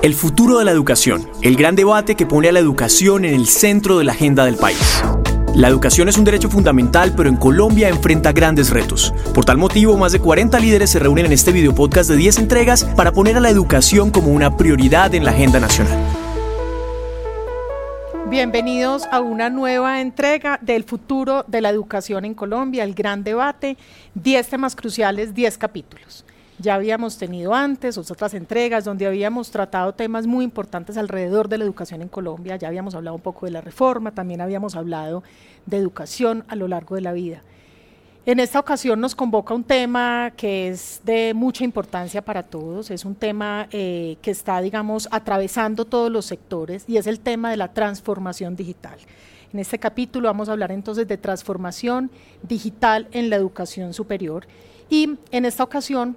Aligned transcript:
El 0.00 0.14
futuro 0.14 0.60
de 0.60 0.64
la 0.64 0.70
educación, 0.70 1.28
el 1.42 1.56
gran 1.56 1.74
debate 1.74 2.14
que 2.14 2.24
pone 2.24 2.48
a 2.48 2.52
la 2.52 2.60
educación 2.60 3.24
en 3.24 3.34
el 3.34 3.48
centro 3.48 3.98
de 3.98 4.04
la 4.04 4.12
agenda 4.12 4.44
del 4.44 4.54
país. 4.54 5.02
La 5.56 5.66
educación 5.66 6.08
es 6.08 6.16
un 6.16 6.22
derecho 6.22 6.48
fundamental, 6.48 7.14
pero 7.16 7.28
en 7.28 7.34
Colombia 7.34 7.88
enfrenta 7.88 8.30
grandes 8.30 8.70
retos. 8.70 9.12
Por 9.34 9.44
tal 9.44 9.58
motivo, 9.58 9.96
más 9.96 10.12
de 10.12 10.20
40 10.20 10.56
líderes 10.60 10.90
se 10.90 11.00
reúnen 11.00 11.26
en 11.26 11.32
este 11.32 11.50
video 11.50 11.74
podcast 11.74 12.08
de 12.08 12.16
10 12.16 12.38
entregas 12.38 12.84
para 12.84 13.10
poner 13.10 13.36
a 13.38 13.40
la 13.40 13.50
educación 13.50 14.12
como 14.12 14.28
una 14.28 14.56
prioridad 14.56 15.12
en 15.16 15.24
la 15.24 15.32
agenda 15.32 15.58
nacional. 15.58 15.98
Bienvenidos 18.30 19.08
a 19.10 19.18
una 19.18 19.50
nueva 19.50 20.00
entrega 20.00 20.60
del 20.62 20.84
futuro 20.84 21.44
de 21.48 21.60
la 21.60 21.70
educación 21.70 22.24
en 22.24 22.34
Colombia, 22.34 22.84
el 22.84 22.94
gran 22.94 23.24
debate, 23.24 23.76
10 24.14 24.46
temas 24.46 24.76
cruciales, 24.76 25.34
10 25.34 25.58
capítulos. 25.58 26.24
Ya 26.60 26.74
habíamos 26.74 27.18
tenido 27.18 27.54
antes 27.54 27.96
otras 27.98 28.34
entregas 28.34 28.84
donde 28.84 29.06
habíamos 29.06 29.52
tratado 29.52 29.94
temas 29.94 30.26
muy 30.26 30.44
importantes 30.44 30.96
alrededor 30.96 31.48
de 31.48 31.58
la 31.58 31.64
educación 31.64 32.02
en 32.02 32.08
Colombia. 32.08 32.56
Ya 32.56 32.66
habíamos 32.66 32.96
hablado 32.96 33.14
un 33.14 33.22
poco 33.22 33.46
de 33.46 33.52
la 33.52 33.60
reforma, 33.60 34.10
también 34.10 34.40
habíamos 34.40 34.74
hablado 34.74 35.22
de 35.66 35.76
educación 35.76 36.44
a 36.48 36.56
lo 36.56 36.66
largo 36.66 36.96
de 36.96 37.02
la 37.02 37.12
vida. 37.12 37.42
En 38.26 38.40
esta 38.40 38.58
ocasión 38.58 39.00
nos 39.00 39.14
convoca 39.14 39.54
un 39.54 39.62
tema 39.62 40.32
que 40.36 40.68
es 40.68 41.00
de 41.04 41.32
mucha 41.32 41.64
importancia 41.64 42.22
para 42.22 42.42
todos, 42.42 42.90
es 42.90 43.04
un 43.04 43.14
tema 43.14 43.68
eh, 43.70 44.16
que 44.20 44.32
está, 44.32 44.60
digamos, 44.60 45.08
atravesando 45.12 45.84
todos 45.84 46.10
los 46.10 46.26
sectores 46.26 46.84
y 46.88 46.96
es 46.96 47.06
el 47.06 47.20
tema 47.20 47.50
de 47.50 47.56
la 47.56 47.72
transformación 47.72 48.56
digital. 48.56 48.98
En 49.52 49.60
este 49.60 49.78
capítulo 49.78 50.28
vamos 50.28 50.48
a 50.48 50.52
hablar 50.52 50.72
entonces 50.72 51.08
de 51.08 51.16
transformación 51.16 52.10
digital 52.42 53.08
en 53.12 53.30
la 53.30 53.36
educación 53.36 53.94
superior 53.94 54.46
y 54.90 55.16
en 55.30 55.44
esta 55.44 55.62
ocasión 55.62 56.16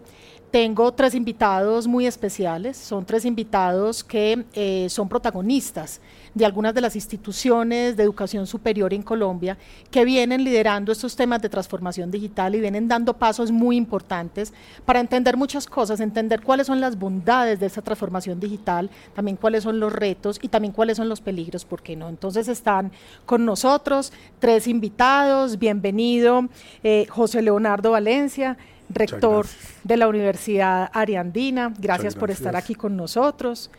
tengo 0.51 0.91
tres 0.91 1.15
invitados 1.15 1.87
muy 1.87 2.05
especiales, 2.05 2.75
son 2.75 3.05
tres 3.05 3.23
invitados 3.23 4.03
que 4.03 4.45
eh, 4.53 4.87
son 4.89 5.07
protagonistas 5.07 6.01
de 6.33 6.45
algunas 6.45 6.73
de 6.73 6.81
las 6.81 6.95
instituciones 6.95 7.97
de 7.97 8.03
educación 8.03 8.47
superior 8.47 8.93
en 8.93 9.01
Colombia 9.01 9.57
que 9.89 10.05
vienen 10.05 10.43
liderando 10.43 10.91
estos 10.91 11.15
temas 11.15 11.41
de 11.41 11.49
transformación 11.49 12.09
digital 12.09 12.55
y 12.55 12.61
vienen 12.61 12.87
dando 12.87 13.17
pasos 13.17 13.51
muy 13.51 13.75
importantes 13.75 14.53
para 14.85 14.99
entender 14.99 15.35
muchas 15.35 15.67
cosas, 15.67 15.99
entender 15.99 16.41
cuáles 16.41 16.67
son 16.67 16.79
las 16.79 16.97
bondades 16.97 17.59
de 17.59 17.65
esta 17.65 17.81
transformación 17.81 18.39
digital, 18.39 18.89
también 19.13 19.37
cuáles 19.37 19.63
son 19.63 19.79
los 19.79 19.91
retos 19.91 20.39
y 20.41 20.47
también 20.47 20.73
cuáles 20.73 20.97
son 20.97 21.09
los 21.09 21.21
peligros, 21.21 21.65
¿por 21.65 21.81
qué 21.81 21.95
no? 21.95 22.09
Entonces 22.09 22.47
están 22.47 22.91
con 23.25 23.45
nosotros 23.45 24.13
tres 24.39 24.67
invitados, 24.67 25.59
bienvenido 25.59 26.47
eh, 26.83 27.07
José 27.09 27.41
Leonardo 27.41 27.91
Valencia, 27.91 28.57
rector 28.89 29.45
de 29.83 29.97
la 29.97 30.07
Universidad 30.07 30.89
Ariandina. 30.93 31.73
Gracias, 31.77 32.15
por 32.15 32.31
estar 32.31 32.55
aquí 32.55 32.75
con 32.75 32.95
nosotros. 32.95 33.69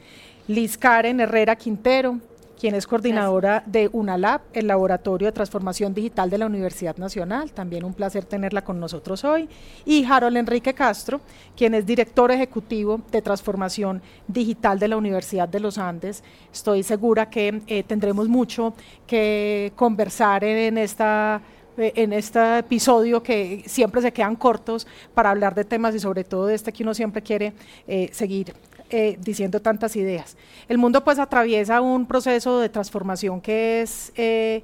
Liz 0.48 0.76
Karen 0.76 1.20
Herrera 1.20 1.56
Quintero, 1.56 2.18
quien 2.62 2.76
es 2.76 2.86
coordinadora 2.86 3.64
de 3.66 3.90
UNALAB, 3.92 4.40
el 4.52 4.68
Laboratorio 4.68 5.26
de 5.26 5.32
Transformación 5.32 5.94
Digital 5.94 6.30
de 6.30 6.38
la 6.38 6.46
Universidad 6.46 6.96
Nacional. 6.96 7.50
También 7.50 7.84
un 7.84 7.92
placer 7.92 8.24
tenerla 8.24 8.62
con 8.62 8.78
nosotros 8.78 9.24
hoy. 9.24 9.48
Y 9.84 10.04
Harold 10.04 10.36
Enrique 10.36 10.72
Castro, 10.72 11.20
quien 11.56 11.74
es 11.74 11.84
director 11.84 12.30
ejecutivo 12.30 13.00
de 13.10 13.20
Transformación 13.20 14.00
Digital 14.28 14.78
de 14.78 14.86
la 14.86 14.96
Universidad 14.96 15.48
de 15.48 15.58
los 15.58 15.76
Andes. 15.76 16.22
Estoy 16.52 16.84
segura 16.84 17.28
que 17.28 17.62
eh, 17.66 17.82
tendremos 17.82 18.28
mucho 18.28 18.74
que 19.08 19.72
conversar 19.74 20.44
en 20.44 20.78
esta 20.78 21.42
eh, 21.78 21.92
en 21.96 22.12
este 22.12 22.58
episodio 22.58 23.22
que 23.22 23.64
siempre 23.66 24.02
se 24.02 24.12
quedan 24.12 24.36
cortos 24.36 24.86
para 25.14 25.30
hablar 25.30 25.54
de 25.54 25.64
temas 25.64 25.94
y 25.94 25.98
sobre 25.98 26.22
todo 26.22 26.46
de 26.46 26.54
este 26.54 26.70
que 26.70 26.82
uno 26.82 26.92
siempre 26.92 27.22
quiere 27.22 27.54
eh, 27.88 28.10
seguir 28.12 28.54
eh, 28.92 29.16
diciendo 29.20 29.60
tantas 29.60 29.96
ideas. 29.96 30.36
El 30.68 30.78
mundo 30.78 31.02
pues 31.02 31.18
atraviesa 31.18 31.80
un 31.80 32.06
proceso 32.06 32.60
de 32.60 32.68
transformación 32.68 33.40
que 33.40 33.82
es 33.82 34.12
eh, 34.16 34.62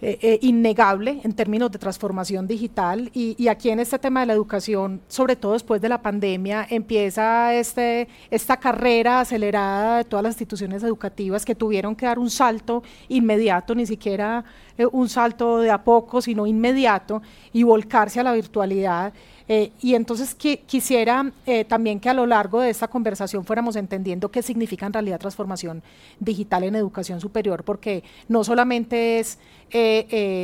eh, 0.00 0.38
innegable 0.42 1.20
en 1.24 1.32
términos 1.32 1.72
de 1.72 1.78
transformación 1.78 2.46
digital 2.46 3.10
y, 3.14 3.48
aquí 3.48 3.70
en 3.70 3.80
este 3.80 3.98
tema 3.98 4.20
de 4.20 4.26
la 4.26 4.32
educación, 4.32 5.00
sobre 5.08 5.34
todo 5.34 5.54
después 5.54 5.80
de 5.80 5.88
la 5.88 6.00
pandemia, 6.00 6.66
empieza 6.70 7.52
este, 7.54 8.06
esta 8.30 8.56
carrera 8.58 9.18
acelerada 9.20 9.98
de 9.98 10.04
todas 10.04 10.22
las 10.22 10.34
instituciones 10.34 10.84
educativas 10.84 11.44
que 11.44 11.56
tuvieron 11.56 11.96
que 11.96 12.06
dar 12.06 12.20
un 12.20 12.30
salto 12.30 12.84
inmediato, 13.08 13.74
ni 13.74 13.86
siquiera 13.86 14.44
eh, 14.78 14.86
un 14.92 15.08
salto 15.08 15.58
de 15.58 15.72
a 15.72 15.82
poco, 15.82 16.22
sino 16.22 16.46
inmediato 16.46 17.20
y 17.52 17.64
volcarse 17.64 18.20
a 18.20 18.22
la 18.22 18.32
virtualidad. 18.32 19.12
Eh, 19.48 19.72
y 19.80 19.94
entonces 19.94 20.36
quisiera 20.36 21.32
eh, 21.46 21.64
también 21.64 21.98
que 21.98 22.08
a 22.08 22.14
lo 22.14 22.26
largo 22.26 22.60
de 22.60 22.70
esta 22.70 22.86
conversación 22.86 23.44
fuéramos 23.44 23.74
entendiendo 23.74 24.30
qué 24.30 24.40
significa 24.40 24.86
en 24.86 24.92
realidad 24.92 25.18
transformación 25.18 25.82
digital 26.20 26.62
en 26.64 26.76
educación 26.76 27.20
superior, 27.20 27.64
porque 27.64 28.04
no 28.28 28.44
solamente 28.44 29.18
es 29.18 29.38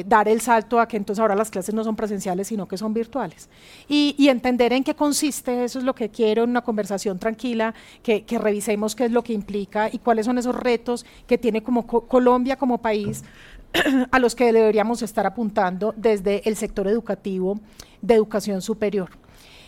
dar 0.06 0.28
el 0.28 0.42
salto 0.42 0.80
a 0.80 0.86
que 0.86 0.98
entonces 0.98 1.18
ahora 1.20 1.34
las 1.34 1.50
clases 1.50 1.74
no 1.74 1.82
son 1.82 1.96
presenciales, 1.96 2.48
sino 2.48 2.68
que 2.68 2.76
son 2.76 2.92
virtuales. 2.92 3.48
Y, 3.88 4.28
entender 4.28 4.74
en 4.74 4.84
qué 4.84 4.94
consiste, 4.94 5.64
eso 5.64 5.78
es 5.78 5.84
lo 5.84 5.94
que 5.94 6.10
quiero 6.10 6.44
en 6.44 6.50
una 6.50 6.60
conversación 6.60 7.18
tranquila, 7.18 7.72
que, 8.02 8.24
revisemos 8.38 8.94
qué 8.94 9.06
es 9.06 9.12
lo 9.12 9.22
que 9.22 9.32
implica 9.32 9.88
y 9.90 9.98
cuáles 9.98 10.26
son 10.26 10.36
esos 10.36 10.54
retos 10.54 11.06
que 11.26 11.38
tiene 11.38 11.62
como 11.62 11.86
Colombia 11.86 12.56
como 12.56 12.78
país 12.78 13.22
a 14.10 14.18
los 14.18 14.34
que 14.34 14.52
deberíamos 14.52 15.02
estar 15.02 15.26
apuntando 15.26 15.94
desde 15.96 16.48
el 16.48 16.56
sector 16.56 16.86
educativo 16.86 17.58
de 18.00 18.14
educación 18.14 18.62
superior. 18.62 19.10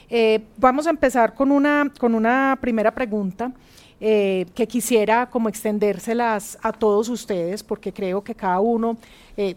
Eh, 0.08 0.44
vamos 0.56 0.86
a 0.86 0.90
empezar 0.90 1.34
con 1.34 1.50
una, 1.50 1.92
con 1.98 2.14
una 2.14 2.56
primera 2.60 2.94
pregunta 2.94 3.50
eh, 4.00 4.46
que 4.54 4.68
quisiera 4.68 5.28
como 5.28 5.48
extendérselas 5.48 6.58
a 6.62 6.72
todos 6.72 7.08
ustedes, 7.08 7.62
porque 7.62 7.92
creo 7.92 8.22
que 8.22 8.34
cada 8.34 8.60
uno, 8.60 8.96
eh, 9.36 9.56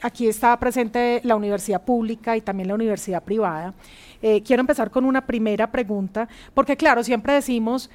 aquí 0.00 0.28
está 0.28 0.58
presente 0.58 1.20
la 1.24 1.36
universidad 1.36 1.82
pública 1.82 2.36
y 2.36 2.40
también 2.40 2.68
la 2.68 2.74
universidad 2.74 3.22
privada. 3.22 3.74
quiero 4.44 4.60
empezar 4.60 4.90
con 4.90 5.04
una 5.04 5.24
primera 5.24 5.70
pregunta, 5.70 6.26
porque 6.54 6.76
claro, 6.76 7.04
siempre 7.04 7.34
decimos 7.34 7.90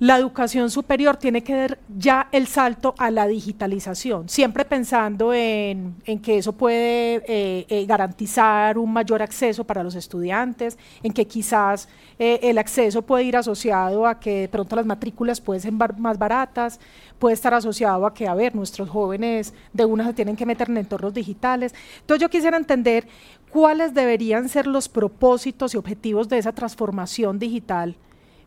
la 0.00 0.16
educación 0.16 0.70
superior 0.70 1.18
tiene 1.18 1.42
que 1.44 1.54
dar 1.54 1.78
ya 1.94 2.28
el 2.32 2.46
salto 2.46 2.94
a 2.96 3.10
la 3.10 3.26
digitalización, 3.26 4.30
siempre 4.30 4.64
pensando 4.64 5.34
en, 5.34 5.94
que 6.22 6.38
eso 6.38 6.54
puede 6.54 7.16
eh, 7.26 7.66
eh, 7.68 7.84
garantizar 7.84 8.78
un 8.78 8.94
mayor 8.94 9.20
acceso 9.20 9.62
para 9.64 9.82
los 9.82 9.94
estudiantes, 9.94 10.78
en 11.02 11.12
que 11.12 11.26
quizás 11.26 11.86
eh, 12.18 12.40
el 12.44 12.56
acceso 12.56 13.02
puede 13.02 13.24
ir 13.24 13.36
asociado 13.36 14.06
a 14.06 14.18
que 14.18 14.40
de 14.40 14.48
pronto 14.48 14.74
las 14.74 14.86
matrículas 14.86 15.38
pueden 15.38 15.60
ser 15.60 15.72
más 15.72 16.18
baratas, 16.18 16.80
puede 17.18 17.34
estar 17.34 17.52
asociado 17.52 18.06
a 18.06 18.14
que, 18.14 18.26
a 18.26 18.32
ver, 18.32 18.54
nuestros 18.54 18.88
jóvenes 18.88 19.52
de 19.74 19.84
una 19.84 20.06
se 20.06 20.14
tienen 20.14 20.34
que 20.34 20.46
meter 20.46 20.70
en 20.70 20.78
entornos 20.78 21.12
digitales. 21.12 21.74
Entonces 22.00 22.22
yo 22.22 22.30
quisiera 22.30 22.56
entender 22.56 23.06
cuáles 23.50 23.92
deberían 23.92 24.48
ser 24.48 24.66
los 24.66 24.88
propósitos 24.88 25.74
y 25.74 25.76
objetivos 25.76 26.30
de 26.30 26.38
esa 26.38 26.52
transformación 26.52 27.38
digital 27.38 27.96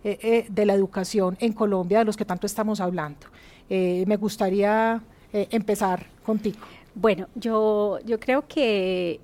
eh, 0.03 0.19
eh, 0.21 0.45
de 0.49 0.65
la 0.65 0.73
educación 0.73 1.37
en 1.39 1.53
Colombia, 1.53 1.99
de 1.99 2.05
los 2.05 2.17
que 2.17 2.25
tanto 2.25 2.45
estamos 2.45 2.81
hablando. 2.81 3.27
Eh, 3.69 4.03
me 4.07 4.17
gustaría 4.17 5.01
empezar 5.31 6.05
contigo. 6.23 6.59
Bueno, 6.93 7.27
yo, 7.33 7.97
yo 8.05 8.19
creo 8.19 8.47
que 8.47 9.19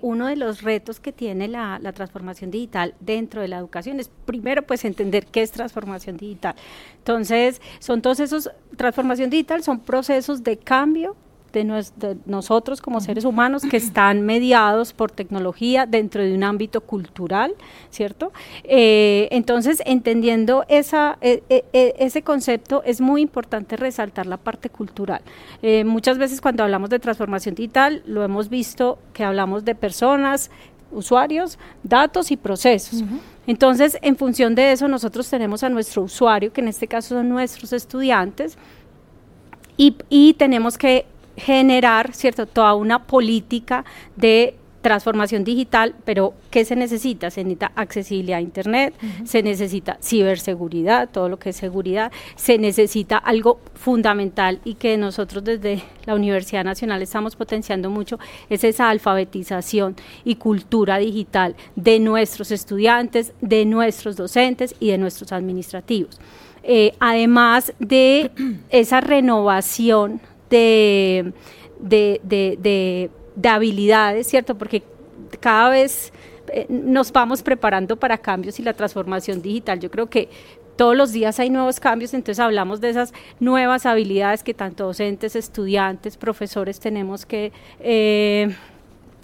uno 0.00 0.28
de 0.28 0.36
los 0.36 0.62
retos 0.62 1.00
que 1.00 1.12
tiene 1.12 1.48
la, 1.48 1.78
la, 1.82 1.92
transformación 1.92 2.50
digital 2.50 2.94
dentro 3.00 3.42
de 3.42 3.48
la 3.48 3.58
educación 3.58 4.00
es 4.00 4.08
primero 4.24 4.62
pues 4.62 4.86
entender 4.86 5.26
qué 5.26 5.42
es 5.42 5.50
transformación 5.50 6.16
digital. 6.16 6.54
Entonces, 6.96 7.60
son 7.78 8.00
todos 8.00 8.20
esos, 8.20 8.50
transformación 8.76 9.28
digital 9.28 9.62
son 9.62 9.80
procesos 9.80 10.42
de 10.42 10.56
cambio 10.56 11.14
de, 11.54 12.16
nosotros 12.26 12.82
como 12.82 13.00
seres 13.00 13.24
humanos 13.24 13.62
que 13.62 13.76
están 13.76 14.22
mediados 14.22 14.92
por 14.92 15.10
tecnología 15.10 15.86
dentro 15.86 16.22
de 16.22 16.34
un 16.34 16.44
ámbito 16.44 16.80
cultural, 16.80 17.54
¿cierto? 17.90 18.32
Eh, 18.64 19.28
entonces, 19.30 19.82
entendiendo 19.86 20.64
esa, 20.68 21.16
e, 21.20 21.42
e, 21.48 21.64
e, 21.72 21.94
ese 21.98 22.22
concepto, 22.22 22.82
es 22.84 23.00
muy 23.00 23.22
importante 23.22 23.76
resaltar 23.76 24.26
la 24.26 24.36
parte 24.36 24.68
cultural. 24.68 25.22
Eh, 25.62 25.84
muchas 25.84 26.18
veces 26.18 26.40
cuando 26.40 26.64
hablamos 26.64 26.90
de 26.90 26.98
transformación 26.98 27.54
digital, 27.54 28.02
lo 28.06 28.24
hemos 28.24 28.48
visto 28.48 28.98
que 29.12 29.24
hablamos 29.24 29.64
de 29.64 29.74
personas, 29.74 30.50
usuarios, 30.90 31.58
datos 31.82 32.30
y 32.30 32.36
procesos. 32.36 33.02
Entonces, 33.46 33.98
en 34.02 34.16
función 34.16 34.54
de 34.54 34.72
eso, 34.72 34.88
nosotros 34.88 35.28
tenemos 35.28 35.62
a 35.62 35.68
nuestro 35.68 36.02
usuario, 36.02 36.52
que 36.52 36.60
en 36.60 36.68
este 36.68 36.88
caso 36.88 37.16
son 37.16 37.28
nuestros 37.28 37.72
estudiantes, 37.72 38.56
y, 39.76 39.96
y 40.08 40.34
tenemos 40.34 40.78
que 40.78 41.06
generar, 41.36 42.14
¿cierto?, 42.14 42.46
toda 42.46 42.74
una 42.74 43.04
política 43.04 43.84
de 44.16 44.56
transformación 44.84 45.44
digital, 45.44 45.94
pero 46.04 46.34
¿qué 46.50 46.66
se 46.66 46.76
necesita? 46.76 47.30
Se 47.30 47.42
necesita 47.42 47.72
accesibilidad 47.74 48.36
a 48.36 48.42
Internet, 48.42 48.94
se 49.24 49.42
necesita 49.42 49.96
ciberseguridad, 50.02 51.08
todo 51.08 51.30
lo 51.30 51.38
que 51.38 51.50
es 51.50 51.56
seguridad, 51.56 52.12
se 52.36 52.58
necesita 52.58 53.16
algo 53.16 53.60
fundamental 53.72 54.60
y 54.62 54.74
que 54.74 54.98
nosotros 54.98 55.42
desde 55.42 55.82
la 56.04 56.14
Universidad 56.14 56.64
Nacional 56.64 57.00
estamos 57.00 57.34
potenciando 57.34 57.88
mucho, 57.88 58.18
es 58.50 58.62
esa 58.62 58.90
alfabetización 58.90 59.96
y 60.22 60.34
cultura 60.34 60.98
digital 60.98 61.56
de 61.76 61.98
nuestros 61.98 62.50
estudiantes, 62.50 63.32
de 63.40 63.64
nuestros 63.64 64.16
docentes 64.16 64.74
y 64.80 64.90
de 64.90 64.98
nuestros 64.98 65.32
administrativos. 65.32 66.20
Eh, 66.62 66.92
además 67.00 67.72
de 67.78 68.30
esa 68.68 69.00
renovación 69.00 70.20
de, 70.58 72.20
de, 72.22 72.58
de 72.60 73.10
de 73.34 73.48
habilidades, 73.48 74.26
¿cierto? 74.26 74.56
Porque 74.56 74.82
cada 75.40 75.68
vez 75.68 76.12
eh, 76.48 76.66
nos 76.68 77.12
vamos 77.12 77.42
preparando 77.42 77.96
para 77.96 78.18
cambios 78.18 78.58
y 78.60 78.62
la 78.62 78.72
transformación 78.72 79.42
digital. 79.42 79.80
Yo 79.80 79.90
creo 79.90 80.06
que 80.06 80.28
todos 80.76 80.96
los 80.96 81.12
días 81.12 81.38
hay 81.38 81.50
nuevos 81.50 81.78
cambios, 81.80 82.14
entonces 82.14 82.40
hablamos 82.40 82.80
de 82.80 82.90
esas 82.90 83.12
nuevas 83.40 83.86
habilidades 83.86 84.42
que 84.42 84.54
tanto 84.54 84.84
docentes, 84.84 85.36
estudiantes, 85.36 86.16
profesores 86.16 86.80
tenemos 86.80 87.26
que... 87.26 87.52
Eh, 87.80 88.54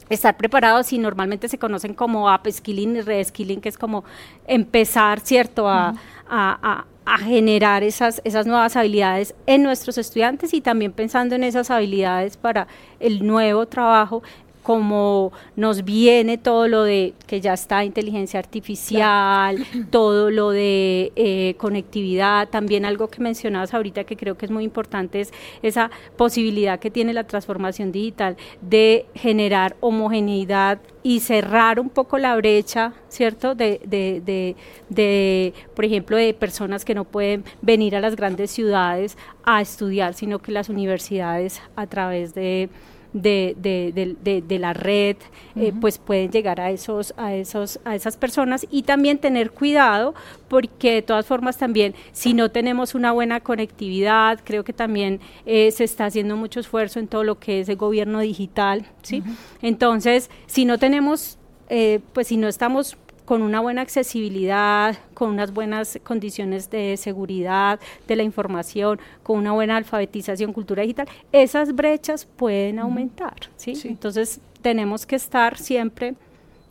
estar 0.09 0.37
preparados 0.37 0.93
y 0.93 0.99
normalmente 0.99 1.49
se 1.49 1.57
conocen 1.57 1.95
como 1.95 2.35
upskilling 2.35 2.97
y 2.97 3.01
reskilling, 3.01 3.61
que 3.61 3.69
es 3.69 3.79
como 3.79 4.03
empezar, 4.49 5.21
¿cierto?, 5.21 5.69
a, 5.69 5.95
a 6.29 6.85
generar 7.19 7.83
esas, 7.83 8.21
esas 8.25 8.47
nuevas 8.47 8.77
habilidades 8.77 9.35
en 9.47 9.63
nuestros 9.63 9.99
estudiantes 9.99 10.55
y 10.55 10.61
también 10.61 10.93
pensando 10.93 11.35
en 11.35 11.45
esas 11.45 11.71
habilidades 11.71 12.37
para 12.37 12.69
el 12.99 13.27
nuevo 13.27 13.67
trabajo 13.67 14.23
como 14.63 15.33
nos 15.57 15.85
viene 15.85 16.39
todo 16.39 16.69
lo 16.69 16.85
de 16.85 17.15
que 17.27 17.41
ya 17.41 17.55
está 17.55 17.85
inteligencia 17.85 18.39
artificial, 18.39 19.65
todo 19.91 20.31
lo 20.31 20.51
de 20.51 21.13
eh, 21.17 21.55
conectividad, 21.57 22.49
también 22.49 22.85
algo 22.85 23.09
que 23.09 23.21
mencionabas 23.21 23.75
ahorita 23.75 24.05
que 24.05 24.17
creo 24.17 24.37
que 24.37 24.47
es 24.47 24.53
muy 24.53 24.65
importante 24.65 25.21
es 25.21 25.33
esa 25.63 25.91
posibilidad 26.17 26.79
que 26.79 26.91
tiene 26.91 27.13
la 27.13 27.25
transformación 27.25 27.93
digital 27.93 28.37
de 28.61 29.07
generar 29.15 29.77
homogeneidad 29.81 30.79
y 31.03 31.21
cerrar 31.21 31.81
un 31.81 31.89
poco 31.89 32.19
la 32.19 32.37
brecha, 32.37 32.93
¿cierto? 33.09 33.55
De, 33.55 33.81
de, 33.85 34.21
de, 34.25 34.57
de, 34.91 35.55
por 35.75 35.85
ejemplo, 35.85 36.17
de 36.17 36.35
personas 36.35 36.85
que 36.85 36.95
no 36.95 37.05
pueden 37.05 37.45
venir 37.63 37.97
a 37.97 38.01
las 38.01 38.17
grandes 38.17 38.51
ciudades 38.51 39.17
a 39.45 39.63
estudiar, 39.63 40.15
sino 40.15 40.41
que 40.41 40.53
las 40.53 40.69
universidades 40.69 41.63
a 41.77 41.87
través 41.87 42.35
de 42.35 42.69
de, 43.13 43.57
de, 43.59 44.43
de, 44.43 44.59
la 44.59 44.73
red, 44.73 45.17
eh, 45.57 45.73
pues 45.81 45.99
pueden 45.99 46.31
llegar 46.31 46.61
a 46.61 46.71
esos, 46.71 47.13
a 47.17 47.35
esos, 47.35 47.81
a 47.85 47.95
esas 47.95 48.17
personas 48.17 48.67
y 48.71 48.83
también 48.83 49.19
tener 49.19 49.51
cuidado, 49.51 50.15
porque 50.49 50.95
de 50.95 51.03
todas 51.03 51.27
formas 51.27 51.59
también, 51.59 51.95
si 52.13 52.35
no 52.35 52.51
tenemos 52.51 52.95
una 52.95 53.13
buena 53.13 53.41
conectividad, 53.41 54.41
creo 54.45 54.65
que 54.65 54.73
también 54.73 55.21
eh, 55.47 55.71
se 55.71 55.85
está 55.85 56.07
haciendo 56.07 56.37
mucho 56.37 56.61
esfuerzo 56.61 56.99
en 56.99 57.09
todo 57.09 57.25
lo 57.25 57.39
que 57.39 57.61
es 57.61 57.69
el 57.69 57.77
gobierno 57.77 58.21
digital, 58.21 58.87
¿sí? 59.03 59.23
Entonces, 59.63 60.31
si 60.47 60.65
no 60.65 60.79
tenemos, 60.79 61.39
eh, 61.69 62.01
pues 62.13 62.29
si 62.29 62.37
no 62.37 62.49
estamos 62.49 62.97
con 63.31 63.43
una 63.43 63.61
buena 63.61 63.83
accesibilidad, 63.83 64.99
con 65.15 65.31
unas 65.31 65.53
buenas 65.53 66.01
condiciones 66.03 66.69
de 66.69 66.97
seguridad 66.97 67.79
de 68.09 68.17
la 68.17 68.25
información, 68.25 68.99
con 69.23 69.39
una 69.39 69.53
buena 69.53 69.77
alfabetización, 69.77 70.53
cultura 70.53 70.83
digital, 70.83 71.07
esas 71.31 71.73
brechas 71.73 72.25
pueden 72.25 72.81
aumentar, 72.81 73.37
¿sí? 73.55 73.81
Entonces 73.85 74.41
tenemos 74.63 75.07
que 75.07 75.15
estar 75.15 75.57
siempre 75.59 76.17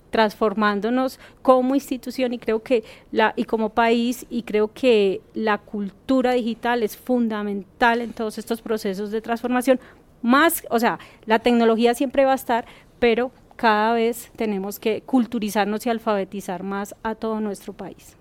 transformándonos 0.10 1.18
como 1.42 1.76
institución 1.76 2.34
y 2.34 2.40
creo 2.40 2.62
que 2.62 2.84
la 3.14 3.32
y 3.38 3.46
como 3.46 3.70
país 3.70 4.26
y 4.30 4.44
creo 4.44 4.74
que 4.74 5.22
la 5.34 5.60
cultura 5.60 6.34
digital 6.34 6.84
es 6.84 6.98
fundamental 6.98 8.02
en 8.02 8.12
todos 8.12 8.38
estos 8.38 8.62
procesos 8.62 9.12
de 9.12 9.22
transformación. 9.22 9.80
Más, 10.22 10.66
o 10.70 10.78
sea, 10.78 11.00
la 11.26 11.40
tecnología 11.40 11.94
siempre 11.94 12.26
va 12.26 12.34
a 12.34 12.36
estar, 12.36 12.66
pero 13.00 13.32
cada 13.60 13.92
vez 13.92 14.32
tenemos 14.38 14.80
que 14.80 15.02
culturizarnos 15.02 15.86
y 15.86 15.90
alfabetizar 15.90 16.64
más 16.64 16.96
a 17.04 17.14
todo 17.14 17.42
nuestro 17.42 17.74
país. 17.74 18.16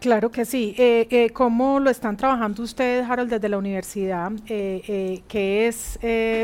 Claro 0.00 0.32
que 0.32 0.44
sí. 0.44 0.74
Eh, 0.76 1.06
eh, 1.10 1.30
¿Cómo 1.30 1.78
lo 1.78 1.88
están 1.88 2.16
trabajando 2.16 2.64
ustedes, 2.64 3.08
Harold, 3.08 3.30
desde 3.30 3.48
la 3.48 3.58
universidad? 3.58 4.32
Eh, 4.48 4.82
eh 4.88 5.22
¿Qué 5.28 5.68
es, 5.68 6.00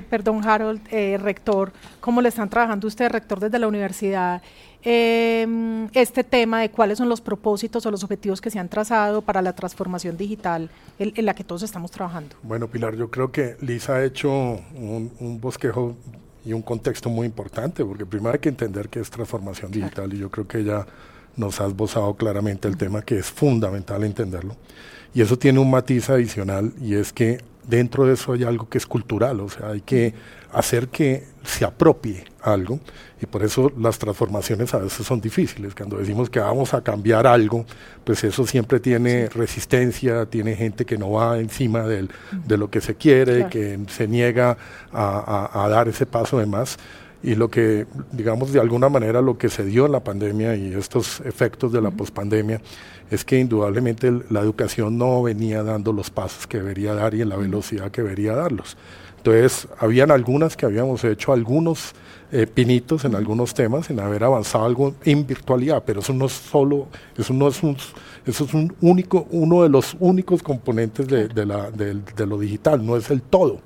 perdón, 0.09 0.47
Harold, 0.47 0.89
rector? 1.21 1.73
¿Cómo 1.99 2.23
lo 2.23 2.29
están 2.29 2.49
trabajando 2.49 2.87
ustedes, 2.87 3.11
rector, 3.11 3.41
desde 3.41 3.59
la 3.59 3.67
universidad? 3.67 4.41
Em, 4.85 5.89
este 5.95 6.23
tema 6.23 6.61
de 6.61 6.71
cuáles 6.71 6.99
son 6.99 7.09
los 7.09 7.21
propósitos 7.21 7.85
o 7.85 7.91
los 7.91 8.05
objetivos 8.05 8.41
que 8.41 8.51
se 8.51 8.61
han 8.61 8.69
trazado 8.69 9.23
para 9.23 9.43
la 9.43 9.53
transformación 9.53 10.17
digital 10.17 10.71
en, 11.01 11.27
la 11.27 11.35
que 11.35 11.43
todos 11.43 11.65
estamos 11.65 11.91
trabajando. 11.91 12.37
Bueno, 12.45 12.69
Pilar, 12.69 12.95
yo 12.95 13.11
creo 13.11 13.33
que 13.33 13.57
Lisa 13.61 13.97
ha 13.97 14.05
hecho 14.05 14.31
un, 14.31 15.11
un 15.19 15.41
bosquejo 15.41 15.97
y 16.49 16.55
un 16.55 16.63
contexto 16.63 17.11
muy 17.11 17.27
importante, 17.27 17.85
porque 17.85 18.07
primero 18.07 18.33
hay 18.33 18.39
que 18.39 18.49
entender 18.49 18.89
qué 18.89 19.01
es 19.01 19.11
transformación 19.11 19.71
digital 19.71 20.15
y 20.15 20.19
yo 20.19 20.31
creo 20.31 20.49
que 20.49 20.65
ya 20.65 20.87
nos 21.37 21.61
ha 21.61 21.67
esbozado 21.67 22.15
claramente 22.15 22.67
el 22.69 22.79
tema 22.79 23.03
que 23.03 23.19
es 23.19 23.27
fundamental 23.27 24.03
entenderlo. 24.03 24.57
Y 25.13 25.21
eso 25.21 25.39
tiene 25.39 25.59
un 25.59 25.71
matiz 25.71 26.09
adicional 26.09 26.73
y 26.81 26.95
es 26.95 27.13
que 27.13 27.45
dentro 27.67 28.07
de 28.07 28.15
eso 28.15 28.33
hay 28.33 28.45
algo 28.45 28.67
que 28.67 28.79
es 28.79 28.87
cultural, 28.87 29.41
o 29.41 29.51
sea, 29.51 29.69
hay 29.69 29.83
que 29.83 30.15
hacer 30.53 30.89
que 30.89 31.25
se 31.45 31.65
apropie 31.65 32.25
algo 32.43 32.81
y 33.21 33.27
por 33.27 33.43
eso 33.43 33.73
las 33.79 33.99
transformaciones 33.99 34.73
a 34.75 34.79
veces 34.79 35.07
son 35.07 35.21
difíciles. 35.21 35.75
Cuando 35.75 35.99
decimos 35.99 36.31
que 36.31 36.41
vamos 36.41 36.73
a 36.75 36.83
cambiar 36.83 37.27
algo, 37.27 37.67
pues 38.05 38.23
eso 38.25 38.47
siempre 38.47 38.81
tiene 38.81 39.29
resistencia, 39.29 40.27
tiene 40.27 40.55
gente 40.55 40.85
que 40.85 40.97
no 40.97 41.11
va 41.11 41.39
encima 41.39 41.83
del, 41.83 42.11
de 42.47 42.57
lo 42.57 42.71
que 42.71 42.81
se 42.81 42.95
quiere, 42.95 43.49
que 43.49 43.79
se 43.89 44.07
niega 44.07 44.57
a, 44.93 45.65
a, 45.65 45.69
dar 45.69 45.89
ese 45.89 46.07
paso 46.07 46.39
de 46.39 46.47
más. 46.47 46.79
Y 47.21 47.35
lo 47.35 47.51
que, 47.51 47.87
digamos, 48.13 48.53
de 48.53 48.61
alguna 48.61 48.89
manera 48.89 49.21
lo 49.21 49.37
que 49.39 49.49
se 49.49 49.65
dio 49.65 49.87
en 49.87 49.93
la 49.93 50.05
pandemia 50.05 50.55
y 50.55 50.73
estos 50.75 51.21
efectos 51.23 51.73
de 51.73 51.81
la 51.81 51.91
pospandemia 51.91 52.61
es 53.11 53.25
que 53.25 53.41
indudablemente 53.41 54.13
la 54.31 54.41
educación 54.41 54.99
no 54.99 55.23
venía 55.23 55.65
dando 55.65 55.93
los 55.93 56.11
pasos 56.11 56.47
que 56.47 56.59
debería 56.59 56.95
dar 56.95 57.15
y 57.15 57.23
en 57.23 57.31
la 57.31 57.37
velocidad 57.37 57.91
que 57.91 58.03
debería 58.03 58.35
darlos. 58.35 58.77
Entonces, 59.29 59.69
habían 59.79 60.11
algunas 60.11 60.57
que 60.57 60.65
habíamos 60.65 61.05
hecho 61.05 61.33
algunos 61.33 61.93
eh, 62.33 62.47
pinitos 62.47 63.05
en 63.05 63.15
algunos 63.15 63.53
temas, 63.53 63.91
en 63.91 64.01
haber 64.01 64.25
avanzado 64.25 64.65
algo 64.65 64.95
en 65.05 65.27
virtualidad, 65.27 65.83
pero 65.85 66.01
eso 66.01 66.13
no 66.13 66.27
es 66.27 66.33
solo, 66.33 66.87
eso 67.17 67.33
no 67.35 67.49
es 67.49 67.63
un, 67.63 67.77
eso 68.27 68.45
es 68.45 68.55
un 68.55 68.75
único, 68.81 69.27
uno 69.31 69.63
de 69.63 69.69
los 69.69 69.97
únicos 70.01 70.43
componentes 70.43 71.07
de, 71.09 71.29
de, 71.29 71.47
la, 71.47 71.71
de, 71.71 72.27
lo 72.27 72.39
digital, 72.39 72.85
no 72.85 72.97
es 72.97 73.11
el 73.11 73.23
todo. 73.23 73.61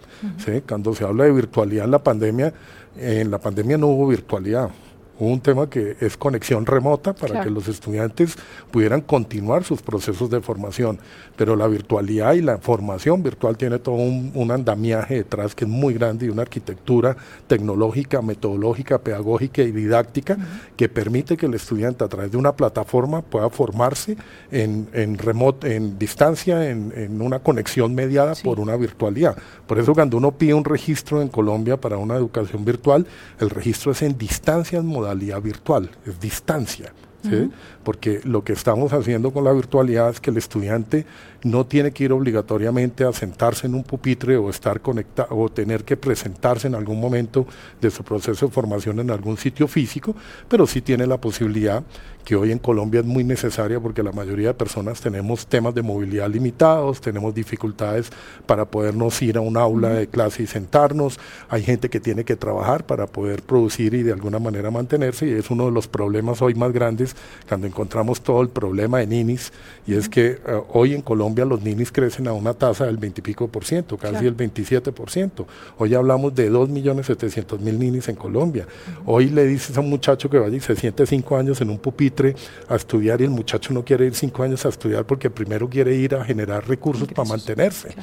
¿sí? 0.44 0.62
Cuando 0.66 0.94
se 0.94 1.04
habla 1.04 1.24
de 1.24 1.32
virtualidad 1.32 1.84
en 1.84 1.90
la 1.90 2.02
pandemia, 2.02 2.52
en 2.96 3.30
la 3.30 3.38
pandemia 3.38 3.78
no 3.78 3.86
hubo 3.88 4.08
virtualidad 4.08 4.70
un 5.18 5.40
tema 5.40 5.68
que 5.68 5.96
es 6.00 6.16
conexión 6.16 6.66
remota 6.66 7.12
para 7.12 7.42
que 7.42 7.50
los 7.50 7.68
estudiantes 7.68 8.36
pudieran 8.70 9.00
continuar 9.00 9.64
sus 9.64 9.82
procesos 9.82 10.30
de 10.30 10.40
formación. 10.40 10.98
Pero 11.36 11.56
la 11.56 11.66
virtualidad 11.66 12.34
y 12.34 12.42
la 12.42 12.58
formación 12.58 13.22
virtual 13.22 13.56
tiene 13.56 13.78
todo 13.78 13.94
un, 13.94 14.50
andamiaje 14.52 15.14
detrás 15.14 15.54
que 15.54 15.64
es 15.64 15.70
muy 15.70 15.94
grande 15.94 16.26
y 16.26 16.28
una 16.28 16.42
arquitectura 16.42 17.16
tecnológica, 17.46 18.20
metodológica, 18.20 18.98
pedagógica 18.98 19.62
y 19.62 19.72
didáctica 19.72 20.36
que 20.76 20.88
permite 20.88 21.36
que 21.36 21.46
el 21.46 21.54
estudiante 21.54 22.04
a 22.04 22.08
través 22.08 22.32
de 22.32 22.36
una 22.36 22.52
plataforma 22.52 23.22
pueda 23.22 23.48
formarse 23.48 24.16
en, 24.50 24.88
en 24.92 25.16
en 25.62 25.98
distancia, 25.98 26.68
en, 26.70 27.22
una 27.22 27.38
conexión 27.38 27.94
mediada 27.94 28.34
por 28.42 28.60
una 28.60 28.76
virtualidad. 28.76 29.36
Por 29.66 29.78
eso 29.78 29.94
cuando 29.94 30.16
uno 30.16 30.32
pide 30.32 30.54
un 30.54 30.64
registro 30.64 31.22
en 31.22 31.28
Colombia 31.28 31.76
para 31.76 31.96
una 31.96 32.16
educación 32.16 32.64
virtual, 32.64 33.06
el 33.40 33.50
registro 33.50 33.92
es 33.92 34.02
en 34.02 34.18
distancias 34.18 34.84
virtual, 35.14 35.90
es 36.06 36.20
distancia. 36.20 36.92
Porque 37.84 38.20
lo 38.24 38.42
que 38.42 38.52
estamos 38.52 38.92
haciendo 38.92 39.32
con 39.32 39.44
la 39.44 39.52
virtualidad 39.52 40.10
es 40.10 40.20
que 40.20 40.30
el 40.30 40.38
estudiante 40.38 41.06
no 41.42 41.66
tiene 41.66 41.92
que 41.92 42.04
ir 42.04 42.12
obligatoriamente 42.12 43.04
a 43.04 43.12
sentarse 43.12 43.66
en 43.66 43.74
un 43.74 43.82
pupitre 43.82 44.36
o 44.36 44.50
estar 44.50 44.80
conectado 44.80 45.36
o 45.36 45.48
tener 45.48 45.84
que 45.84 45.96
presentarse 45.96 46.68
en 46.68 46.74
algún 46.74 47.00
momento 47.00 47.46
de 47.80 47.90
su 47.90 48.04
proceso 48.04 48.46
de 48.46 48.52
formación 48.52 49.00
en 49.00 49.10
algún 49.10 49.36
sitio 49.36 49.66
físico, 49.66 50.14
pero 50.48 50.66
sí 50.66 50.80
tiene 50.80 51.06
la 51.06 51.18
posibilidad 51.18 51.82
que 52.24 52.36
hoy 52.36 52.52
en 52.52 52.58
Colombia 52.58 53.00
es 53.00 53.06
muy 53.06 53.24
necesaria 53.24 53.80
porque 53.80 54.02
la 54.02 54.12
mayoría 54.12 54.48
de 54.48 54.54
personas 54.54 55.00
tenemos 55.00 55.46
temas 55.46 55.74
de 55.74 55.82
movilidad 55.82 56.30
limitados, 56.30 57.00
tenemos 57.00 57.34
dificultades 57.34 58.10
para 58.46 58.64
podernos 58.64 59.20
ir 59.22 59.36
a 59.36 59.40
un 59.40 59.56
aula 59.56 59.88
de 59.88 60.06
clase 60.06 60.44
y 60.44 60.46
sentarnos, 60.46 61.18
hay 61.48 61.62
gente 61.62 61.90
que 61.90 61.98
tiene 61.98 62.24
que 62.24 62.36
trabajar 62.36 62.86
para 62.86 63.06
poder 63.06 63.42
producir 63.42 63.94
y 63.94 64.02
de 64.02 64.12
alguna 64.12 64.38
manera 64.38 64.70
mantenerse 64.70 65.26
y 65.26 65.32
es 65.32 65.50
uno 65.50 65.66
de 65.66 65.72
los 65.72 65.88
problemas 65.88 66.42
hoy 66.42 66.54
más 66.54 66.72
grandes 66.72 67.16
cuando 67.48 67.66
encontramos 67.66 68.20
todo 68.20 68.40
el 68.42 68.48
problema 68.48 68.98
de 68.98 69.06
ninis 69.08 69.52
y 69.86 69.94
es 69.94 70.08
que 70.08 70.26
eh, 70.26 70.60
hoy 70.72 70.94
en 70.94 71.02
Colombia 71.02 71.31
los 71.34 71.62
ninis 71.62 71.90
crecen 71.90 72.28
a 72.28 72.32
una 72.32 72.54
tasa 72.54 72.86
del 72.86 72.96
20 72.96 73.20
y 73.20 73.22
pico 73.22 73.48
por 73.48 73.64
ciento, 73.64 73.96
casi 73.96 74.26
el 74.26 74.34
27 74.34 74.92
por 74.92 75.10
ciento. 75.10 75.46
Hoy 75.78 75.94
hablamos 75.94 76.34
de 76.34 76.50
2.700.000 76.50 77.58
ninis 77.78 78.08
en 78.08 78.16
Colombia. 78.16 78.66
Hoy 79.06 79.30
le 79.30 79.44
dices 79.46 79.76
a 79.76 79.80
un 79.80 79.90
muchacho 79.90 80.28
que 80.30 80.38
vaya 80.38 80.56
y 80.56 80.60
se 80.60 80.76
siente 80.76 81.06
cinco 81.06 81.36
años 81.36 81.60
en 81.60 81.70
un 81.70 81.78
pupitre 81.78 82.36
a 82.68 82.76
estudiar 82.76 83.20
y 83.20 83.24
el 83.24 83.30
muchacho 83.30 83.72
no 83.72 83.84
quiere 83.84 84.06
ir 84.06 84.14
cinco 84.14 84.42
años 84.42 84.64
a 84.66 84.68
estudiar 84.68 85.04
porque 85.04 85.30
primero 85.30 85.68
quiere 85.68 85.94
ir 85.94 86.14
a 86.14 86.24
generar 86.24 86.66
recursos 86.68 87.08
para 87.08 87.28
mantenerse. 87.28 87.94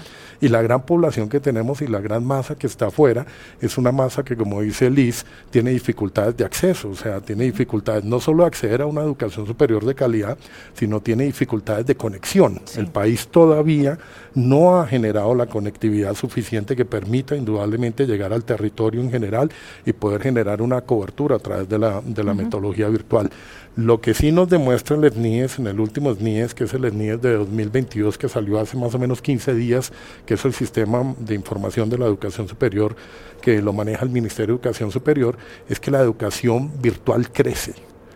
Y 0.42 0.48
la 0.48 0.62
gran 0.62 0.82
población 0.82 1.30
que 1.30 1.40
tenemos 1.40 1.82
y 1.82 1.88
la 1.88 2.00
gran 2.00 2.26
masa 2.26 2.56
que 2.56 2.68
está 2.68 2.88
afuera 2.88 3.26
es 3.62 3.78
una 3.78 3.92
masa 3.92 4.24
que, 4.24 4.36
como 4.36 4.62
dice 4.62 4.90
Liz, 4.90 5.26
tiene 5.50 5.72
dificultades 5.72 6.38
de 6.38 6.46
acceso, 6.46 6.90
o 6.90 6.96
sea, 6.96 7.20
tiene 7.20 7.44
dificultades 7.44 8.04
no 8.04 8.20
solo 8.20 8.44
de 8.44 8.48
acceder 8.48 8.82
a 8.82 8.86
una 8.86 9.02
educación 9.02 9.46
superior 9.46 9.86
de 9.86 9.96
calidad, 9.96 10.38
sino 10.74 11.02
tiene 11.02 11.26
dificultades 11.26 11.86
de 11.86 11.96
conexión. 11.96 12.62
El 12.78 12.88
país 12.88 13.28
todavía 13.28 13.98
no 14.34 14.80
ha 14.80 14.88
generado 14.88 15.36
la 15.36 15.48
conectividad 15.48 16.16
suficiente 16.16 16.76
que 16.76 16.86
permita 16.86 17.36
indudablemente 17.36 18.06
llegar 18.06 18.34
al 18.34 18.44
territorio 18.44 19.02
en 19.02 19.12
general 19.12 19.52
y 19.86 19.94
poder 19.94 20.22
generar 20.22 20.62
una 20.62 20.82
cobertura 20.82 21.36
a 21.36 21.40
través 21.40 21.68
de 21.68 21.80
la, 21.80 22.02
de 22.04 22.24
la 22.24 22.34
metodología 22.34 22.88
virtual. 22.88 23.30
Lo 23.76 24.02
que 24.02 24.14
sí 24.14 24.32
nos 24.32 24.50
demuestra 24.50 24.98
el 24.98 25.10
SNIES, 25.10 25.60
en 25.60 25.68
el 25.68 25.80
último 25.80 26.14
SNIES, 26.14 26.54
que 26.54 26.66
es 26.66 26.74
el 26.74 26.90
SNIES 26.90 27.22
de 27.22 27.36
2022, 27.36 28.18
que 28.18 28.28
salió 28.28 28.60
hace 28.60 28.76
más 28.76 28.94
o 28.94 29.00
menos 29.00 29.22
15 29.22 29.54
días, 29.54 29.94
que 30.26 30.34
es 30.34 30.44
el 30.44 30.54
sistema 30.54 31.16
de 31.20 31.36
información 31.36 31.90
de 31.90 31.98
la 31.98 32.06
educación 32.06 32.48
superior, 32.48 32.96
que 33.42 33.62
lo 33.62 33.72
maneja 33.72 34.04
el 34.04 34.10
Ministerio 34.10 34.56
de 34.56 34.60
Educación 34.60 34.92
Superior, 34.92 35.38
es 35.70 35.80
que 35.80 35.92
la 35.92 36.02
educación 36.02 36.72
virtual 36.82 37.32
crece. 37.32 37.74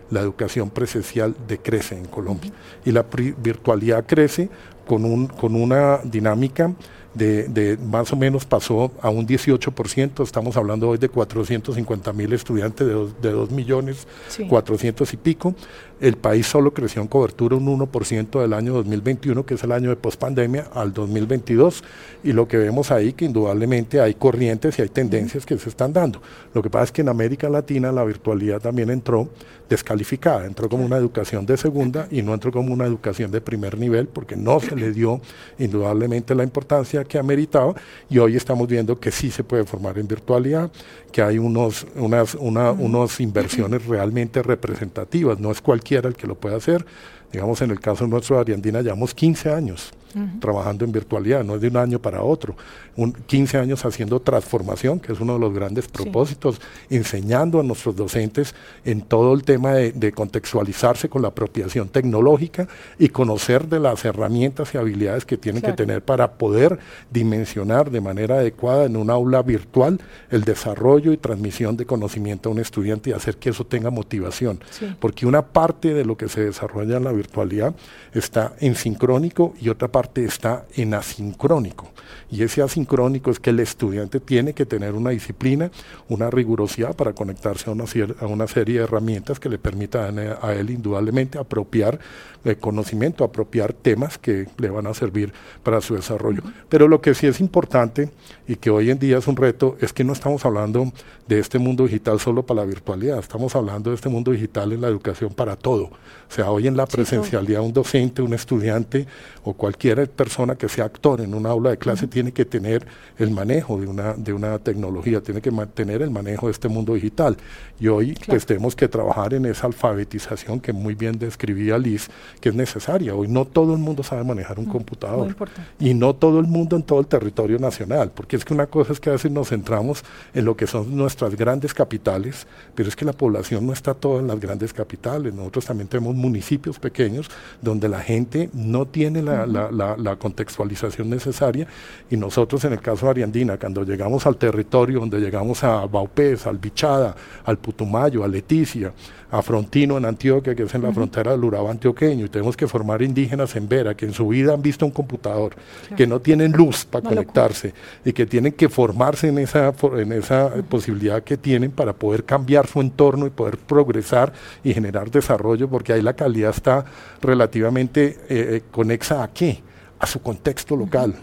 La 0.10 0.20
educación 0.20 0.70
presencial 0.70 1.36
decrece 1.48 1.98
en 1.98 2.06
Colombia. 2.06 2.52
Y 2.84 2.92
la 2.92 3.06
virtualidad 3.38 4.06
crece 4.06 4.50
con, 4.86 5.06
un, 5.06 5.28
con 5.28 5.56
una 5.56 6.00
dinámica 6.04 6.74
de, 7.14 7.78
más 7.84 8.12
o 8.12 8.16
menos 8.16 8.46
pasó 8.46 8.92
a 9.02 9.10
un 9.10 9.28
18%, 9.28 10.24
estamos 10.24 10.58
hablando 10.58 10.90
hoy 10.90 10.98
de 10.98 11.10
450 11.10 12.14
mil 12.14 12.34
estudiantes 12.34 12.88
de, 12.88 12.94
de 13.22 13.32
2 13.32 13.52
millones 13.52 14.08
400 14.50 15.14
y 15.14 15.18
pico, 15.18 15.56
el 16.04 16.18
país 16.18 16.48
solo 16.48 16.74
creció 16.74 17.02
en 17.02 17.08
cobertura 17.08 17.56
un 17.56 17.66
1% 17.66 18.42
del 18.42 18.54
año 18.54 18.74
2021, 18.74 19.46
que 19.46 19.54
es 19.54 19.64
el 19.64 19.72
año 19.72 19.90
de 19.90 19.96
pospandemia, 19.96 20.68
al 20.74 20.92
2022, 20.92 21.84
y 22.24 22.34
lo 22.34 22.48
que 22.48 22.58
vemos 22.58 22.92
ahí 22.92 23.14
que 23.14 23.26
indudablemente 23.26 24.02
hay 24.02 24.16
corrientes 24.16 24.78
y 24.80 24.82
hay 24.82 24.90
tendencias 24.90 25.46
que 25.46 25.58
se 25.58 25.70
están 25.70 25.94
dando. 25.94 26.22
Lo 26.54 26.62
que 26.62 26.70
pasa 26.70 26.86
es 26.86 26.92
que 26.92 27.02
en 27.02 27.10
América 27.10 27.48
Latina 27.48 27.92
la 27.92 28.04
virtualidad 28.04 28.60
también 28.60 28.90
entró 28.90 29.30
descalificada, 29.70 30.46
entró 30.46 30.68
como 30.68 30.86
una 30.86 30.98
educación 30.98 31.46
de 31.46 31.58
segunda 31.58 32.08
y 32.12 32.22
no 32.22 32.34
entró 32.34 32.52
como 32.52 32.74
una 32.74 32.86
educación 32.86 33.32
de 33.32 33.42
primer 33.42 33.78
nivel 33.78 34.08
porque 34.08 34.36
no 34.36 34.60
se 34.60 34.76
le 34.76 34.92
dio 34.92 35.22
indudablemente 35.58 36.36
la 36.36 36.44
importancia 36.44 37.03
que 37.06 37.18
ha 37.18 37.24
meritado 37.24 37.76
y 38.10 38.20
hoy 38.20 38.36
estamos 38.36 38.68
viendo 38.68 39.00
que 39.00 39.12
sí 39.12 39.32
se 39.32 39.44
puede 39.44 39.64
formar 39.64 39.98
en 39.98 40.08
virtualidad, 40.08 40.72
que 41.12 41.22
hay 41.22 41.38
unos, 41.38 41.86
unas, 41.96 42.36
unas 42.36 43.20
inversiones 43.20 43.86
realmente 43.88 44.42
representativas, 44.44 45.40
no 45.40 45.52
es 45.52 45.62
cualquiera 45.62 46.08
el 46.08 46.16
que 46.16 46.28
lo 46.28 46.36
pueda 46.36 46.58
hacer, 46.58 46.86
digamos 47.32 47.62
en 47.62 47.72
el 47.72 47.80
caso 47.80 48.08
nuestro 48.08 48.36
de 48.36 48.42
Ariandina 48.42 48.82
llevamos 48.82 49.14
15 49.14 49.52
años 49.52 49.94
trabajando 50.40 50.86
en 50.86 50.92
virtualidad, 50.92 51.44
no 51.44 51.56
es 51.56 51.62
de 51.62 51.68
un 51.68 51.78
año 51.78 52.00
para 52.00 52.22
otro. 52.22 52.56
Un, 52.96 53.14
15 53.14 53.58
años 53.58 53.84
haciendo 53.86 54.20
transformación, 54.20 55.00
que 55.00 55.14
es 55.14 55.20
uno 55.20 55.34
de 55.34 55.40
los 55.40 55.54
grandes 55.54 55.88
propósitos, 55.88 56.62
enseñando 56.90 57.60
a 57.60 57.64
nuestros 57.64 57.96
docentes 57.96 58.54
en 58.86 59.02
todo 59.02 59.34
el 59.34 59.44
tema 59.44 59.74
de, 59.74 60.12
contextualizarse 60.14 61.10
con 61.10 61.22
la 61.22 61.30
apropiación 61.30 61.88
tecnológica 61.90 62.68
y 63.00 63.10
conocer 63.10 63.68
de 63.68 63.80
las 63.80 64.06
herramientas 64.06 64.74
y 64.74 64.78
habilidades 64.78 65.26
que 65.26 65.38
tienen 65.38 65.62
que 65.62 65.74
tener 65.74 66.04
para 66.04 66.34
poder 66.34 66.78
dimensionar 67.10 67.90
de 67.90 68.02
manera 68.02 68.36
adecuada 68.36 68.86
en 68.86 68.96
un 68.96 69.10
aula 69.10 69.42
virtual 69.42 70.00
el 70.30 70.44
desarrollo 70.44 71.12
y 71.12 71.18
transmisión 71.18 71.78
de 71.78 71.86
conocimiento 71.86 72.50
a 72.50 72.52
un 72.52 72.60
estudiante 72.60 73.10
y 73.10 73.14
hacer 73.14 73.38
que 73.38 73.50
eso 73.50 73.66
tenga 73.66 73.90
motivación. 73.90 74.60
Porque 75.00 75.26
una 75.26 75.42
parte 75.42 75.94
de 75.94 76.06
lo 76.06 76.16
que 76.18 76.30
se 76.30 76.42
desarrolla 76.42 76.98
en 76.98 77.06
la 77.06 77.12
virtualidad 77.12 77.74
está 78.14 78.54
en 78.60 78.76
sincrónico 78.76 79.54
y 79.60 79.70
otra 79.70 79.88
parte 79.88 80.03
está 80.26 80.66
en 80.76 80.94
asincrónico. 80.94 81.90
Y 82.32 82.44
ese 82.44 82.62
asincrónico 82.62 83.32
es 83.32 83.40
que 83.40 83.52
el 83.52 83.60
estudiante 83.60 84.20
tiene 84.20 84.54
que 84.54 84.66
tener 84.66 84.94
una 84.94 85.12
disciplina, 85.12 85.72
una 86.10 86.30
rigurosidad 86.30 86.96
para 86.96 87.14
conectarse 87.14 87.70
a 87.70 87.74
una, 87.74 87.86
a 88.20 88.28
una 88.28 88.48
serie 88.48 88.80
de 88.80 88.84
herramientas 88.84 89.40
que 89.40 89.50
le 89.50 89.58
permitan 89.58 90.20
a 90.20 90.54
él 90.54 90.70
indudablemente 90.70 91.38
apropiar 91.38 92.00
el 92.44 92.58
conocimiento, 92.58 93.24
apropiar 93.24 93.74
temas 93.74 94.18
que 94.18 94.48
le 94.58 94.70
van 94.70 94.88
a 94.88 94.94
servir 94.94 95.34
para 95.64 95.82
su 95.82 95.96
desarrollo. 95.96 96.42
Pero 96.70 96.88
lo 96.88 97.02
que 97.02 97.14
sí 97.14 97.28
es 97.28 97.40
importante 97.40 98.12
y 98.48 98.56
que 98.56 98.70
hoy 98.70 98.90
en 98.90 99.00
día 99.00 99.18
es 99.18 99.28
un 99.28 99.36
reto 99.36 99.78
es 99.80 99.94
que 99.94 100.04
no 100.04 100.14
estamos 100.14 100.46
hablando 100.46 100.92
de 101.28 101.40
este 101.40 101.58
mundo 101.58 101.84
digital 101.84 102.20
solo 102.20 102.46
para 102.46 102.62
la 102.62 102.66
virtualidad, 102.66 103.20
estamos 103.20 103.56
hablando 103.56 103.90
de 103.90 103.96
este 103.96 104.10
mundo 104.10 104.32
digital 104.32 104.74
en 104.74 104.82
la 104.82 104.88
educación 104.90 105.34
para 105.34 105.56
todo. 105.56 105.84
O 105.84 106.36
sea, 106.36 106.52
hoy 106.52 106.68
en 106.68 106.76
la 106.76 106.86
presencialidad 106.86 107.62
un 107.62 107.72
docente, 107.72 108.22
un 108.22 108.34
estudiante 108.34 109.08
o 109.44 109.54
cualquier 109.54 110.10
persona 110.10 110.56
que 110.56 110.68
sea 110.68 110.86
actor 110.86 111.22
en 111.22 111.34
un 111.34 111.46
aula 111.46 111.70
de 111.70 111.78
clase 111.78 112.03
tiene 112.08 112.32
que 112.32 112.46
tener 112.46 112.86
el 113.18 113.32
manejo 113.32 113.80
de 113.80 113.88
una, 113.88 114.14
de 114.14 114.34
una 114.34 114.60
tecnología, 114.60 115.22
tiene 115.22 115.42
que 115.42 115.52
mantener 115.52 116.02
el 116.02 116.12
manejo 116.12 116.48
de 116.48 116.52
este 116.52 116.68
mundo 116.68 116.94
digital. 116.94 117.38
Y 117.80 117.88
hoy 117.88 118.18
pues 118.28 118.46
tenemos 118.46 118.76
que 118.76 118.88
trabajar 118.88 119.34
en 119.34 119.46
esa 119.46 119.68
alfabetización 119.68 120.60
que 120.60 120.74
muy 120.74 120.96
bien 120.96 121.18
describía 121.18 121.78
Liz, 121.78 122.10
que 122.40 122.50
es 122.50 122.56
necesaria. 122.56 123.16
Hoy 123.16 123.28
no 123.28 123.46
todo 123.46 123.74
el 123.74 123.80
mundo 123.80 124.04
sabe 124.04 124.24
manejar 124.24 124.60
un 124.60 124.66
computador 124.66 125.36
y 125.80 125.94
no 125.94 126.14
todo 126.16 126.40
el 126.40 126.48
mundo 126.48 126.76
en 126.76 126.84
todo 126.84 127.00
el 127.00 127.08
territorio 127.08 127.60
nacional, 127.60 128.12
porque 128.14 128.36
es 128.36 128.46
que 128.46 128.54
una 128.54 128.68
cosa 128.68 128.94
es 128.94 129.00
que 129.00 129.10
a 129.10 129.14
veces 129.14 129.32
nos 129.32 129.50
centramos 129.50 130.04
en 130.34 130.46
lo 130.46 130.56
que 130.56 130.68
son 130.68 130.96
nuestras 130.96 131.36
grandes 131.36 131.74
capitales, 131.74 132.48
pero 132.76 132.90
es 132.90 132.96
que 132.96 133.06
la 133.06 133.14
población 133.14 133.66
no 133.66 133.74
está 133.74 133.94
toda 133.94 134.20
en 134.20 134.28
las 134.28 134.40
grandes 134.40 134.74
capitales. 134.74 135.34
Nosotros 135.34 135.66
también 135.66 135.88
tenemos 135.88 136.16
municipios 136.16 136.80
pequeños 136.80 137.30
donde 137.62 137.90
la 137.90 138.00
gente 138.00 138.50
no 138.54 138.86
tiene 138.86 139.22
la, 139.22 139.46
la 139.46 140.16
contextualización 140.18 141.10
necesaria 141.10 141.68
y 142.10 142.18
nosotros 142.18 142.64
en 142.66 142.74
el 142.74 142.82
caso 142.82 143.06
de 143.06 143.12
Ariandina, 143.12 143.58
cuando 143.58 143.84
llegamos 143.84 144.26
al 144.26 144.38
territorio, 144.38 145.00
donde 145.00 145.20
llegamos 145.20 145.64
a 145.64 145.86
Baupés, 145.86 146.46
al 146.48 146.58
Bichada, 146.58 147.16
al 147.46 147.58
Putumayo, 147.58 148.24
a 148.24 148.28
Leticia, 148.28 148.94
a 149.34 149.42
Frontino 149.42 149.98
en 149.98 150.06
Antioquia, 150.06 150.54
que 150.54 150.62
es 150.62 150.76
en 150.76 150.84
la 150.84 150.92
frontera 150.92 151.32
del 151.32 151.44
Urabá 151.44 151.72
antioqueño, 151.72 152.26
y 152.26 152.30
tenemos 152.30 152.56
que 152.56 152.68
formar 152.68 153.02
indígenas 153.02 153.56
en 153.56 153.68
Vera, 153.68 153.96
que 153.96 154.06
en 154.06 154.14
su 154.14 154.28
vida 154.28 154.54
han 154.54 154.62
visto 154.62 154.86
un 154.86 154.92
computador, 154.92 155.56
que 155.98 156.06
no 156.06 156.20
tienen 156.20 156.52
luz 156.52 156.86
para 156.86 157.10
conectarse 157.10 157.74
y 158.06 158.14
que 158.14 158.28
tienen 158.28 158.54
que 158.54 158.70
formarse 158.70 159.30
en 159.30 159.40
esa, 159.40 159.74
en 159.98 160.12
esa 160.12 160.52
posibilidad 160.70 161.24
que 161.24 161.36
tienen 161.36 161.72
para 161.72 161.94
poder 161.94 162.26
cambiar 162.26 162.68
su 162.68 162.80
entorno 162.80 163.26
y 163.26 163.32
poder 163.32 163.58
progresar 163.58 164.34
y 164.64 164.72
generar 164.72 165.10
desarrollo, 165.10 165.68
porque 165.68 165.94
ahí 165.94 166.04
la 166.04 166.14
calidad 166.14 166.52
está 166.52 166.86
relativamente 167.20 168.06
eh, 168.06 168.18
eh, 168.30 168.62
conexa 168.70 169.24
a 169.24 169.34
qué? 169.34 169.64
A 169.98 170.06
su 170.06 170.22
contexto 170.22 170.76
local. 170.76 171.16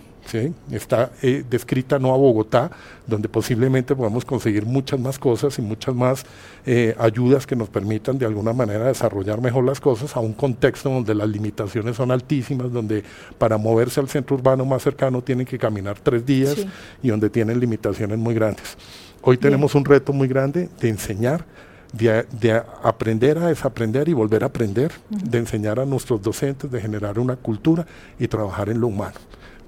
Está 0.70 1.10
eh, 1.22 1.44
descrita 1.48 1.98
no 1.98 2.14
a 2.14 2.16
Bogotá, 2.16 2.70
donde 3.06 3.28
posiblemente 3.28 3.94
podamos 3.94 4.24
conseguir 4.24 4.64
muchas 4.66 5.00
más 5.00 5.18
cosas 5.18 5.58
y 5.58 5.62
muchas 5.62 5.94
más 5.94 6.24
eh, 6.66 6.94
ayudas 6.98 7.46
que 7.46 7.56
nos 7.56 7.68
permitan 7.68 8.18
de 8.18 8.26
alguna 8.26 8.52
manera 8.52 8.86
desarrollar 8.86 9.40
mejor 9.40 9.64
las 9.64 9.80
cosas 9.80 10.16
a 10.16 10.20
un 10.20 10.32
contexto 10.32 10.90
donde 10.90 11.14
las 11.14 11.28
limitaciones 11.28 11.96
son 11.96 12.10
altísimas, 12.10 12.72
donde 12.72 13.02
para 13.38 13.58
moverse 13.58 14.00
al 14.00 14.08
centro 14.08 14.36
urbano 14.36 14.64
más 14.64 14.82
cercano 14.82 15.22
tienen 15.22 15.46
que 15.46 15.58
caminar 15.58 15.98
tres 15.98 16.24
días 16.24 16.56
y 17.02 17.08
donde 17.08 17.30
tienen 17.30 17.58
limitaciones 17.58 18.18
muy 18.18 18.34
grandes. 18.34 18.76
Hoy 19.22 19.36
tenemos 19.36 19.74
un 19.74 19.84
reto 19.84 20.12
muy 20.12 20.28
grande 20.28 20.68
de 20.80 20.88
enseñar 20.88 21.44
de, 21.92 22.62
aprender 22.82 23.38
a 23.38 23.48
desaprender 23.48 24.08
y 24.08 24.12
volver 24.12 24.44
a 24.44 24.46
aprender, 24.46 24.92
de 25.08 25.38
enseñar 25.38 25.80
a 25.80 25.86
nuestros 25.86 26.22
docentes, 26.22 26.70
de 26.70 26.80
generar 26.80 27.18
una 27.18 27.36
cultura 27.36 27.86
y 28.18 28.28
trabajar 28.28 28.68
en 28.68 28.80
lo 28.80 28.86
humano. 28.86 29.16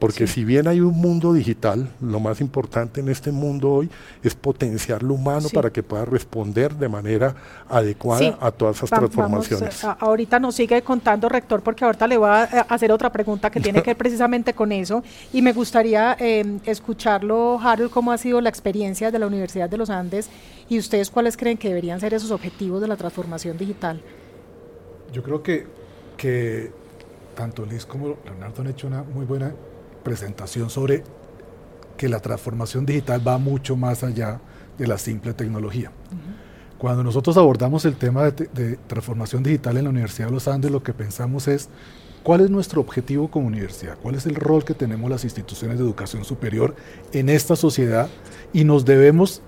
Porque 0.02 0.26
si 0.26 0.44
bien 0.44 0.66
hay 0.66 0.80
un 0.80 0.96
mundo 0.96 1.32
digital, 1.32 1.88
lo 2.00 2.18
más 2.18 2.40
importante 2.40 3.00
en 3.00 3.08
este 3.08 3.30
mundo 3.30 3.70
hoy 3.70 3.88
es 4.24 4.34
potenciar 4.34 5.00
lo 5.04 5.14
humano 5.14 5.48
para 5.54 5.70
que 5.70 5.84
pueda 5.84 6.04
responder 6.04 6.74
de 6.74 6.88
manera 6.88 7.36
adecuada 7.68 8.36
a 8.40 8.50
todas 8.50 8.78
esas 8.78 8.90
transformaciones. 8.90 9.84
Eh, 9.84 9.86
ahorita 10.00 10.40
nos 10.40 10.56
sigue 10.56 10.82
contando, 10.82 11.28
rector, 11.28 11.62
porque 11.62 11.84
ahorita 11.84 12.08
le 12.08 12.16
voy 12.16 12.30
a 12.30 12.44
eh, 12.46 12.64
hacer 12.68 12.90
otra 12.90 13.12
pregunta 13.12 13.48
que 13.48 13.60
tiene 13.60 13.80
que 13.84 13.90
ver 13.90 13.96
precisamente 13.96 14.54
con 14.54 14.72
eso. 14.72 15.04
Y 15.32 15.40
me 15.40 15.52
gustaría 15.52 16.16
em, 16.18 16.58
escucharlo, 16.66 17.60
Harold, 17.62 17.92
cómo 17.92 18.10
ha 18.10 18.18
sido 18.18 18.40
la 18.40 18.48
experiencia 18.48 19.12
de 19.12 19.20
la 19.20 19.28
Universidad 19.28 19.70
de 19.70 19.78
los 19.78 19.88
Andes 19.88 20.28
y 20.68 20.80
ustedes 20.80 21.10
cuáles 21.10 21.36
creen 21.36 21.58
que 21.58 21.68
deberían 21.68 22.00
ser 22.00 22.12
esos 22.12 22.32
objetivos 22.32 22.80
de 22.80 22.88
la 22.88 22.96
transformación 22.96 23.56
digital. 23.56 24.02
yo 25.12 25.22
creo 25.22 25.44
que, 25.44 25.64
que 26.16 26.72
tanto 27.36 27.64
Liz 27.64 27.86
como 27.86 28.16
Leonardo 28.24 28.62
han 28.62 28.68
hecho 28.68 28.88
una 28.88 29.04
muy 29.04 29.26
buena 29.26 29.52
presentación 30.02 30.70
sobre 30.70 31.04
que 31.96 32.08
la 32.08 32.20
transformación 32.20 32.86
digital 32.86 33.26
va 33.26 33.38
mucho 33.38 33.76
más 33.76 34.02
allá 34.02 34.40
de 34.78 34.86
la 34.86 34.98
simple 34.98 35.34
tecnología. 35.34 35.92
Cuando 36.78 37.04
nosotros 37.04 37.36
abordamos 37.36 37.84
el 37.84 37.94
tema 37.94 38.30
de, 38.30 38.48
de, 38.52 38.76
transformación 38.88 39.42
digital 39.42 39.76
en 39.76 39.84
la 39.84 39.90
Universidad 39.90 40.26
de 40.26 40.32
los 40.32 40.48
Andes, 40.48 40.72
lo 40.72 40.82
que 40.82 40.92
pensamos 40.92 41.46
es 41.46 41.68
cuál 42.22 42.40
es 42.40 42.50
nuestro 42.50 42.80
objetivo 42.80 43.30
como 43.30 43.46
universidad, 43.46 43.96
cuál 44.02 44.16
es 44.16 44.26
el 44.26 44.34
rol 44.34 44.64
que 44.64 44.74
tenemos 44.74 45.08
las 45.08 45.24
instituciones 45.24 45.78
de 45.78 45.84
educación 45.84 46.24
superior 46.24 46.74
en 47.12 47.28
esta 47.28 47.54
sociedad 47.54 48.08
y 48.52 48.64
nos 48.64 48.84
debemos 48.84 49.42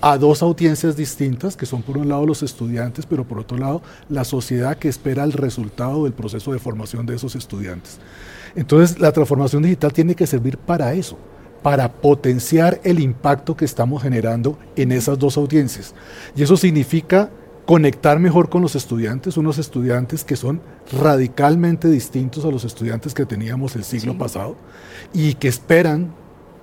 a 0.00 0.16
dos 0.16 0.42
audiencias 0.42 0.96
distintas, 0.96 1.56
que 1.56 1.66
son 1.66 1.82
por 1.82 1.98
un 1.98 2.08
lado 2.08 2.24
los 2.24 2.42
estudiantes, 2.42 3.06
pero 3.06 3.24
por 3.24 3.40
otro 3.40 3.58
lado 3.58 3.82
la 4.08 4.24
sociedad 4.24 4.76
que 4.78 4.88
espera 4.88 5.24
el 5.24 5.32
resultado 5.32 6.04
del 6.04 6.12
proceso 6.12 6.52
de 6.52 6.58
formación 6.58 7.06
de 7.06 7.16
esos 7.16 7.34
estudiantes. 7.34 7.98
Entonces 8.54 8.98
la 8.98 9.12
transformación 9.12 9.62
digital 9.62 9.92
tiene 9.92 10.14
que 10.14 10.26
servir 10.26 10.58
para 10.58 10.94
eso, 10.94 11.18
para 11.62 11.92
potenciar 11.92 12.80
el 12.84 13.00
impacto 13.00 13.56
que 13.56 13.64
estamos 13.64 14.02
generando 14.02 14.58
en 14.76 14.92
esas 14.92 15.18
dos 15.18 15.36
audiencias. 15.36 15.94
Y 16.36 16.42
eso 16.42 16.56
significa 16.56 17.30
conectar 17.66 18.18
mejor 18.18 18.48
con 18.48 18.62
los 18.62 18.74
estudiantes, 18.74 19.36
unos 19.36 19.58
estudiantes 19.58 20.24
que 20.24 20.36
son 20.36 20.62
radicalmente 20.90 21.88
distintos 21.88 22.46
a 22.46 22.48
los 22.48 22.64
estudiantes 22.64 23.12
que 23.12 23.26
teníamos 23.26 23.76
el 23.76 23.84
siglo 23.84 24.12
sí. 24.12 24.18
pasado 24.18 24.56
y 25.12 25.34
que 25.34 25.48
esperan 25.48 26.14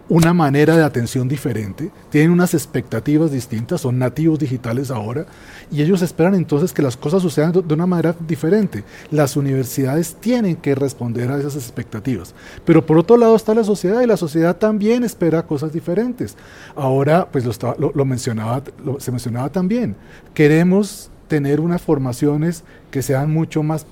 una 0.07 0.33
manera 0.33 0.77
de 0.77 0.83
atención 0.83 1.27
diferente, 1.27 1.89
tienen 2.11 2.31
unas 2.31 2.53
expectativas 2.53 3.31
distintas, 3.31 3.81
son 3.81 3.97
nativos 3.97 4.37
digitales 4.37 4.91
ahora, 4.91 5.25
y 5.71 5.81
ellos 5.81 6.01
esperan 6.03 6.35
entonces 6.35 6.73
que 6.73 6.83
las 6.83 6.95
cosas 6.95 7.23
sucedan 7.23 7.51
de 7.51 7.73
una 7.73 7.87
manera 7.87 8.15
diferente. 8.27 8.83
Las 9.09 9.35
universidades 9.35 10.15
tienen 10.19 10.57
que 10.57 10.75
responder 10.75 11.31
a 11.31 11.39
esas 11.39 11.55
expectativas. 11.55 12.35
Pero 12.65 12.85
por 12.85 12.99
otro 12.99 13.17
lado 13.17 13.35
está 13.35 13.55
la 13.55 13.63
sociedad, 13.63 14.01
y 14.01 14.07
la 14.07 14.17
sociedad 14.17 14.55
también 14.57 15.03
espera 15.03 15.47
cosas 15.47 15.73
diferentes. 15.73 16.35
Ahora, 16.75 17.27
pues 17.31 17.45
lo, 17.45 17.91
lo, 17.93 18.05
mencionaba, 18.05 18.61
se 18.99 19.11
mencionaba 19.11 19.49
también, 19.49 19.95
queremos 20.35 21.09
tener 21.27 21.59
unas 21.59 21.81
formaciones 21.81 22.63
que 22.91 23.01
sean 23.01 23.31
mucho 23.33 23.63
más 23.63 23.87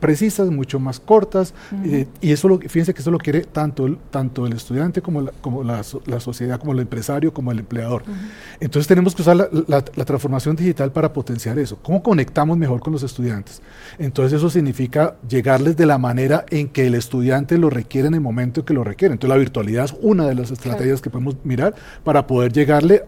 precisas, 0.00 0.50
mucho 0.50 0.78
más 0.78 1.00
cortas, 1.00 1.54
uh 1.72 1.76
-huh. 1.76 1.92
eh, 1.92 2.06
y 2.20 2.32
eso 2.32 2.48
lo, 2.48 2.58
fíjense 2.58 2.94
que 2.94 3.00
eso 3.00 3.10
lo 3.10 3.18
quiere 3.18 3.42
tanto 3.42 3.86
el, 3.86 3.98
tanto 4.10 4.46
el 4.46 4.52
estudiante 4.52 5.02
como 5.02 5.22
la, 5.22 5.32
como 5.40 5.62
la, 5.62 5.82
la 6.06 6.20
sociedad, 6.20 6.58
como 6.58 6.72
el 6.72 6.80
empresario, 6.80 7.32
como 7.32 7.52
el 7.52 7.58
empleador. 7.58 8.02
Uh 8.06 8.10
-huh. 8.10 8.16
Entonces 8.60 8.86
tenemos 8.86 9.14
que 9.14 9.22
usar 9.22 9.36
la, 9.36 9.48
la, 9.68 10.04
transformación 10.04 10.56
digital 10.56 10.92
para 10.92 11.12
potenciar 11.12 11.58
eso. 11.58 11.78
¿Cómo 11.82 12.02
conectamos 12.02 12.56
mejor 12.56 12.80
con 12.80 12.92
los 12.92 13.02
estudiantes? 13.02 13.60
Entonces 13.98 14.34
eso 14.34 14.50
significa 14.50 15.16
llegarles 15.28 15.76
de 15.76 15.86
la 15.86 15.98
manera 15.98 16.44
en 16.50 16.68
que 16.68 16.86
el 16.86 16.94
estudiante 16.94 17.58
lo 17.58 17.70
requiere 17.70 18.08
en 18.08 18.14
el 18.14 18.20
momento 18.20 18.60
en 18.60 18.66
que 18.66 18.74
lo 18.74 18.84
requiere. 18.84 19.14
Entonces 19.14 19.34
la 19.34 19.38
virtualidad 19.38 19.84
es 19.86 19.94
una 20.00 20.26
de 20.26 20.34
las 20.34 20.50
estrategias 20.50 21.00
claro. 21.00 21.02
que 21.02 21.10
podemos 21.10 21.36
mirar 21.44 21.74
para 22.04 22.26
poder 22.26 22.52
llegarle, 22.52 23.04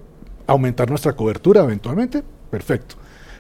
a 0.47 0.53
aumentar 0.53 0.89
nuestra 0.89 1.13
cobertura 1.13 1.63
eventualmente, 1.63 2.23
perfecto. 2.51 2.97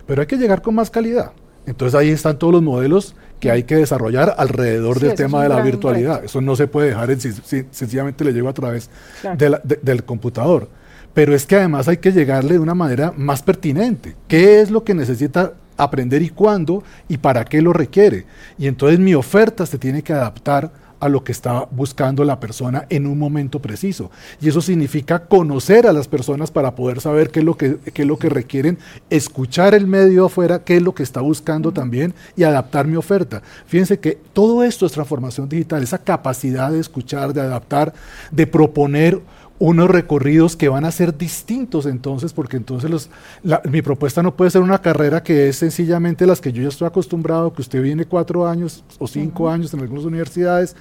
Pero 0.06 0.20
hay 0.20 0.26
que 0.26 0.36
llegar 0.36 0.62
con 0.62 0.74
más 0.74 0.90
calidad. 0.90 1.32
Entonces 1.66 1.94
ahí 1.94 2.08
están 2.08 2.38
todos 2.38 2.52
los 2.52 2.62
modelos 2.62 3.14
que 3.40 3.50
hay 3.50 3.64
que 3.64 3.76
desarrollar 3.76 4.34
alrededor 4.38 4.98
sí, 4.98 5.06
del 5.06 5.14
tema 5.14 5.42
de 5.42 5.48
la 5.48 5.60
virtualidad. 5.60 6.14
Reto. 6.16 6.26
Eso 6.26 6.40
no 6.40 6.56
se 6.56 6.66
puede 6.66 6.88
dejar 6.88 7.10
en 7.10 7.20
si, 7.20 7.32
si, 7.32 7.64
sencillamente 7.70 8.24
le 8.24 8.32
llego 8.32 8.48
a 8.48 8.54
través 8.54 8.90
claro. 9.20 9.36
de 9.36 9.50
la, 9.50 9.60
de, 9.64 9.78
del 9.82 10.04
computador. 10.04 10.68
Pero 11.14 11.34
es 11.34 11.46
que 11.46 11.56
además 11.56 11.88
hay 11.88 11.96
que 11.98 12.12
llegarle 12.12 12.54
de 12.54 12.58
una 12.58 12.74
manera 12.74 13.12
más 13.16 13.42
pertinente. 13.42 14.14
¿Qué 14.28 14.60
es 14.60 14.70
lo 14.70 14.84
que 14.84 14.94
necesita 14.94 15.54
aprender 15.76 16.22
y 16.22 16.30
cuándo 16.30 16.82
y 17.08 17.18
para 17.18 17.44
qué 17.44 17.62
lo 17.62 17.72
requiere? 17.72 18.26
Y 18.58 18.66
entonces 18.66 18.98
mi 18.98 19.14
oferta 19.14 19.66
se 19.66 19.78
tiene 19.78 20.02
que 20.02 20.12
adaptar 20.12 20.70
a 21.00 21.08
lo 21.08 21.24
que 21.24 21.32
está 21.32 21.66
buscando 21.70 22.24
la 22.24 22.40
persona 22.40 22.86
en 22.90 23.06
un 23.06 23.18
momento 23.18 23.60
preciso. 23.60 24.10
Y 24.40 24.48
eso 24.48 24.60
significa 24.60 25.26
conocer 25.26 25.86
a 25.86 25.92
las 25.92 26.08
personas 26.08 26.50
para 26.50 26.74
poder 26.74 27.00
saber 27.00 27.30
qué 27.30 27.40
es 27.40 27.44
lo 27.44 27.56
que, 27.56 27.78
qué 27.92 28.02
es 28.02 28.08
lo 28.08 28.18
que 28.18 28.28
requieren, 28.28 28.78
escuchar 29.10 29.74
el 29.74 29.86
medio 29.86 30.26
afuera, 30.26 30.64
qué 30.64 30.76
es 30.76 30.82
lo 30.82 30.94
que 30.94 31.02
está 31.02 31.20
buscando 31.20 31.72
también 31.72 32.14
y 32.36 32.42
adaptar 32.42 32.86
mi 32.86 32.96
oferta. 32.96 33.42
Fíjense 33.66 33.98
que 33.98 34.18
todo 34.32 34.62
esto 34.62 34.86
es 34.86 34.92
transformación 34.92 35.48
digital, 35.48 35.82
esa 35.82 35.98
capacidad 35.98 36.70
de 36.70 36.80
escuchar, 36.80 37.32
de 37.32 37.40
adaptar, 37.40 37.92
de 38.30 38.46
proponer 38.46 39.20
unos 39.58 39.90
recorridos 39.90 40.56
que 40.56 40.68
van 40.68 40.84
a 40.84 40.90
ser 40.90 41.16
distintos 41.16 41.86
entonces, 41.86 42.32
porque 42.32 42.56
entonces 42.56 42.90
los, 42.90 43.10
la, 43.42 43.60
mi 43.68 43.82
propuesta 43.82 44.22
no 44.22 44.36
puede 44.36 44.50
ser 44.50 44.62
una 44.62 44.80
carrera 44.80 45.22
que 45.22 45.48
es 45.48 45.56
sencillamente 45.56 46.26
las 46.26 46.40
que 46.40 46.52
yo 46.52 46.62
ya 46.62 46.68
estoy 46.68 46.86
acostumbrado, 46.86 47.52
que 47.52 47.62
usted 47.62 47.82
viene 47.82 48.04
cuatro 48.04 48.46
años 48.46 48.84
o 48.98 49.06
cinco 49.06 49.44
uh 49.44 49.46
-huh. 49.46 49.54
años 49.54 49.74
en 49.74 49.80
algunas 49.80 50.04
universidades 50.04 50.76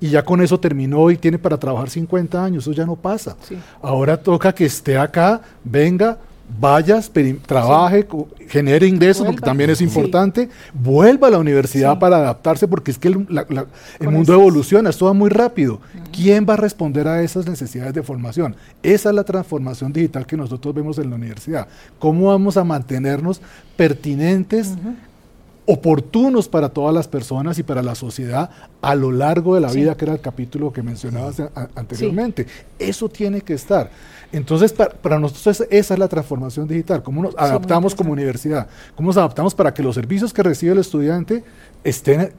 y 0.00 0.08
ya 0.08 0.24
con 0.24 0.42
eso 0.42 0.58
terminó 0.58 1.10
y 1.10 1.16
tiene 1.16 1.38
para 1.38 1.58
trabajar 1.58 1.88
50 1.88 2.44
años, 2.44 2.64
eso 2.64 2.72
ya 2.72 2.84
no 2.84 2.96
pasa. 2.96 3.36
Sí. 3.42 3.56
Ahora 3.80 4.16
toca 4.16 4.52
que 4.52 4.64
esté 4.64 4.98
acá, 4.98 5.40
venga, 5.62 6.18
vaya, 6.60 7.00
trabaje, 7.46 8.06
sí. 8.10 8.44
genere 8.48 8.86
ingresos, 8.86 9.26
porque 9.26 9.40
también 9.40 9.70
es 9.70 9.80
importante, 9.80 10.46
sí. 10.46 10.50
vuelva 10.74 11.28
a 11.28 11.30
la 11.30 11.38
universidad 11.38 11.94
sí. 11.94 12.00
para 12.00 12.18
adaptarse, 12.18 12.68
porque 12.68 12.90
es 12.90 12.98
que 12.98 13.08
el, 13.08 13.26
la, 13.28 13.46
la, 13.48 13.66
el 14.00 14.10
mundo 14.10 14.32
evoluciona, 14.34 14.90
esto 14.90 15.06
va 15.06 15.12
muy 15.12 15.30
rápido. 15.30 15.74
Uh 15.74 15.98
-huh. 15.98 16.10
¿Quién 16.12 16.46
va 16.48 16.54
a 16.54 16.56
responder 16.56 17.08
a 17.08 17.22
esas 17.22 17.46
necesidades 17.46 17.94
de 17.94 18.02
formación? 18.02 18.56
Esa 18.82 19.08
es 19.10 19.14
la 19.14 19.24
transformación 19.24 19.92
digital 19.92 20.26
que 20.26 20.36
nosotros 20.36 20.74
vemos 20.74 20.98
en 20.98 21.10
la 21.10 21.16
universidad. 21.16 21.68
¿Cómo 21.98 22.28
vamos 22.28 22.56
a 22.56 22.64
mantenernos 22.64 23.40
pertinentes? 23.76 24.68
Uh 24.68 24.88
-huh 24.88 25.12
oportunos 25.64 26.48
para 26.48 26.68
todas 26.68 26.94
las 26.94 27.06
personas 27.06 27.58
y 27.58 27.62
para 27.62 27.82
la 27.82 27.94
sociedad 27.94 28.50
a 28.80 28.94
lo 28.94 29.12
largo 29.12 29.54
de 29.54 29.60
la 29.60 29.70
sí. 29.70 29.80
vida, 29.80 29.96
que 29.96 30.04
era 30.04 30.14
el 30.14 30.20
capítulo 30.20 30.72
que 30.72 30.82
mencionabas 30.82 31.40
anteriormente. 31.74 32.44
Sí. 32.44 32.50
Eso 32.90 33.08
tiene 33.08 33.40
que 33.40 33.54
estar. 33.54 33.90
Entonces, 34.32 34.72
para, 34.72 34.90
para, 34.90 35.18
nosotros 35.18 35.66
esa 35.70 35.94
es 35.94 35.98
la 35.98 36.08
transformación 36.08 36.66
digital, 36.66 37.02
cómo 37.02 37.22
nos 37.22 37.36
adaptamos 37.36 37.94
como 37.94 38.12
universidad, 38.12 38.66
cómo 38.96 39.08
nos 39.08 39.18
adaptamos 39.18 39.54
para 39.54 39.74
que 39.74 39.82
los 39.82 39.94
servicios 39.94 40.32
que 40.32 40.42
recibe 40.42 40.72
el 40.72 40.78
estudiante 40.78 41.44
estén, 41.84 42.32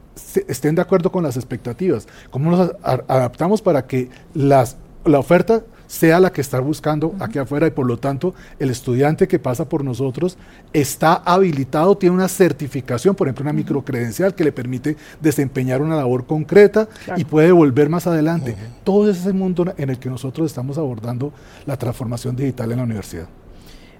estén 0.48 0.74
de 0.74 0.82
acuerdo 0.82 1.12
con 1.12 1.24
las 1.24 1.38
expectativas, 1.38 2.08
cómo 2.32 2.50
nos 2.50 2.72
adaptamos 2.82 3.62
para 3.62 3.86
que 3.86 4.10
las, 4.34 4.76
la 5.06 5.20
oferta 5.20 5.64
sea 5.88 6.20
la 6.20 6.32
que 6.32 6.42
está 6.42 6.60
buscando 6.60 7.08
uh 7.08 7.14
-huh. 7.14 7.26
aquí 7.26 7.40
afuera 7.40 7.68
y 7.68 7.72
por 7.72 7.86
lo 7.86 7.98
tanto 7.98 8.34
el 8.60 8.70
estudiante 8.70 9.28
que 9.28 9.40
pasa 9.40 9.68
por 9.68 9.84
nosotros 9.84 10.38
está 10.72 11.16
habilitado, 11.16 11.96
tiene 11.98 12.16
una 12.16 12.28
certificación, 12.28 13.16
por 13.16 13.28
ejemplo 13.28 13.44
una 13.44 13.52
uh 13.52 13.54
-huh. 13.54 13.58
microcredencial 13.58 14.34
que 14.36 14.44
le 14.44 14.52
permite 14.52 14.98
desempeñar 15.22 15.82
una 15.82 15.96
labor 15.96 16.26
concreta 16.26 16.88
claro. 17.06 17.22
y 17.22 17.26
puede 17.26 17.52
volver 17.52 17.90
más 17.90 18.08
adelante. 18.08 18.52
Uh 18.52 18.56
-huh. 18.56 18.84
Todo 18.84 19.10
ese 19.10 19.34
mundo 19.34 19.74
en 19.78 19.90
el 19.90 19.98
que 20.00 20.10
nosotros 20.10 20.48
estamos 20.48 20.78
abordando 20.78 21.32
la 21.66 21.78
transformación 21.78 22.36
digital 22.36 22.72
en 22.72 22.78
la 22.78 22.84
universidad. 22.84 23.28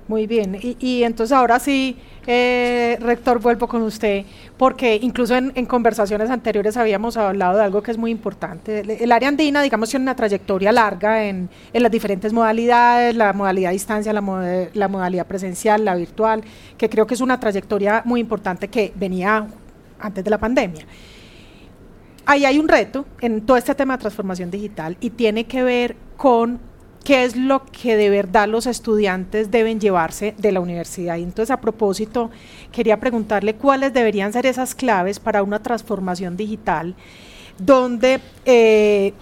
Muy 0.08 0.28
bien, 0.28 0.58
y, 0.62 0.76
y 0.80 1.04
entonces 1.04 1.32
ahora 1.32 1.60
sí, 1.60 1.98
eh, 2.28 2.98
rector, 3.00 3.40
vuelvo 3.40 3.68
con 3.68 3.82
usted, 3.84 4.26
porque 4.58 5.00
incluso 5.02 5.36
en, 5.36 5.54
en, 5.56 5.66
conversaciones 5.66 6.30
anteriores 6.30 6.76
habíamos 6.76 7.16
hablado 7.16 7.58
de 7.58 7.64
algo 7.64 7.82
que 7.82 7.92
es 7.92 7.98
muy 7.98 8.12
importante. 8.12 8.82
El 8.82 9.12
área 9.14 9.30
andina, 9.30 9.62
digamos, 9.62 9.90
tiene 9.90 10.04
una 10.04 10.16
trayectoria 10.16 10.74
larga 10.74 11.24
en, 11.24 11.50
en 11.72 11.84
las 11.84 11.92
diferentes 11.92 12.34
modalidades, 12.34 13.16
la 13.16 13.32
modalidad 13.32 13.70
a 13.70 13.74
distancia, 13.74 14.12
la, 14.12 14.20
mod 14.20 14.44
la 14.74 14.88
modalidad 14.90 15.26
presencial, 15.26 15.86
la 15.86 15.96
virtual, 15.96 16.44
que 16.78 16.90
creo 16.90 17.08
que 17.08 17.14
es 17.14 17.22
una 17.22 17.40
trayectoria 17.40 18.02
muy 18.04 18.20
importante 18.20 18.68
que 18.68 18.92
venía 18.96 19.48
antes 20.00 20.24
de 20.24 20.30
la 20.30 20.38
pandemia. 20.38 20.86
Ahí 22.26 22.44
hay 22.46 22.60
un 22.60 22.68
reto 22.68 23.06
en 23.22 23.46
todo 23.46 23.56
este 23.56 23.76
tema 23.76 23.96
de 23.98 24.02
transformación 24.02 24.52
digital 24.52 24.98
y 25.00 25.10
tiene 25.10 25.46
que 25.46 25.64
ver 25.64 25.96
con 26.16 26.60
qué 27.04 27.26
es 27.26 27.36
lo 27.36 27.66
que 27.66 27.98
de 27.98 28.10
verdad 28.10 28.48
los 28.48 28.66
estudiantes 28.66 29.52
deben 29.52 29.80
llevarse 29.80 30.34
de 30.38 30.52
la 30.52 30.60
universidad. 30.60 31.18
Y 31.18 31.24
entonces, 31.24 31.52
a 31.52 31.60
propósito, 31.60 32.32
quería 32.72 33.00
preguntarle 33.00 33.56
cuáles 33.56 33.94
deberían 33.94 34.32
ser 34.34 34.46
esas 34.46 34.74
claves 34.74 35.20
para 35.20 35.44
una 35.44 35.62
transformación 35.62 36.38
digital 36.38 36.96
donde 37.58 38.20
eh, 38.46 39.14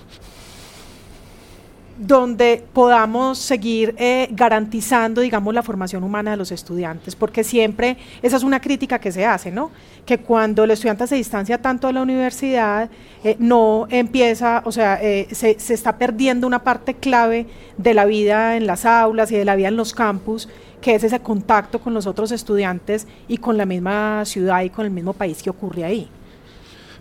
donde 2.02 2.64
podamos 2.74 3.38
seguir 3.38 3.94
eh, 4.00 4.28
garantizando, 4.32 5.22
digamos, 5.22 5.54
la 5.54 5.62
formación 5.62 6.04
humana 6.04 6.32
de 6.32 6.38
los 6.38 6.52
estudiantes, 6.52 7.16
porque 7.16 7.44
siempre 7.44 7.96
esa 8.24 8.38
es 8.38 8.44
una 8.44 8.60
crítica 8.60 8.98
que 8.98 9.12
se 9.12 9.24
hace, 9.24 9.52
¿no? 9.52 9.70
Que 10.04 10.18
cuando 10.18 10.64
el 10.64 10.72
estudiante 10.72 11.06
se 11.06 11.16
distancia 11.16 11.62
tanto 11.62 11.86
de 11.86 11.94
la 11.94 12.02
universidad, 12.02 12.90
eh, 13.24 13.36
no 13.38 13.86
empieza, 13.92 14.64
o 14.66 14.72
sea, 14.72 15.00
eh, 15.00 15.28
se, 15.32 15.60
se, 15.60 15.76
está 15.76 16.00
perdiendo 16.00 16.48
una 16.48 16.64
parte 16.64 16.96
clave 16.96 17.46
de 17.78 17.94
la 17.94 18.06
vida 18.06 18.58
en 18.58 18.66
las 18.66 18.86
aulas 18.86 19.32
y 19.32 19.36
de 19.36 19.46
la 19.46 19.56
vida 19.56 19.68
en 19.68 19.76
los 19.76 19.94
campus, 19.94 20.50
que 20.82 20.96
es 20.96 21.04
ese 21.04 21.20
contacto 21.20 21.80
con 21.82 21.94
los 21.94 22.08
otros 22.08 22.32
estudiantes 22.32 23.06
y 23.28 23.38
con 23.38 23.58
la 23.58 23.68
misma 23.68 24.26
ciudad 24.26 24.64
y 24.64 24.72
con 24.72 24.86
el 24.86 24.92
mismo 24.92 25.14
país 25.14 25.44
que 25.44 25.52
ocurre 25.52 25.84
ahí. 25.84 26.10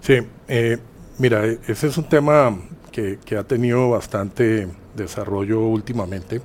Sí, 0.02 0.18
mira, 1.18 1.46
ese 1.46 1.86
es 1.86 1.96
un 1.96 2.06
tema 2.06 2.54
que, 2.92 3.18
que 3.24 3.38
ha 3.38 3.44
tenido 3.44 3.88
bastante 3.88 4.68
desarrollo 5.02 5.60
últimamente 5.60 6.40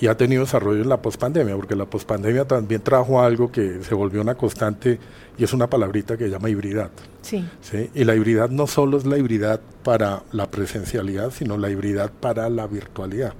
y 0.00 0.06
ha 0.06 0.16
tenido 0.16 0.42
desarrollo 0.42 0.82
en 0.82 0.88
la 0.88 1.02
pospandemia, 1.02 1.56
porque 1.56 1.74
la 1.74 1.86
pospandemia 1.86 2.46
también 2.46 2.80
trajo 2.80 3.20
algo 3.20 3.50
que 3.50 3.82
se 3.82 3.94
volvió 3.94 4.20
una 4.20 4.36
constante 4.36 4.98
y 5.36 5.44
es 5.44 5.52
una 5.52 5.68
palabrita 5.68 6.16
que 6.16 6.24
se 6.24 6.30
llama 6.30 6.50
hibridad. 6.50 6.90
Sí. 7.22 7.48
¿sí? 7.60 7.90
Y 7.94 8.04
la 8.04 8.14
hibridad 8.14 8.48
no 8.48 8.66
solo 8.66 8.96
es 8.96 9.06
la 9.06 9.18
hibridad 9.18 9.60
para 9.82 10.22
la 10.32 10.50
presencialidad, 10.50 11.30
sino 11.30 11.56
la 11.56 11.70
hibridad 11.70 12.10
para 12.10 12.48
la 12.48 12.66
virtualidad. 12.66 13.34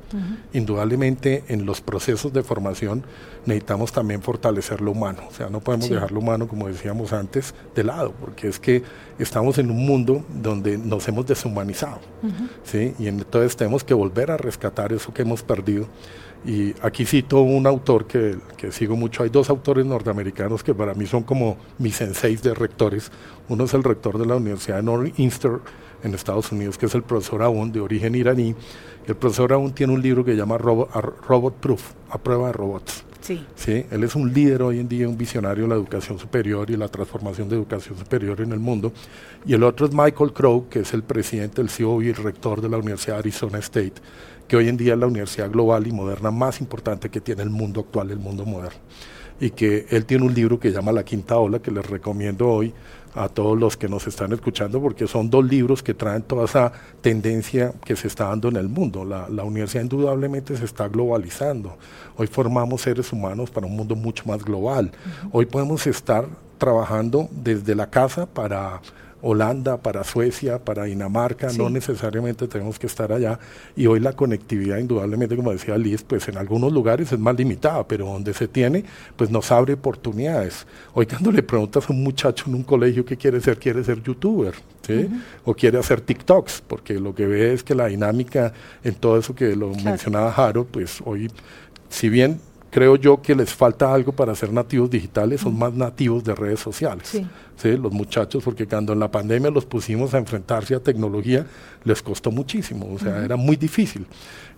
Indudablemente 0.52 1.44
en 1.48 1.66
los 1.66 1.80
procesos 1.80 2.32
de 2.32 2.42
formación 2.42 3.04
necesitamos 3.46 3.92
también 3.92 4.22
fortalecer 4.22 4.80
lo 4.80 4.92
humano, 4.92 5.22
o 5.28 5.32
sea, 5.32 5.48
no 5.48 5.60
podemos 5.60 5.88
dejar 5.88 6.12
lo 6.12 6.20
humano, 6.20 6.48
como 6.48 6.68
decíamos 6.68 7.12
antes, 7.12 7.54
de 7.74 7.84
lado, 7.84 8.12
porque 8.20 8.48
es 8.48 8.58
que 8.58 8.82
estamos 9.18 9.58
en 9.58 9.70
un 9.70 9.84
mundo 9.86 10.24
donde 10.42 10.76
nos 10.76 11.06
hemos 11.08 11.26
deshumanizado, 11.26 12.00
¿sí? 12.64 12.94
Y 12.98 13.08
entonces 13.08 13.56
tenemos 13.56 13.84
que 13.84 13.94
volver 13.94 14.30
a 14.30 14.36
rescatar 14.36 14.92
eso 14.92 15.12
que 15.14 15.22
hemos 15.22 15.42
perdido 15.42 15.86
y 16.44 16.74
aquí 16.82 17.04
cito 17.04 17.40
un 17.40 17.66
autor 17.66 18.06
que, 18.06 18.38
que, 18.56 18.70
sigo 18.72 18.96
mucho. 18.96 19.22
Hay 19.22 19.28
dos 19.28 19.50
autores 19.50 19.84
norteamericanos 19.84 20.62
que 20.62 20.74
para 20.74 20.94
mí 20.94 21.06
son 21.06 21.24
como 21.24 21.56
mis 21.78 21.96
senseis 21.96 22.42
de 22.42 22.54
rectores. 22.54 23.10
Uno 23.48 23.64
es 23.64 23.74
el 23.74 23.82
rector 23.82 24.18
de 24.18 24.26
la 24.26 24.36
Universidad 24.36 24.76
de 24.76 24.82
Northeastern 24.84 25.60
en 26.04 26.14
Estados 26.14 26.52
Unidos, 26.52 26.78
que 26.78 26.86
es 26.86 26.94
el 26.94 27.02
profesor 27.02 27.42
Aoun, 27.42 27.72
de 27.72 27.80
origen 27.80 28.14
iraní. 28.14 28.54
El 29.06 29.16
profesor 29.16 29.52
Aoun 29.52 29.72
tiene 29.72 29.92
un 29.92 30.02
libro 30.02 30.24
que 30.24 30.32
se 30.32 30.36
llama 30.36 30.58
Robot, 30.58 30.90
Robot 31.26 31.54
Proof, 31.54 31.92
a 32.10 32.18
prueba 32.18 32.48
de 32.48 32.52
robots. 32.52 33.04
Sí. 33.54 33.84
Él 33.90 34.04
es 34.04 34.14
un 34.14 34.32
líder 34.32 34.62
hoy 34.62 34.80
en 34.80 34.88
día, 34.88 35.08
un 35.08 35.18
visionario 35.18 35.64
de 35.64 35.68
la 35.68 35.74
educación 35.74 36.18
superior 36.18 36.70
y 36.70 36.76
la 36.76 36.88
transformación 36.88 37.48
de 37.48 37.56
educación 37.56 37.98
superior 37.98 38.40
en 38.40 38.52
el 38.52 38.60
mundo. 38.60 38.92
Y 39.44 39.54
el 39.54 39.62
otro 39.62 39.86
es 39.86 39.92
Michael 39.92 40.32
Crow, 40.32 40.68
que 40.68 40.80
es 40.80 40.94
el 40.94 41.02
presidente, 41.02 41.60
el 41.60 41.68
CEO 41.68 42.02
y 42.02 42.08
el 42.08 42.16
rector 42.16 42.60
de 42.60 42.68
la 42.68 42.78
Universidad 42.78 43.14
de 43.14 43.20
Arizona 43.20 43.58
State 43.58 43.94
que 44.48 44.56
hoy 44.56 44.68
en 44.68 44.78
día 44.78 44.94
es 44.94 44.98
la 44.98 45.06
universidad 45.06 45.50
global 45.50 45.86
y 45.86 45.92
moderna 45.92 46.30
más 46.30 46.60
importante 46.60 47.10
que 47.10 47.20
tiene 47.20 47.42
el 47.42 47.50
mundo 47.50 47.80
actual, 47.80 48.10
el 48.10 48.18
mundo 48.18 48.46
moderno. 48.46 48.80
Y 49.40 49.50
que 49.50 49.86
él 49.90 50.04
tiene 50.04 50.24
un 50.24 50.34
libro 50.34 50.58
que 50.58 50.72
llama 50.72 50.92
La 50.92 51.04
Quinta 51.04 51.38
Ola, 51.38 51.60
que 51.60 51.70
les 51.70 51.86
recomiendo 51.86 52.48
hoy 52.48 52.74
a 53.14 53.28
todos 53.28 53.58
los 53.58 53.76
que 53.76 53.88
nos 53.88 54.06
están 54.06 54.32
escuchando, 54.32 54.80
porque 54.80 55.06
son 55.06 55.30
dos 55.30 55.44
libros 55.44 55.82
que 55.82 55.94
traen 55.94 56.22
toda 56.22 56.44
esa 56.44 56.72
tendencia 57.00 57.72
que 57.84 57.96
se 57.96 58.06
está 58.06 58.28
dando 58.28 58.48
en 58.48 58.56
el 58.56 58.68
mundo. 58.68 59.04
La, 59.04 59.28
la 59.28 59.44
universidad 59.44 59.82
indudablemente 59.82 60.56
se 60.56 60.64
está 60.64 60.88
globalizando. 60.88 61.76
Hoy 62.16 62.26
formamos 62.26 62.82
seres 62.82 63.12
humanos 63.12 63.50
para 63.50 63.66
un 63.66 63.76
mundo 63.76 63.96
mucho 63.96 64.24
más 64.26 64.44
global. 64.44 64.92
Hoy 65.32 65.46
podemos 65.46 65.86
estar 65.86 66.26
trabajando 66.58 67.28
desde 67.30 67.74
la 67.74 67.88
casa 67.88 68.26
para 68.26 68.80
Holanda, 69.22 69.78
para 69.78 70.04
Suecia, 70.04 70.64
para 70.64 70.84
Dinamarca, 70.84 71.48
no 71.52 71.68
necesariamente 71.70 72.46
tenemos 72.46 72.78
que 72.78 72.86
estar 72.86 73.12
allá. 73.12 73.38
Y 73.76 73.86
hoy 73.86 74.00
la 74.00 74.12
conectividad, 74.12 74.78
indudablemente, 74.78 75.36
como 75.36 75.52
decía 75.52 75.76
Liz, 75.76 76.02
pues 76.02 76.28
en 76.28 76.36
algunos 76.36 76.72
lugares 76.72 77.10
es 77.12 77.18
más 77.18 77.36
limitada, 77.36 77.86
pero 77.86 78.06
donde 78.06 78.32
se 78.34 78.48
tiene, 78.48 78.84
pues 79.16 79.30
nos 79.30 79.50
abre 79.50 79.74
oportunidades. 79.74 80.66
Hoy 80.94 81.06
cuando 81.06 81.32
le 81.32 81.42
preguntas 81.42 81.88
a 81.88 81.92
un 81.92 82.02
muchacho 82.02 82.44
en 82.48 82.54
un 82.54 82.62
colegio 82.62 83.04
qué 83.04 83.16
quiere 83.16 83.40
ser, 83.40 83.58
quiere 83.58 83.82
ser 83.82 84.02
youtuber, 84.02 84.54
¿sí? 84.86 85.08
O 85.44 85.54
quiere 85.54 85.78
hacer 85.78 86.00
TikToks, 86.00 86.62
porque 86.66 86.94
lo 86.94 87.14
que 87.14 87.26
ve 87.26 87.52
es 87.52 87.62
que 87.62 87.74
la 87.74 87.86
dinámica 87.86 88.52
en 88.84 88.94
todo 88.94 89.18
eso 89.18 89.34
que 89.34 89.56
lo 89.56 89.70
mencionaba 89.70 90.32
Jaro, 90.32 90.64
pues 90.64 91.00
hoy, 91.04 91.30
si 91.88 92.08
bien 92.08 92.40
creo 92.70 92.96
yo 92.96 93.20
que 93.22 93.34
les 93.34 93.52
falta 93.52 93.92
algo 93.92 94.12
para 94.12 94.34
ser 94.34 94.52
nativos 94.52 94.90
digitales, 94.90 95.40
son 95.40 95.58
más 95.58 95.72
nativos 95.72 96.24
de 96.24 96.34
redes 96.34 96.60
sociales. 96.60 97.08
Sí. 97.08 97.26
Los 97.76 97.92
muchachos, 97.92 98.44
porque 98.44 98.66
cuando 98.66 98.92
en 98.92 99.00
la 99.00 99.10
pandemia 99.10 99.50
los 99.50 99.64
pusimos 99.64 100.14
a 100.14 100.18
enfrentarse 100.18 100.76
a 100.76 100.80
tecnología, 100.80 101.44
les 101.82 102.00
costó 102.02 102.30
muchísimo, 102.30 102.88
o 102.94 102.98
sea, 103.00 103.24
era 103.24 103.34
muy 103.34 103.56
difícil, 103.56 104.06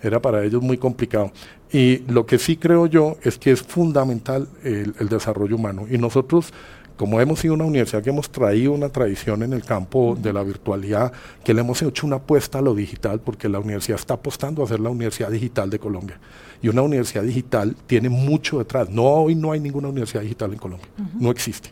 era 0.03 0.21
para 0.21 0.43
ellos 0.43 0.61
muy 0.61 0.77
complicado. 0.77 1.31
Y 1.71 1.99
lo 2.11 2.27
que 2.27 2.37
sí 2.37 2.57
creo 2.57 2.85
yo 2.85 3.17
es 3.23 3.39
que 3.39 3.51
es 3.51 3.63
fundamental 3.63 4.47
el, 4.63 4.93
el 4.99 5.09
desarrollo 5.09 5.55
humano. 5.55 5.87
Y 5.89 5.97
nosotros 5.97 6.53
como 7.01 7.19
hemos 7.19 7.39
sido 7.39 7.55
una 7.55 7.63
universidad 7.63 8.03
que 8.03 8.11
hemos 8.11 8.29
traído 8.29 8.73
una 8.73 8.89
tradición 8.89 9.41
en 9.41 9.53
el 9.53 9.65
campo 9.65 10.15
de 10.21 10.31
la 10.31 10.43
virtualidad, 10.43 11.11
que 11.43 11.51
le 11.51 11.61
hemos 11.61 11.81
hecho 11.81 12.05
una 12.05 12.17
apuesta 12.17 12.59
a 12.59 12.61
lo 12.61 12.75
digital, 12.75 13.19
porque 13.19 13.49
la 13.49 13.57
universidad 13.57 13.97
está 13.97 14.13
apostando 14.13 14.63
a 14.63 14.67
ser 14.67 14.79
la 14.79 14.91
universidad 14.91 15.31
digital 15.31 15.71
de 15.71 15.79
Colombia. 15.79 16.19
Y 16.61 16.69
una 16.69 16.81
universidad 16.81 17.23
digital 17.23 17.75
tiene 17.87 18.09
mucho 18.09 18.59
detrás. 18.59 18.89
No, 18.89 19.03
hoy 19.03 19.35
no 19.35 19.51
hay 19.51 19.59
ninguna 19.59 19.87
universidad 19.87 20.21
digital 20.21 20.53
en 20.53 20.59
Colombia, 20.59 20.87
no 21.19 21.31
existe. 21.31 21.71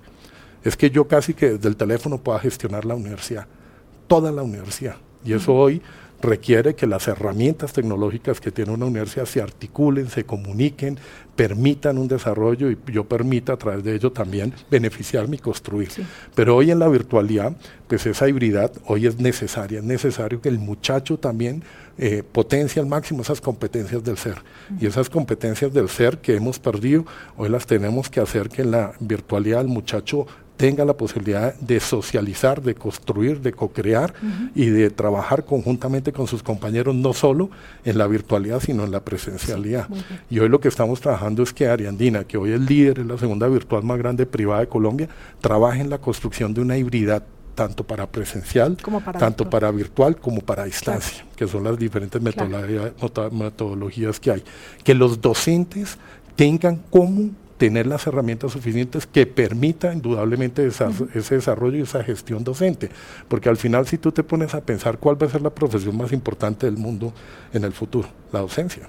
Es 0.64 0.76
que 0.76 0.90
yo 0.90 1.08
casi 1.08 1.34
que 1.34 1.52
desde 1.52 1.70
el 1.70 1.76
teléfono 1.76 2.18
pueda 2.18 2.40
gestionar 2.40 2.86
la 2.86 2.96
universidad, 2.96 3.48
toda 4.08 4.32
la 4.32 4.44
universidad. 4.44 4.96
Y 5.24 5.34
eso 5.34 5.54
hoy 5.54 5.82
requiere 6.22 6.76
que 6.76 6.88
las 6.88 7.08
herramientas 7.08 7.74
tecnológicas 7.74 8.42
que 8.42 8.52
tiene 8.52 8.72
una 8.72 8.86
universidad 8.86 9.26
se 9.26 9.42
articulen, 9.42 10.10
se 10.10 10.26
comuniquen, 10.26 10.98
permitan 11.36 11.98
un 11.98 12.08
desarrollo 12.08 12.70
y 12.70 12.78
yo 12.92 13.06
permita 13.06 13.54
a 13.54 13.58
través 13.58 13.84
de 13.84 13.96
ello 13.96 14.12
también 14.12 14.54
beneficiarme 14.70 15.38
y 15.38 15.40
construir. 15.40 15.90
Pero 16.36 16.56
hoy 16.58 16.72
en 16.72 16.80
la 16.80 16.90
virtualidad, 16.90 17.56
pues 17.88 18.06
esa 18.06 18.28
hibridad 18.28 18.72
hoy 18.86 19.08
es 19.08 19.20
necesaria, 19.20 19.80
es 19.80 19.86
necesario 19.86 20.42
que 20.42 20.50
el 20.50 20.60
muchacho 20.60 21.18
también 21.18 21.64
eh, 21.98 22.24
potencie 22.30 22.82
al 22.82 22.88
máximo 22.88 23.22
esas 23.22 23.42
competencias 23.42 24.04
del 24.04 24.18
ser. 24.18 24.36
Y 24.80 24.86
esas 24.86 25.10
competencias 25.10 25.74
del 25.74 25.90
ser 25.90 26.18
que 26.18 26.36
hemos 26.36 26.60
perdido, 26.60 27.06
hoy 27.38 27.50
las 27.50 27.66
tenemos 27.66 28.10
que 28.10 28.20
hacer 28.20 28.50
que 28.50 28.64
en 28.64 28.72
la 28.72 28.94
virtualidad 29.00 29.62
el 29.62 29.68
muchacho 29.68 30.28
tenga 30.60 30.84
la 30.84 30.94
posibilidad 30.94 31.56
de 31.56 31.80
socializar, 31.80 32.62
de 32.62 32.76
construir, 32.76 33.40
de 33.40 33.54
co-crear 33.54 34.14
y 34.54 34.66
de 34.66 34.90
trabajar 34.90 35.46
conjuntamente 35.46 36.12
con 36.12 36.28
sus 36.28 36.44
compañeros, 36.44 36.94
no 36.94 37.14
solo 37.14 37.50
en 37.86 37.98
la 37.98 38.08
virtualidad, 38.08 38.60
sino 38.60 38.84
en 38.84 38.92
la 38.92 39.00
presencialidad. 39.00 39.88
y 40.30 40.38
hoy 40.40 40.50
lo 40.50 40.60
que 40.60 40.68
estamos 40.68 41.00
trabajando 41.00 41.44
es 41.44 41.54
que 41.54 41.70
Ariandina, 41.70 42.26
que 42.26 42.38
hoy 42.38 42.52
es 42.52 42.60
líder, 42.60 43.00
es 43.00 43.06
la 43.06 43.18
segunda 43.18 43.48
virtual 43.48 43.84
más 43.84 43.98
grande 44.00 44.26
privada 44.26 44.60
de 44.60 44.68
Colombia, 44.68 45.08
trabaje 45.40 45.80
en 45.80 45.90
la 45.90 46.00
construcción 46.00 46.54
de 46.54 46.60
una 46.60 46.76
hibridad 46.76 47.24
tanto 47.56 47.86
para 47.86 48.06
presencial, 48.06 48.76
tanto 49.18 49.50
para 49.50 49.72
virtual 49.72 50.18
como 50.18 50.42
para 50.42 50.66
distancia, 50.66 51.24
que 51.38 51.48
son 51.48 51.64
las 51.64 51.80
diferentes 51.80 52.22
metodologías 52.22 54.20
que 54.20 54.32
hay. 54.32 54.44
Que 54.84 54.94
los 54.94 55.22
docentes 55.22 55.98
tengan 56.36 56.82
cómo 56.90 57.30
tener 57.60 57.86
las 57.86 58.08
herramientas 58.08 58.54
suficientes 58.54 59.06
que 59.06 59.28
permita 59.28 59.94
indudablemente 59.94 60.66
ese 60.66 61.36
desarrollo 61.36 61.78
y 61.78 61.82
esa 61.82 62.04
gestión 62.04 62.44
docente. 62.44 62.90
Porque 63.28 63.50
al 63.50 63.58
final 63.58 63.86
si 63.86 63.98
tú 63.98 64.14
te 64.14 64.24
pones 64.24 64.56
a 64.56 64.62
pensar 64.62 64.98
cuál 64.98 65.22
va 65.22 65.28
a 65.28 65.30
ser 65.30 65.42
la 65.42 65.50
profesión 65.50 65.96
más 65.98 66.14
importante 66.14 66.66
del 66.66 66.78
mundo 66.78 67.14
en 67.54 67.66
el 67.66 67.74
futuro, 67.74 68.08
la 68.32 68.40
docencia. 68.40 68.88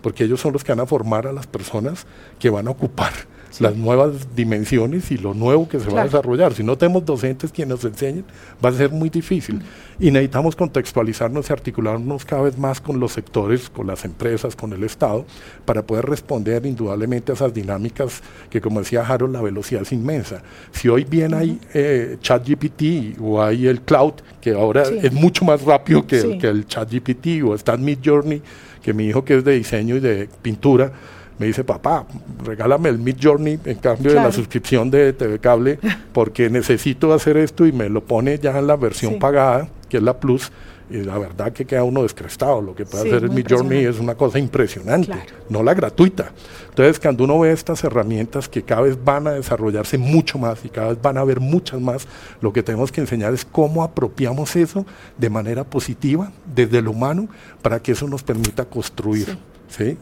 Porque 0.00 0.24
ellos 0.24 0.40
son 0.40 0.52
los 0.52 0.62
que 0.62 0.70
van 0.70 0.80
a 0.80 0.86
formar 0.86 1.26
a 1.26 1.32
las 1.32 1.48
personas 1.48 2.06
que 2.38 2.48
van 2.50 2.68
a 2.68 2.70
ocupar 2.70 3.12
las 3.60 3.76
nuevas 3.76 4.34
dimensiones 4.36 5.10
y 5.10 5.18
lo 5.18 5.34
nuevo 5.34 5.68
que 5.68 5.80
se 5.80 5.90
va 5.90 6.02
a 6.02 6.04
desarrollar. 6.04 6.54
Si 6.54 6.62
no 6.62 6.76
tenemos 6.76 7.04
docentes 7.04 7.50
quienes 7.50 7.76
nos 7.76 7.84
enseñen, 7.84 8.24
va 8.64 8.68
a 8.68 8.72
ser 8.72 8.90
muy 8.90 9.10
difícil. 9.10 9.62
Y 10.00 10.10
necesitamos 10.10 10.54
contextualizarnos 10.54 11.50
y 11.50 11.52
articularnos 11.52 12.24
cada 12.24 12.42
vez 12.42 12.56
más 12.56 12.80
con 12.80 13.00
los 13.00 13.12
sectores, 13.12 13.68
con 13.68 13.86
las 13.86 14.04
empresas, 14.04 14.54
con 14.54 14.72
el 14.72 14.84
Estado, 14.84 15.24
para 15.64 15.82
poder 15.82 16.06
responder 16.06 16.64
indudablemente 16.66 17.32
a 17.32 17.34
esas 17.34 17.52
dinámicas 17.52 18.22
que, 18.48 18.60
como 18.60 18.80
decía 18.80 19.02
Harold, 19.02 19.34
la 19.34 19.42
velocidad 19.42 19.82
es 19.82 19.92
inmensa. 19.92 20.42
Si 20.70 20.88
hoy 20.88 21.04
bien 21.04 21.34
hay 21.34 21.58
eh, 21.74 22.16
ChatGPT 22.20 23.18
o 23.20 23.42
hay 23.42 23.66
el 23.66 23.80
cloud, 23.80 24.14
que 24.40 24.52
ahora 24.52 24.82
es 24.82 25.12
mucho 25.12 25.44
más 25.44 25.62
rápido 25.62 26.06
que, 26.06 26.20
el, 26.20 26.38
que 26.38 26.46
el 26.46 26.66
ChatGPT, 26.66 27.42
o 27.44 27.54
está 27.54 27.76
Mid 27.76 27.98
Journey, 28.04 28.40
que 28.82 28.92
mi 28.92 29.06
hijo 29.06 29.24
que 29.24 29.38
es 29.38 29.44
de 29.44 29.52
diseño 29.52 29.96
y 29.96 30.00
de 30.00 30.28
pintura, 30.42 30.92
me 31.38 31.46
dice, 31.46 31.64
papá, 31.64 32.06
regálame 32.44 32.88
el 32.88 32.98
Mid 32.98 33.16
Journey 33.20 33.58
en 33.64 33.76
cambio 33.78 34.12
de 34.12 34.16
la 34.16 34.32
suscripción 34.32 34.90
de 34.90 35.12
TV 35.12 35.38
Cable, 35.38 35.78
porque 36.12 36.50
necesito 36.50 37.12
hacer 37.12 37.36
esto 37.36 37.66
y 37.66 37.72
me 37.72 37.88
lo 37.88 38.02
pone 38.02 38.38
ya 38.38 38.58
en 38.58 38.66
la 38.66 38.76
versión 38.76 39.18
pagada, 39.18 39.68
que 39.88 39.98
es 39.98 40.02
la 40.02 40.18
Plus, 40.18 40.50
y 40.90 41.02
la 41.02 41.18
verdad 41.18 41.52
que 41.52 41.64
queda 41.64 41.84
uno 41.84 42.02
descrestado. 42.02 42.60
Lo 42.60 42.74
que 42.74 42.86
puede 42.86 43.08
hacer 43.08 43.24
el 43.24 43.30
Mid 43.30 43.46
Journey 43.48 43.84
es 43.84 43.98
una 43.98 44.14
cosa 44.14 44.38
impresionante, 44.38 45.12
no 45.48 45.62
la 45.62 45.74
gratuita. 45.74 46.32
Entonces, 46.70 46.98
cuando 46.98 47.24
uno 47.24 47.38
ve 47.40 47.52
estas 47.52 47.84
herramientas 47.84 48.48
que 48.48 48.62
cada 48.62 48.82
vez 48.82 48.98
van 49.02 49.26
a 49.26 49.32
desarrollarse 49.32 49.98
mucho 49.98 50.38
más 50.38 50.64
y 50.64 50.68
cada 50.70 50.88
vez 50.88 51.02
van 51.02 51.18
a 51.18 51.20
haber 51.20 51.40
muchas 51.40 51.80
más, 51.80 52.08
lo 52.40 52.52
que 52.52 52.62
tenemos 52.62 52.90
que 52.90 53.00
enseñar 53.00 53.34
es 53.34 53.44
cómo 53.44 53.82
apropiamos 53.82 54.56
eso 54.56 54.86
de 55.16 55.30
manera 55.30 55.64
positiva, 55.64 56.32
desde 56.54 56.80
lo 56.80 56.92
humano, 56.92 57.28
para 57.62 57.80
que 57.80 57.92
eso 57.92 58.08
nos 58.08 58.22
permita 58.22 58.64
construir 58.64 59.36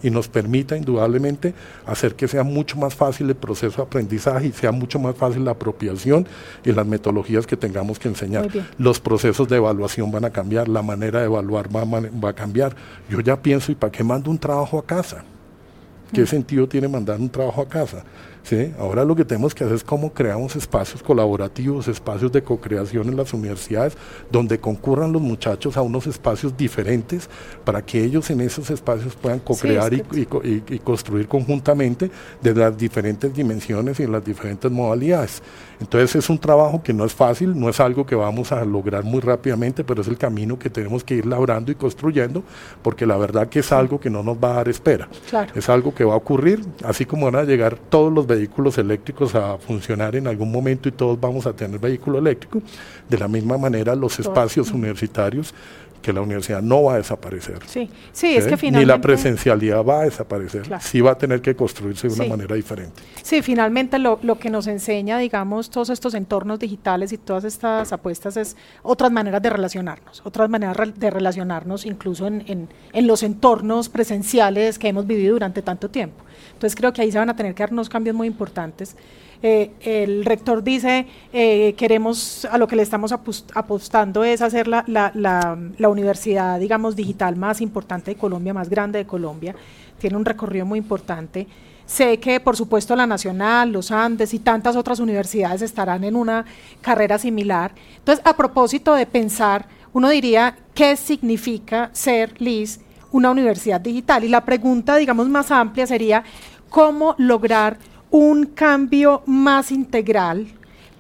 y 0.03 0.11
nos 0.11 0.29
permita 0.29 0.77
indudablemente 0.77 1.55
hacer 1.87 2.15
que 2.15 2.29
sea 2.29 2.45
mucho 2.45 2.77
más 2.77 2.95
fácil 2.95 3.29
el 3.29 3.37
proceso 3.37 3.77
de 3.79 3.83
aprendizaje 3.83 4.47
y 4.47 4.53
sea 4.53 4.73
mucho 4.73 4.99
más 4.99 5.17
fácil 5.17 5.45
la 5.45 5.53
apropiación 5.53 6.27
y 6.65 6.73
las 6.73 6.87
metodologías 6.87 7.47
que 7.47 7.57
tengamos 7.57 7.99
que 7.99 8.09
enseñar. 8.09 8.49
Los 8.79 9.01
procesos 9.01 9.49
de 9.49 9.57
evaluación 9.57 10.11
van 10.11 10.25
a 10.25 10.31
cambiar, 10.31 10.69
la 10.69 10.83
manera 10.83 11.21
de 11.21 11.27
evaluar 11.27 11.75
va, 11.75 11.85
va 11.85 12.29
a 12.31 12.35
cambiar. 12.35 12.75
Yo 13.09 13.21
ya 13.21 13.41
pienso, 13.41 13.73
¿y 13.73 13.75
para 13.75 13.91
qué 13.91 14.05
mando 14.05 14.31
un 14.31 14.39
trabajo 14.39 14.79
a 14.79 14.85
casa? 14.85 15.25
¿Qué 16.13 16.23
mm. 16.23 16.27
sentido 16.27 16.69
tiene 16.69 16.89
mandar 16.89 17.19
un 17.19 17.29
trabajo 17.29 17.63
a 17.63 17.69
casa? 17.69 18.05
¿Sí? 18.47 18.73
Ahora 18.79 19.05
lo 19.05 19.17
que 19.17 19.25
tenemos 19.25 19.55
que 19.55 19.65
hacer 19.65 19.77
es 19.77 19.83
cómo 19.83 20.13
creamos 20.13 20.55
espacios 20.55 21.03
colaborativos, 21.03 21.89
espacios 21.89 22.31
de 22.31 22.43
co-creación 22.43 23.09
en 23.09 23.17
las 23.17 23.33
universidades, 23.35 23.97
donde 24.31 24.61
concurran 24.61 25.13
los 25.13 25.21
muchachos 25.21 25.77
a 25.77 25.83
unos 25.83 26.07
espacios 26.07 26.57
diferentes 26.57 27.29
para 27.65 27.85
que 27.85 28.05
ellos 28.05 28.31
en 28.31 28.41
esos 28.41 28.71
espacios 28.71 29.17
puedan 29.17 29.41
co-crear 29.41 29.93
y, 29.93 30.05
y, 30.45 30.79
construir 30.79 31.27
conjuntamente 31.27 32.11
desde 32.41 32.61
las 32.61 32.79
diferentes 32.79 33.35
dimensiones 33.35 33.99
y 33.99 34.05
en 34.05 34.13
las 34.13 34.25
diferentes 34.25 34.71
modalidades. 34.71 35.43
Entonces 35.81 36.17
es 36.17 36.31
un 36.31 36.39
trabajo 36.39 36.83
que 36.83 36.93
no 36.93 37.05
es 37.05 37.15
fácil, 37.15 37.59
no 37.59 37.69
es 37.69 37.81
algo 37.81 38.07
que 38.07 38.15
vamos 38.15 38.53
a 38.53 38.65
lograr 38.65 39.05
muy 39.05 39.21
rápidamente, 39.21 39.85
pero 39.85 40.03
es 40.03 40.09
el 40.09 40.17
camino 40.17 40.59
que 40.59 40.71
tenemos 40.71 41.05
que 41.05 41.15
ir 41.15 41.27
labrando 41.27 41.71
y 41.71 41.75
construyendo, 41.75 42.43
porque 42.83 43.07
la 43.07 43.17
verdad 43.17 43.49
que 43.49 43.61
es 43.61 43.73
algo 43.73 44.01
que 44.01 44.11
no 44.11 44.23
nos 44.23 44.37
va 44.37 44.53
a 44.53 44.55
dar 44.55 44.69
espera. 44.69 45.09
Es 45.55 45.69
algo 45.69 45.95
que 45.95 46.05
va 46.05 46.15
a 46.15 46.17
ocurrir, 46.17 46.65
así 46.85 47.05
como 47.05 47.27
van 47.27 47.37
a 47.37 47.45
llegar 47.45 47.77
todos 47.77 48.13
los 48.13 48.27
vehículos 48.27 48.79
eléctricos 48.79 49.35
a 49.35 49.59
funcionar 49.59 50.17
en 50.17 50.27
algún 50.27 50.51
momento 50.51 50.89
y 50.89 50.93
todos 50.93 51.21
vamos 51.21 51.47
a 51.47 51.53
tener 51.53 51.79
vehículo 51.79 52.19
eléctrico, 52.19 52.63
de 53.09 53.19
la 53.19 53.29
misma 53.29 53.59
manera 53.59 53.95
los 53.95 54.19
espacios 54.19 54.71
universitarios 54.73 55.55
que 56.07 56.13
la 56.13 56.21
universidad 56.21 56.63
no 56.63 56.85
va 56.85 56.95
a 56.95 56.97
desaparecer. 56.99 57.59
Sí, 57.67 57.91
sí, 58.13 58.37
es 58.37 58.47
que 58.47 58.57
finalmente... 58.57 58.79
Ni 58.79 58.85
la 58.85 59.01
presencialidad 59.01 59.85
va 59.85 60.03
a 60.03 60.05
desaparecer, 60.05 60.65
sí 60.81 61.01
va 61.01 61.11
a 61.11 61.19
tener 61.19 61.41
que 61.41 61.57
construirse 61.57 62.07
de 62.07 62.15
una 62.15 62.27
manera 62.27 62.55
diferente. 62.55 63.03
Sí, 63.25 63.43
finalmente 63.43 63.99
lo, 63.99 64.21
lo, 64.23 64.39
que 64.39 64.49
nos 64.49 64.69
enseña, 64.69 65.19
digamos, 65.19 65.66
todos 65.71 65.91
estos 65.91 66.15
entornos 66.15 66.59
digitales 66.59 67.13
y 67.13 67.19
todas 67.19 67.45
estas 67.45 67.93
apuestas 67.93 68.37
es 68.37 68.57
otras 68.83 69.13
maneras 69.13 69.43
de 69.43 69.51
relacionarnos, 69.51 70.23
otras 70.25 70.49
maneras 70.49 70.77
de 70.99 71.11
relacionarnos 71.11 71.87
incluso 71.87 72.27
en, 72.27 72.45
en, 72.47 72.69
en 72.93 73.07
los 73.07 73.23
entornos 73.23 73.89
presenciales 73.89 74.79
que 74.79 74.89
hemos 74.89 75.07
vivido 75.07 75.33
durante 75.35 75.63
tanto 75.63 75.91
tiempo. 75.91 76.25
Entonces 76.53 76.75
creo 76.75 76.93
que 76.93 77.03
ahí 77.03 77.13
se 77.13 77.19
van 77.19 77.31
a 77.31 77.37
tener 77.37 77.55
que 77.55 77.63
dar 77.63 77.73
unos 77.73 77.89
cambios 77.89 78.17
muy 78.17 78.27
importantes 78.27 78.97
eh, 79.43 79.73
el 79.81 80.25
rector 80.25 80.63
dice, 80.63 81.07
eh, 81.33 81.75
queremos, 81.77 82.47
a 82.47 82.59
lo 82.59 82.67
que 82.67 82.77
le 82.77 82.83
estamos 82.83 83.13
apostando 83.13 84.25
es 84.25 84.41
hacer 84.41 84.67
la, 84.67 84.85
la, 84.87 85.89
universidad, 85.89 86.59
digamos, 86.59 86.97
digital 86.97 87.37
más 87.37 87.61
importante 87.61 88.13
de 88.13 88.17
Colombia, 88.17 88.55
más 88.55 88.69
grande 88.69 88.99
de 88.99 89.07
Colombia. 89.07 89.55
Tiene 89.99 90.17
un 90.17 90.25
recorrido 90.25 90.67
muy 90.67 90.79
importante. 90.79 91.47
Sé 91.87 92.19
que, 92.19 92.41
por 92.41 92.57
supuesto, 92.57 92.97
la 92.97 93.07
Nacional, 93.07 93.71
los 93.71 93.91
Andes 93.91 94.35
y 94.35 94.41
tantas 94.41 94.77
otras 94.77 94.99
universidades 94.99 95.63
estarán 95.63 96.05
en 96.05 96.17
una 96.17 96.45
carrera 96.81 97.19
similar. 97.19 97.73
Entonces, 97.99 98.25
a 98.27 98.37
propósito 98.37 98.95
de 98.95 99.07
pensar, 99.07 99.67
uno 99.93 100.09
diría, 100.09 100.57
¿qué 100.75 100.97
significa 100.97 101.91
ser, 101.93 102.41
Liz, 102.41 102.81
una 103.13 103.31
universidad 103.31 103.81
digital? 103.81 104.25
Y 104.25 104.29
la 104.29 104.45
pregunta, 104.45 104.97
digamos, 104.97 105.29
más 105.29 105.51
amplia 105.51 105.87
sería, 105.87 106.25
¿cómo 106.69 107.15
lograr 107.19 107.79
un 108.11 108.47
cambio 108.47 109.23
más 109.27 109.71
integral 109.71 110.47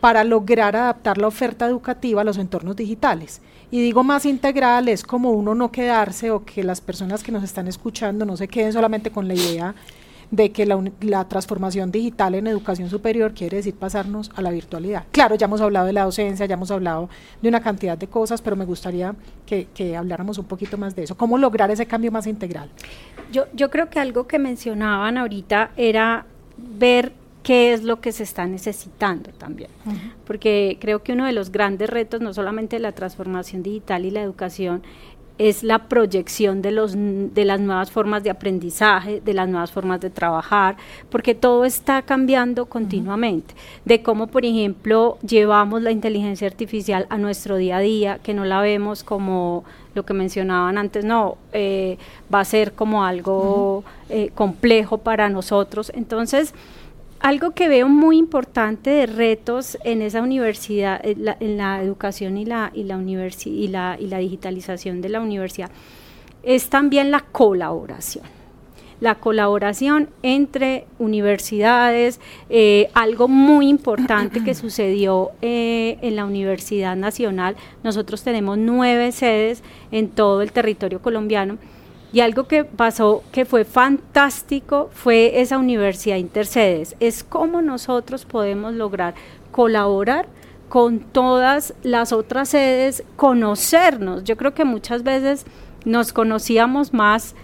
para 0.01 0.25
lograr 0.25 0.77
adaptar 0.77 1.18
la 1.18 1.27
oferta 1.27 1.66
educativa 1.66 2.20
a 2.20 2.25
los 2.25 2.38
entornos 2.38 2.77
digitales. 2.77 3.40
Y 3.70 3.81
digo 3.81 4.05
más 4.05 4.25
integral 4.25 4.88
es 4.88 5.03
como 5.03 5.31
uno 5.31 5.55
no 5.55 5.72
quedarse 5.72 6.31
o 6.31 6.44
que 6.44 6.62
las 6.62 6.81
personas 6.81 7.22
que 7.22 7.33
nos 7.33 7.42
están 7.42 7.66
escuchando 7.66 8.25
no 8.25 8.37
se 8.37 8.49
queden 8.49 8.72
solamente 8.72 9.11
con 9.11 9.27
la 9.27 9.35
idea 9.35 9.75
de 10.31 10.51
que 10.51 10.67
la, 10.67 11.25
transformación 11.29 11.91
digital 11.91 12.35
en 12.35 12.47
educación 12.47 12.91
superior 12.91 13.33
quiere 13.33 13.59
decir 13.59 13.75
pasarnos 13.75 14.31
a 14.35 14.43
la 14.43 14.51
virtualidad. 14.51 15.05
Claro, 15.12 15.35
ya 15.37 15.47
hemos 15.47 15.61
hablado 15.61 15.87
de 15.87 15.93
la 15.93 16.05
docencia, 16.05 16.47
ya 16.47 16.55
hemos 16.55 16.71
hablado 16.71 17.09
de 17.43 17.49
una 17.49 17.61
cantidad 17.61 17.97
de 17.97 18.07
cosas, 18.07 18.43
pero 18.43 18.57
me 18.57 18.65
gustaría 18.65 19.15
que, 19.47 19.69
que 19.75 19.97
habláramos 19.97 20.39
un 20.39 20.47
poquito 20.47 20.79
más 20.79 20.97
de 20.97 21.05
eso. 21.05 21.17
¿Cómo 21.17 21.39
lograr 21.39 21.71
ese 21.71 21.87
cambio 21.87 22.11
más 22.11 22.27
integral? 22.27 22.71
Yo, 23.33 23.45
yo 23.55 23.71
creo 23.71 23.89
que 23.89 23.99
algo 23.99 24.27
que 24.27 24.39
mencionaban 24.39 25.19
ahorita 25.19 25.71
era 25.77 26.27
ver 26.57 27.12
qué 27.47 27.73
es 27.73 27.85
lo 27.85 28.01
que 28.01 28.11
se 28.11 28.25
está 28.25 28.45
necesitando 28.45 29.31
también. 29.31 29.71
Porque 30.27 30.79
creo 30.81 31.05
que 31.05 31.12
uno 31.12 31.27
de 31.27 31.33
los 31.33 31.53
grandes 31.53 31.89
retos, 31.89 32.21
no 32.21 32.35
solamente 32.35 32.75
de 32.75 32.81
la 32.81 32.91
transformación 32.91 33.62
digital 33.62 34.05
y 34.05 34.11
la 34.11 34.21
educación, 34.21 34.83
es 35.38 35.62
la 35.62 35.88
proyección 35.88 36.62
de, 36.62 36.72
los, 36.72 36.94
de 36.96 37.44
las 37.44 37.61
nuevas 37.61 37.90
formas 37.90 38.22
de 38.22 38.31
aprendizaje, 38.31 39.20
de 39.20 39.35
las 39.35 39.49
nuevas 39.49 39.70
formas 39.70 40.01
de 40.01 40.11
trabajar, 40.11 40.77
porque 41.11 41.35
todo 41.35 41.64
está 41.64 42.03
cambiando 42.03 42.66
continuamente. 42.66 43.55
De 43.85 44.03
cómo, 44.03 44.29
por 44.29 44.44
ejemplo, 44.44 45.18
llevamos 45.27 45.83
la 45.83 45.90
inteligencia 45.90 46.46
artificial 46.46 47.07
a 47.11 47.18
nuestro 47.18 47.57
día 47.57 47.77
a 47.79 47.81
día, 47.81 48.18
que 48.22 48.35
no 48.35 48.44
la 48.44 48.61
vemos 48.61 49.05
como 49.05 49.64
lo 49.94 50.05
que 50.05 50.14
mencionaban 50.14 50.79
antes, 50.79 51.05
no, 51.05 51.38
eh, 51.53 51.96
va 52.33 52.40
a 52.40 52.44
ser 52.44 52.72
como 52.72 53.05
algo 53.05 53.83
eh, 54.09 54.31
complejo 54.35 54.99
para 54.99 55.29
nosotros. 55.29 55.90
Entonces, 55.94 56.55
algo 57.21 57.53
que 57.53 57.69
veo 57.69 57.89
muy 57.89 58.19
importante 58.19 58.91
de 58.91 59.07
retos 59.07 59.79
en 59.85 60.03
esa 60.03 60.23
universidad, 60.23 61.01
en 61.05 61.57
la, 61.57 61.83
educación 61.83 62.39
y 62.39 62.45
la, 62.45 62.71
y, 62.75 62.85
la 62.85 62.99
y, 62.99 63.69
la, 63.69 63.97
y 63.99 64.07
la 64.07 64.19
digitalización 64.19 65.01
de 65.01 65.09
la 65.09 65.21
universidad, 65.21 65.71
es 66.43 66.69
también 66.69 67.11
la 67.11 67.21
colaboración 67.21 68.25
la 69.01 69.17
colaboración 69.17 70.09
entre 70.23 70.87
universidades, 70.99 72.21
eh, 72.49 72.89
algo 72.95 73.29
muy 73.29 73.69
importante 73.69 74.43
que 74.43 74.55
sucedió 74.55 75.33
eh, 75.43 75.99
en 76.01 76.17
la 76.17 76.25
Universidad 76.25 76.97
Nacional. 76.97 77.57
Nosotros 77.83 78.23
tenemos 78.23 78.57
nueve 78.57 79.13
sedes 79.13 79.63
en 79.91 80.09
todo 80.09 80.43
el 80.43 80.53
territorio 80.53 81.03
colombiano 81.03 81.59
y 82.17 82.23
algo 82.23 82.45
que 82.49 82.65
pasó 82.65 83.23
que 83.31 83.45
fue 83.45 83.67
fantástico 83.67 84.89
fue 84.91 85.39
esa 85.43 85.59
universidad 85.59 86.17
intersedes. 86.17 86.97
Es 86.99 87.23
cómo 87.23 87.61
nosotros 87.61 88.25
podemos 88.25 88.73
lograr 88.73 89.13
colaborar 89.51 90.27
con 90.71 91.01
todas 91.01 91.75
las 91.83 92.15
otras 92.15 92.49
sedes, 92.49 93.05
conocernos. 93.17 94.25
Yo 94.25 94.39
creo 94.39 94.55
que 94.55 94.65
muchas 94.65 95.03
veces 95.03 95.45
nos 95.85 96.15
conocíamos 96.15 96.95
más 96.95 97.35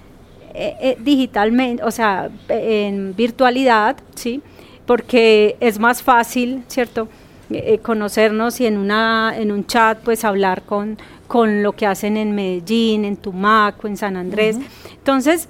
eh, 0.54 0.74
eh, 0.80 0.96
digitalmente, 1.00 1.84
o 1.84 1.90
sea, 1.90 2.30
en 2.48 3.14
virtualidad, 3.14 3.98
¿sí? 4.14 4.40
Porque 4.86 5.54
es 5.60 5.78
más 5.78 6.02
fácil, 6.02 6.64
¿cierto? 6.68 7.08
Eh, 7.50 7.78
conocernos 7.82 8.58
y 8.62 8.66
en, 8.66 8.78
una, 8.78 9.34
en 9.36 9.52
un 9.52 9.66
chat, 9.66 9.98
pues 9.98 10.24
hablar 10.24 10.62
con, 10.62 10.96
con 11.32 11.62
lo 11.62 11.72
que 11.72 11.86
hacen 11.86 12.18
en 12.18 12.34
Medellín, 12.34 13.06
en 13.06 13.16
Tumaco, 13.16 13.88
en 13.88 13.96
San 13.96 14.18
Andrés. 14.18 14.58
Entonces, 14.90 15.48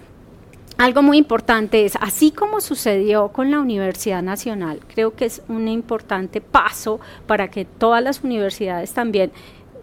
algo 0.79 1.03
muy 1.03 1.19
importante 1.19 1.85
es, 1.85 1.97
así 2.01 2.31
como 2.31 2.61
sucedió 2.61 3.31
con 3.31 3.51
la 3.51 3.59
Universidad 3.59 4.23
Nacional, 4.23 4.79
creo 4.95 5.17
que 5.17 5.25
es 5.25 5.43
un 5.49 5.67
importante 5.67 6.41
paso 6.41 7.01
para 7.27 7.51
que 7.51 7.65
todas 7.65 8.01
las 8.01 8.23
universidades 8.23 8.93
también 8.93 9.33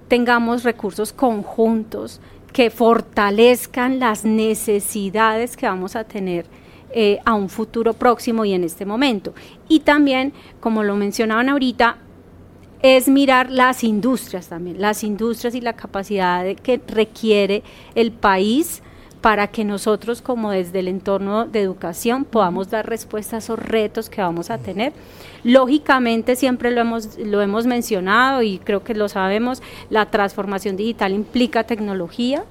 tengamos 0.07 0.63
recursos 0.63 1.12
conjuntos 1.12 2.21
que 2.53 2.69
fortalezcan 2.69 3.99
las 3.99 4.23
necesidades 4.23 5.57
que 5.57 5.65
vamos 5.65 5.97
a 5.97 6.05
tener 6.05 6.45
eh, 6.91 7.19
a 7.25 7.33
un 7.33 7.49
futuro 7.49 7.91
próximo 7.91 8.45
y 8.45 8.53
en 8.53 8.63
este 8.63 8.85
momento. 8.85 9.33
Y 9.67 9.81
también, 9.81 10.31
como 10.62 10.81
lo 10.81 10.95
mencionaban 10.95 11.49
ahorita, 11.49 11.97
es 12.81 13.07
mirar 13.07 13.51
las 13.51 13.83
industrias 13.83 14.47
también, 14.47 14.79
las 14.79 15.03
industrias 15.03 15.55
y 15.55 15.61
la 15.61 15.73
capacidad 15.73 16.45
que 16.55 16.81
requiere 16.87 17.63
el 17.95 18.11
país 18.11 18.81
para 19.21 19.47
que 19.47 19.65
nosotros 19.65 20.21
como 20.21 20.51
desde 20.51 20.79
el 20.79 20.87
entorno 20.87 21.45
de 21.45 21.61
educación 21.61 22.23
podamos 22.23 22.69
dar 22.69 22.87
respuesta 22.87 23.35
a 23.35 23.39
esos 23.39 23.59
retos 23.59 24.09
que 24.09 24.21
vamos 24.21 24.49
a 24.49 24.57
tener. 24.59 24.93
Lógicamente 25.43 26.37
siempre 26.37 26.71
lo 26.71 26.81
hemos, 26.81 27.17
lo 27.17 27.41
hemos 27.41 27.65
mencionado 27.65 28.41
y 28.41 28.59
creo 28.59 28.83
que 28.83 28.95
lo 28.95 29.09
sabemos, 29.09 29.61
la 29.89 30.05
transformación 30.05 30.77
digital 30.77 31.13
implica 31.13 31.65
tecnología, 31.65 32.45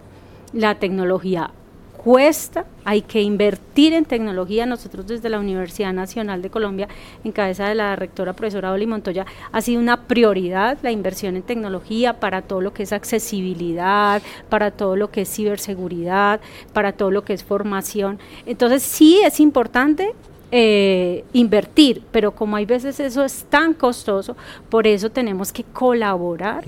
la 0.53 0.75
tecnología 0.75 1.53
cuesta, 1.99 2.65
hay 2.85 3.03
que 3.03 3.21
invertir 3.21 3.93
en 3.93 4.05
tecnología. 4.05 4.65
Nosotros 4.65 5.07
desde 5.07 5.29
la 5.29 5.39
Universidad 5.39 5.93
Nacional 5.93 6.41
de 6.41 6.49
Colombia, 6.49 6.89
en 7.25 7.33
cabeza 7.33 7.69
de 7.69 7.75
la 7.75 7.97
rectora 7.97 8.33
profesora 8.33 8.73
Oli 8.73 8.87
Montoya, 8.87 9.27
ha 9.53 9.61
sido 9.61 9.81
una 9.81 10.07
prioridad 10.07 10.79
la 10.83 10.91
inversión 10.91 11.37
en 11.37 11.43
tecnología 11.43 12.21
para 12.21 12.43
todo 12.43 12.61
lo 12.61 12.73
que 12.73 12.85
es 12.85 12.93
accesibilidad, 12.93 14.23
para 14.49 14.71
todo 14.71 14.97
lo 14.97 15.11
que 15.11 15.23
es 15.23 15.29
ciberseguridad, 15.29 16.41
para 16.73 16.93
todo 16.93 17.11
lo 17.11 17.25
que 17.25 17.35
es 17.35 17.45
formación. 17.45 18.19
Entonces 18.47 18.83
sí 18.83 19.21
es 19.25 19.41
importante 19.41 20.15
eh, 20.51 21.25
invertir, 21.35 22.03
pero 22.11 22.31
como 22.31 22.57
hay 22.57 22.65
veces 22.65 23.01
eso 23.01 23.25
es 23.25 23.45
tan 23.51 23.75
costoso, 23.75 24.37
por 24.71 24.87
eso 24.87 25.11
tenemos 25.11 25.53
que 25.53 25.65
colaborar. 25.65 26.65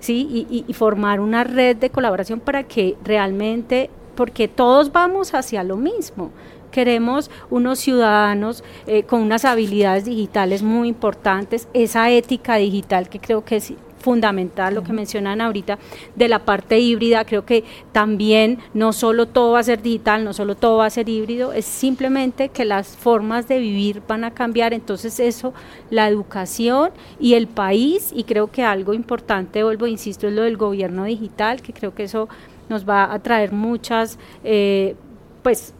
¿sí? 0.00 0.46
y, 0.50 0.72
formar 0.74 1.18
una 1.18 1.44
red 1.44 1.76
de 1.76 1.88
colaboración 1.88 2.38
para 2.38 2.64
que 2.64 2.94
realmente 3.04 3.88
porque 4.14 4.48
todos 4.48 4.92
vamos 4.92 5.34
hacia 5.34 5.62
lo 5.62 5.76
mismo. 5.76 6.30
Queremos 6.70 7.30
unos 7.50 7.78
ciudadanos 7.78 8.64
eh, 8.86 9.04
con 9.04 9.20
unas 9.20 9.44
habilidades 9.44 10.04
digitales 10.04 10.62
muy 10.62 10.88
importantes, 10.88 11.68
esa 11.72 12.10
ética 12.10 12.56
digital 12.56 13.08
que 13.08 13.20
creo 13.20 13.44
que 13.44 13.56
es 13.56 13.72
fundamental, 14.04 14.74
lo 14.74 14.84
que 14.84 14.92
mencionan 14.92 15.40
ahorita 15.40 15.78
de 16.14 16.28
la 16.28 16.40
parte 16.40 16.78
híbrida, 16.78 17.24
creo 17.24 17.46
que 17.46 17.64
también 17.92 18.58
no 18.74 18.92
solo 18.92 19.26
todo 19.26 19.52
va 19.52 19.60
a 19.60 19.62
ser 19.62 19.80
digital, 19.80 20.24
no 20.24 20.34
solo 20.34 20.56
todo 20.56 20.76
va 20.76 20.86
a 20.86 20.90
ser 20.90 21.08
híbrido, 21.08 21.54
es 21.54 21.64
simplemente 21.64 22.50
que 22.50 22.66
las 22.66 22.98
formas 22.98 23.48
de 23.48 23.58
vivir 23.58 24.02
van 24.06 24.24
a 24.24 24.32
cambiar, 24.32 24.74
entonces 24.74 25.18
eso, 25.20 25.54
la 25.88 26.06
educación 26.06 26.90
y 27.18 27.32
el 27.32 27.46
país, 27.46 28.12
y 28.14 28.24
creo 28.24 28.50
que 28.52 28.62
algo 28.62 28.92
importante, 28.92 29.64
vuelvo, 29.64 29.86
insisto, 29.86 30.28
es 30.28 30.34
lo 30.34 30.42
del 30.42 30.58
gobierno 30.58 31.04
digital, 31.04 31.62
que 31.62 31.72
creo 31.72 31.94
que 31.94 32.04
eso 32.04 32.28
nos 32.68 32.86
va 32.86 33.10
a 33.10 33.18
traer 33.20 33.52
muchas, 33.52 34.18
eh, 34.44 34.96
pues, 35.42 35.72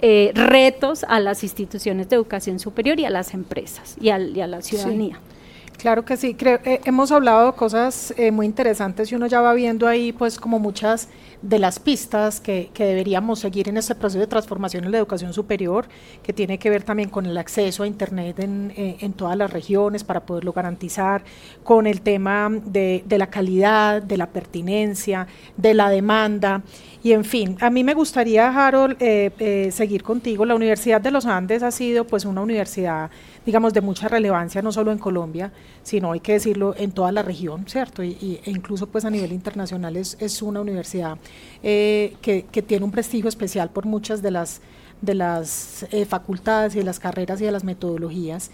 eh, 0.00 0.30
retos 0.34 1.04
a 1.08 1.18
las 1.18 1.42
instituciones 1.42 2.08
de 2.08 2.14
educación 2.14 2.60
superior 2.60 3.00
y 3.00 3.06
a 3.06 3.10
las 3.10 3.34
empresas 3.34 3.96
y 4.00 4.10
a, 4.10 4.18
la 4.18 4.62
ciudadanía. 4.62 5.18
Claro 5.82 6.04
que 6.04 6.16
sí, 6.16 6.34
creo, 6.34 6.60
eh, 6.64 6.80
hemos 6.84 7.10
hablado 7.10 7.46
de 7.46 7.52
cosas 7.54 8.14
eh, 8.16 8.30
muy 8.30 8.46
interesantes 8.46 9.10
y 9.10 9.16
uno 9.16 9.26
ya 9.26 9.40
va 9.40 9.52
viendo 9.52 9.88
ahí 9.88 10.12
pues 10.12 10.38
como 10.38 10.60
muchas 10.60 11.08
de 11.42 11.58
las 11.58 11.80
pistas 11.80 12.38
que, 12.38 12.70
deberíamos 12.78 13.40
seguir 13.40 13.68
en 13.68 13.76
este 13.76 13.96
proceso 13.96 14.20
de 14.20 14.28
transformación 14.28 14.84
en 14.84 14.92
la 14.92 14.98
educación 14.98 15.32
superior, 15.32 15.88
que 16.22 16.32
tiene 16.32 16.56
que 16.56 16.70
ver 16.70 16.84
también 16.84 17.08
con 17.08 17.26
el 17.26 17.36
acceso 17.36 17.82
a 17.82 17.88
Internet 17.88 18.38
en, 18.38 18.72
eh, 18.76 19.10
todas 19.16 19.36
las 19.36 19.52
regiones 19.52 20.04
para 20.04 20.24
poderlo 20.24 20.52
garantizar, 20.52 21.24
con 21.64 21.88
el 21.88 22.00
tema 22.00 22.48
de 22.48 23.02
la 23.08 23.26
calidad, 23.26 24.02
de 24.02 24.18
la 24.18 24.28
pertinencia, 24.28 25.26
de 25.56 25.74
la 25.74 25.90
demanda. 25.90 26.62
Y 27.02 27.12
en 27.12 27.24
fin, 27.24 27.56
a 27.60 27.68
mí 27.68 27.82
me 27.82 27.94
gustaría, 27.94 28.48
Harold, 28.48 28.96
seguir 29.72 30.02
contigo. 30.04 30.44
La 30.44 30.54
Universidad 30.54 31.00
de 31.00 31.10
los 31.10 31.26
Andes 31.26 31.62
ha 31.62 31.70
sido 31.72 32.06
pues 32.06 32.24
una 32.24 32.42
universidad 32.42 33.10
digamos, 33.44 33.72
de 33.72 33.80
mucha 33.80 34.08
relevancia, 34.08 34.62
no 34.62 34.70
solo 34.70 34.92
en 34.92 34.98
Colombia, 34.98 35.52
sino 35.82 36.12
hay 36.12 36.20
que 36.20 36.32
decirlo 36.34 36.74
en 36.76 36.92
toda 36.92 37.10
la 37.12 37.22
región, 37.22 37.64
¿cierto? 37.66 38.02
Y, 38.02 38.40
e 38.44 38.50
incluso 38.50 38.86
pues 38.86 39.04
a 39.04 39.10
nivel 39.10 39.32
internacional 39.32 39.96
es, 39.96 40.42
una 40.42 40.60
universidad 40.60 41.18
eh, 41.62 42.16
que, 42.20 42.42
tiene 42.62 42.84
un 42.84 42.90
prestigio 42.90 43.28
especial 43.28 43.70
por 43.70 43.86
muchas 43.86 44.22
de 44.22 44.30
las, 44.30 44.60
de 45.00 45.14
las 45.14 45.86
eh, 45.90 46.04
facultades 46.04 46.74
y 46.74 46.78
de 46.78 46.84
las 46.84 47.00
carreras 47.00 47.40
y 47.40 47.44
de 47.44 47.52
las 47.52 47.64
metodologías. 47.64 48.50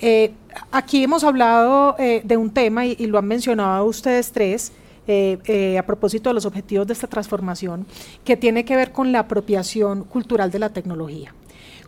Eh, 0.00 0.32
aquí 0.70 1.02
hemos 1.02 1.24
hablado 1.24 1.94
de 1.98 2.36
un 2.36 2.50
tema 2.50 2.86
y, 2.86 2.94
lo 3.06 3.18
han 3.18 3.26
mencionado 3.26 3.84
ustedes 3.84 4.32
tres, 4.32 4.72
a 5.06 5.82
propósito 5.82 6.30
de 6.30 6.34
los 6.34 6.46
objetivos 6.46 6.86
de 6.86 6.92
esta 6.92 7.06
transformación, 7.06 7.86
que 8.24 8.36
tiene 8.36 8.64
que 8.64 8.76
ver 8.76 8.92
con 8.92 9.12
la 9.12 9.20
apropiación 9.20 10.04
cultural 10.04 10.50
de 10.50 10.58
la 10.58 10.68
tecnología. 10.68 11.34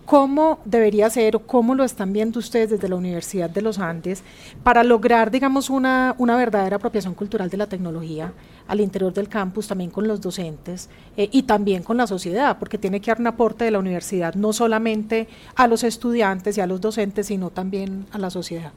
¿Cómo 0.04 0.58
debería 0.64 1.08
ser 1.10 1.36
o 1.36 1.46
cómo 1.46 1.76
lo 1.76 1.84
están 1.84 2.12
viendo 2.12 2.40
ustedes 2.40 2.70
desde 2.70 2.88
la 2.88 2.96
Universidad 2.96 3.48
de 3.48 3.62
los 3.62 3.78
Andes 3.78 4.24
para 4.64 4.82
lograr, 4.82 5.30
digamos, 5.30 5.70
una, 5.70 6.16
una 6.18 6.36
verdadera 6.36 6.76
apropiación 6.76 7.14
cultural 7.14 7.48
de 7.48 7.56
la 7.56 7.68
tecnología 7.68 8.32
al 8.66 8.80
interior 8.80 9.12
del 9.12 9.28
campus, 9.28 9.68
también 9.68 9.90
con 9.90 10.08
los 10.08 10.20
docentes 10.20 10.90
eh, 11.16 11.28
y 11.30 11.44
también 11.44 11.84
con 11.84 11.96
la 11.96 12.08
sociedad, 12.08 12.58
porque 12.58 12.78
tiene 12.78 13.00
que 13.00 13.12
dar 13.12 13.20
un 13.20 13.28
aporte 13.28 13.64
de 13.64 13.70
la 13.70 13.78
universidad 13.78 14.34
no 14.34 14.52
solamente 14.52 15.28
a 15.54 15.68
los 15.68 15.84
estudiantes 15.84 16.58
y 16.58 16.60
a 16.60 16.66
los 16.66 16.80
docentes, 16.80 17.28
sino 17.28 17.50
también 17.50 18.06
a 18.10 18.18
la 18.18 18.30
sociedad? 18.30 18.72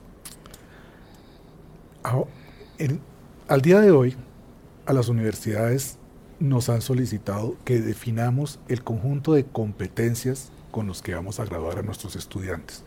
Al 3.48 3.62
día 3.62 3.80
de 3.80 3.92
hoy, 3.92 4.16
a 4.86 4.94
las 4.94 5.08
universidades 5.08 5.98
nos 6.40 6.70
han 6.70 6.82
solicitado 6.82 7.56
que 7.64 7.80
definamos 7.80 8.60
el 8.68 8.84
conjunto 8.84 9.34
de 9.34 9.46
competencias 9.46 10.52
con 10.72 10.88
los 10.88 11.02
que 11.02 11.16
vamos 11.16 11.40
a 11.40 11.46
graduar 11.46 11.80
a 11.80 11.84
nuestros 11.84 12.16
estudiantes. 12.16 12.84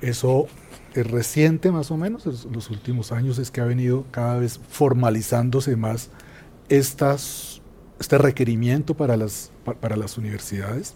Eso 0.00 0.46
es 0.94 1.10
reciente 1.10 1.70
más 1.70 1.90
o 1.90 1.96
menos, 1.96 2.26
en 2.26 2.52
los 2.52 2.70
últimos 2.70 3.12
años 3.12 3.38
es 3.38 3.50
que 3.50 3.60
ha 3.60 3.64
venido 3.64 4.06
cada 4.10 4.38
vez 4.38 4.60
formalizándose 4.68 5.76
más 5.76 6.10
este 6.68 8.18
requerimiento 8.18 8.94
para 8.96 9.16
las, 9.16 9.50
para 9.80 9.96
las 9.96 10.16
universidades. 10.16 10.94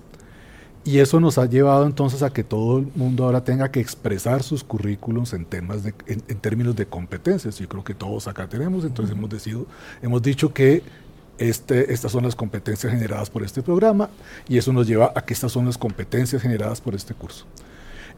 Y 0.87 0.99
eso 0.99 1.18
nos 1.18 1.38
ha 1.38 1.47
llevado 1.47 1.87
entonces 1.87 2.23
a 2.23 2.31
que 2.31 2.44
todo 2.44 2.79
el 2.79 2.88
mundo 2.94 3.25
ahora 3.25 3.42
tenga 3.42 3.70
que 3.70 3.81
expresar 3.81 4.42
sus 4.42 4.62
currículums 4.62 5.33
en, 5.33 5.47
temas 5.47 5.83
de, 5.83 5.94
en, 6.07 6.20
términos 6.20 6.77
de 6.77 6.85
competencias. 6.85 7.59
Yo 7.59 7.66
creo 7.68 7.83
que 7.83 7.94
todos 7.94 8.29
acá 8.29 8.47
tenemos, 8.49 8.85
entonces 8.85 9.16
hemos, 9.16 9.31
decidido, 9.31 9.66
hemos 10.03 10.20
dicho 10.20 10.53
que 10.53 10.83
este, 11.38 11.90
estas 11.90 12.12
son 12.12 12.25
las 12.25 12.37
competencias 12.37 12.92
generadas 12.92 13.31
por 13.31 13.42
este 13.42 13.62
programa 13.62 14.11
y 14.47 14.59
eso 14.59 14.75
nos 14.75 14.87
lleva 14.87 15.11
a 15.14 15.23
que 15.25 15.33
estas 15.33 15.53
son 15.53 15.64
las 15.64 15.79
competencias 15.79 16.42
generadas 16.42 16.83
por 16.83 16.94
este 16.94 17.14
curso. 17.14 17.47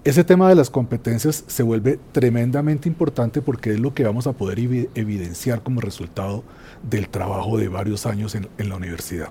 Ese 0.03 0.25
tema 0.25 0.49
de 0.49 0.57
las 0.57 0.69
competencias 0.69 1.45
se 1.47 1.63
vuelve 1.63 2.01
tremendamente 2.11 2.89
importante 2.89 3.43
porque 3.43 3.75
es 3.75 3.81
lo 3.81 3.95
que 3.95 4.03
vamos 4.03 4.27
a 4.27 4.33
poder 4.33 4.59
evidenciar 4.59 5.63
como 5.63 5.81
resultado 5.81 6.43
del 6.83 7.09
trabajo 7.09 7.59
de 7.59 7.69
varios 7.69 8.07
años 8.07 8.35
en, 8.35 8.49
en 8.59 8.69
la 8.69 8.77
universidad. 8.77 9.31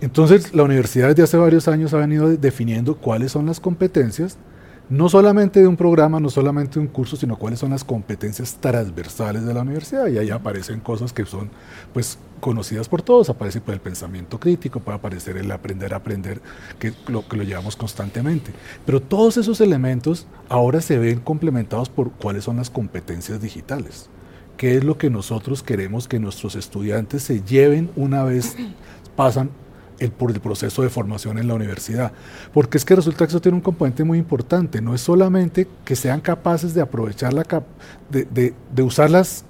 Entonces, 0.00 0.54
la 0.54 0.62
universidad 0.62 1.08
desde 1.08 1.24
hace 1.24 1.36
varios 1.36 1.68
años 1.68 1.92
ha 1.94 1.98
venido 1.98 2.28
definiendo 2.28 2.96
cuáles 2.96 3.32
son 3.32 3.46
las 3.46 3.60
competencias 3.60 4.38
no 4.90 5.08
solamente 5.08 5.60
de 5.60 5.66
un 5.66 5.76
programa, 5.76 6.18
no 6.18 6.30
solamente 6.30 6.74
de 6.74 6.80
un 6.80 6.86
curso, 6.86 7.16
sino 7.16 7.36
cuáles 7.36 7.58
son 7.58 7.70
las 7.70 7.84
competencias 7.84 8.56
transversales 8.58 9.44
de 9.44 9.52
la 9.52 9.60
universidad. 9.60 10.06
Y 10.06 10.18
ahí 10.18 10.30
aparecen 10.30 10.80
cosas 10.80 11.12
que 11.12 11.26
son 11.26 11.50
pues 11.92 12.18
conocidas 12.40 12.88
por 12.88 13.02
todos, 13.02 13.28
aparece 13.28 13.60
pues, 13.60 13.74
el 13.74 13.80
pensamiento 13.80 14.40
crítico, 14.40 14.80
puede 14.80 14.96
aparecer 14.96 15.36
el 15.36 15.50
aprender 15.50 15.92
a 15.92 15.98
aprender, 15.98 16.40
que 16.78 16.94
lo, 17.08 17.28
que 17.28 17.36
lo 17.36 17.42
llevamos 17.42 17.76
constantemente. 17.76 18.52
Pero 18.86 19.02
todos 19.02 19.36
esos 19.36 19.60
elementos 19.60 20.26
ahora 20.48 20.80
se 20.80 20.98
ven 20.98 21.20
complementados 21.20 21.88
por 21.90 22.12
cuáles 22.12 22.44
son 22.44 22.56
las 22.56 22.70
competencias 22.70 23.42
digitales. 23.42 24.08
¿Qué 24.56 24.76
es 24.76 24.84
lo 24.84 24.96
que 24.96 25.10
nosotros 25.10 25.62
queremos 25.62 26.08
que 26.08 26.18
nuestros 26.18 26.56
estudiantes 26.56 27.22
se 27.22 27.42
lleven 27.42 27.90
una 27.94 28.24
vez 28.24 28.56
pasan 29.16 29.50
el, 29.98 30.10
por 30.10 30.30
el 30.30 30.40
proceso 30.40 30.82
de 30.82 30.88
formación 30.88 31.38
en 31.38 31.48
la 31.48 31.54
universidad. 31.54 32.12
Porque 32.52 32.78
es 32.78 32.84
que 32.84 32.96
resulta 32.96 33.18
que 33.26 33.30
eso 33.30 33.40
tiene 33.40 33.56
un 33.56 33.62
componente 33.62 34.04
muy 34.04 34.18
importante, 34.18 34.80
no 34.80 34.94
es 34.94 35.00
solamente 35.00 35.68
que 35.84 35.96
sean 35.96 36.20
capaces 36.20 36.74
de 36.74 36.80
aprovechar 36.80 37.32
la 37.32 37.44
de, 38.10 38.54
de, 38.74 38.82
usar 38.82 39.10
las, 39.10 39.44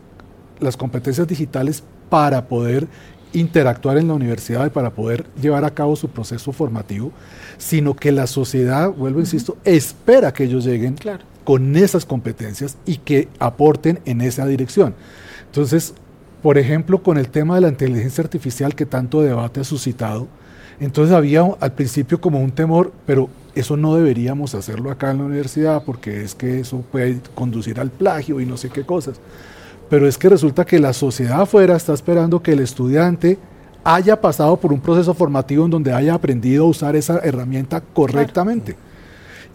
las 0.60 0.76
competencias 0.76 1.26
digitales 1.26 1.82
para 2.08 2.46
poder 2.46 2.88
interactuar 3.32 3.98
en 3.98 4.08
la 4.08 4.14
universidad 4.14 4.66
y 4.66 4.70
para 4.70 4.90
poder 4.90 5.26
llevar 5.40 5.64
a 5.64 5.70
cabo 5.70 5.96
su 5.96 6.08
proceso 6.08 6.52
formativo, 6.52 7.12
sino 7.58 7.94
que 7.94 8.10
la 8.12 8.26
sociedad, 8.26 8.90
vuelvo, 8.90 9.20
insisto, 9.20 9.58
espera 9.64 10.32
que 10.32 10.44
ellos 10.44 10.64
lleguen 10.64 10.96
con 11.44 11.76
esas 11.76 12.04
competencias 12.04 12.76
y 12.86 12.96
que 12.96 13.28
aporten 13.38 14.00
en 14.06 14.22
esa 14.22 14.46
dirección. 14.46 14.94
Entonces, 15.46 15.94
por 16.42 16.58
ejemplo, 16.58 17.02
con 17.02 17.18
el 17.18 17.28
tema 17.28 17.56
de 17.56 17.62
la 17.62 17.68
inteligencia 17.68 18.22
artificial 18.22 18.74
que 18.74 18.86
tanto 18.86 19.22
debate 19.22 19.60
ha 19.60 19.64
suscitado, 19.64 20.28
entonces 20.80 21.14
había 21.14 21.42
al 21.60 21.72
principio 21.72 22.20
como 22.20 22.40
un 22.40 22.52
temor, 22.52 22.92
pero 23.06 23.28
eso 23.54 23.76
no 23.76 23.96
deberíamos 23.96 24.54
hacerlo 24.54 24.90
acá 24.90 25.10
en 25.10 25.18
la 25.18 25.24
universidad 25.24 25.82
porque 25.84 26.22
es 26.22 26.34
que 26.34 26.60
eso 26.60 26.84
puede 26.92 27.20
conducir 27.34 27.80
al 27.80 27.90
plagio 27.90 28.40
y 28.40 28.46
no 28.46 28.56
sé 28.56 28.70
qué 28.70 28.84
cosas. 28.84 29.20
Pero 29.90 30.06
es 30.06 30.16
que 30.18 30.28
resulta 30.28 30.64
que 30.64 30.78
la 30.78 30.92
sociedad 30.92 31.40
afuera 31.40 31.74
está 31.74 31.94
esperando 31.94 32.42
que 32.42 32.52
el 32.52 32.60
estudiante 32.60 33.38
haya 33.82 34.20
pasado 34.20 34.56
por 34.56 34.72
un 34.72 34.80
proceso 34.80 35.14
formativo 35.14 35.64
en 35.64 35.70
donde 35.70 35.92
haya 35.92 36.14
aprendido 36.14 36.64
a 36.64 36.68
usar 36.68 36.94
esa 36.94 37.18
herramienta 37.20 37.80
correctamente. 37.80 38.76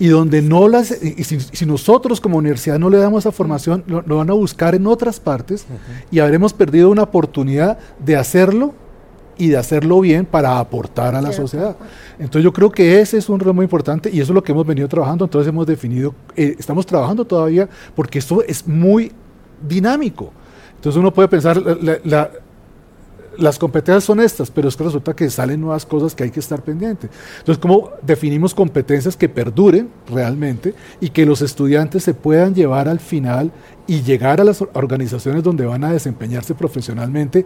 Y 0.04 0.10
donde 0.10 0.42
no 0.42 0.68
las, 0.68 0.92
y 1.02 1.24
si, 1.24 1.66
nosotros 1.66 2.20
como 2.20 2.38
universidad 2.38 2.78
no 2.78 2.90
le 2.90 2.98
damos 2.98 3.24
esa 3.24 3.32
formación, 3.32 3.86
lo, 3.88 4.18
van 4.18 4.30
a 4.30 4.34
buscar 4.34 4.76
en 4.76 4.86
otras 4.86 5.18
partes 5.18 5.66
y 6.12 6.20
habremos 6.20 6.52
perdido 6.52 6.90
una 6.90 7.04
oportunidad 7.04 7.78
de 8.00 8.18
hacerlo 8.18 8.74
y 9.38 9.48
de 9.48 9.56
hacerlo 9.56 10.02
bien 10.02 10.26
para 10.26 10.60
aportar 10.60 11.16
a 11.16 11.22
la 11.22 11.32
sociedad. 11.32 11.78
Entonces 12.20 12.44
yo 12.44 12.52
creo 12.52 12.70
que 12.70 13.00
ese 13.00 13.18
es 13.18 13.30
un 13.30 13.40
rol 13.40 13.54
muy 13.54 13.64
importante 13.64 14.10
y 14.12 14.20
eso 14.20 14.34
es 14.34 14.36
lo 14.36 14.44
que 14.44 14.52
hemos 14.52 14.68
venido 14.68 14.90
trabajando. 14.90 15.24
Entonces 15.24 15.48
hemos 15.48 15.66
definido, 15.66 16.14
eh, 16.36 16.54
estamos 16.60 16.86
trabajando 16.86 17.24
todavía 17.24 17.70
porque 17.96 18.20
esto 18.20 18.44
es 18.44 18.68
muy 18.68 19.10
dinámico. 19.66 20.34
Entonces 20.76 21.00
uno 21.00 21.14
puede 21.14 21.30
pensar, 21.30 21.64
la, 22.04 22.30
las 23.38 23.60
competencias 23.60 24.04
son 24.04 24.20
estas, 24.20 24.52
pero 24.52 24.70
es 24.70 24.76
que 24.76 24.84
resulta 24.84 25.16
que 25.16 25.30
salen 25.30 25.62
nuevas 25.62 25.86
cosas 25.86 26.16
que 26.16 26.24
hay 26.24 26.32
que 26.32 26.40
estar 26.40 26.62
pendientes. 26.62 27.10
Entonces, 27.40 27.62
¿cómo 27.62 27.92
definimos 28.02 28.54
competencias 28.54 29.16
que 29.16 29.30
perduren 29.30 29.90
realmente 30.10 30.74
y 31.00 31.10
que 31.10 31.26
los 31.26 31.42
estudiantes 31.42 32.04
se 32.04 32.14
puedan 32.14 32.54
llevar 32.54 32.88
al 32.88 33.00
final 33.00 33.52
y 33.88 34.02
llegar 34.02 34.40
a 34.40 34.44
las 34.44 34.62
organizaciones 34.74 35.44
donde 35.44 35.66
van 35.66 35.84
a 35.84 35.92
desempeñarse 35.92 36.56
profesionalmente 36.56 37.46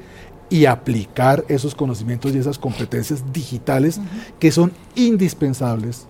y 0.49 0.65
aplicar 0.65 1.43
esos 1.47 1.75
conocimientos 1.75 2.33
y 2.33 2.37
esas 2.37 2.57
competencias 2.57 3.23
digitales 3.33 3.99
que 4.39 4.51
son 4.51 4.71
indispensables 4.95 6.07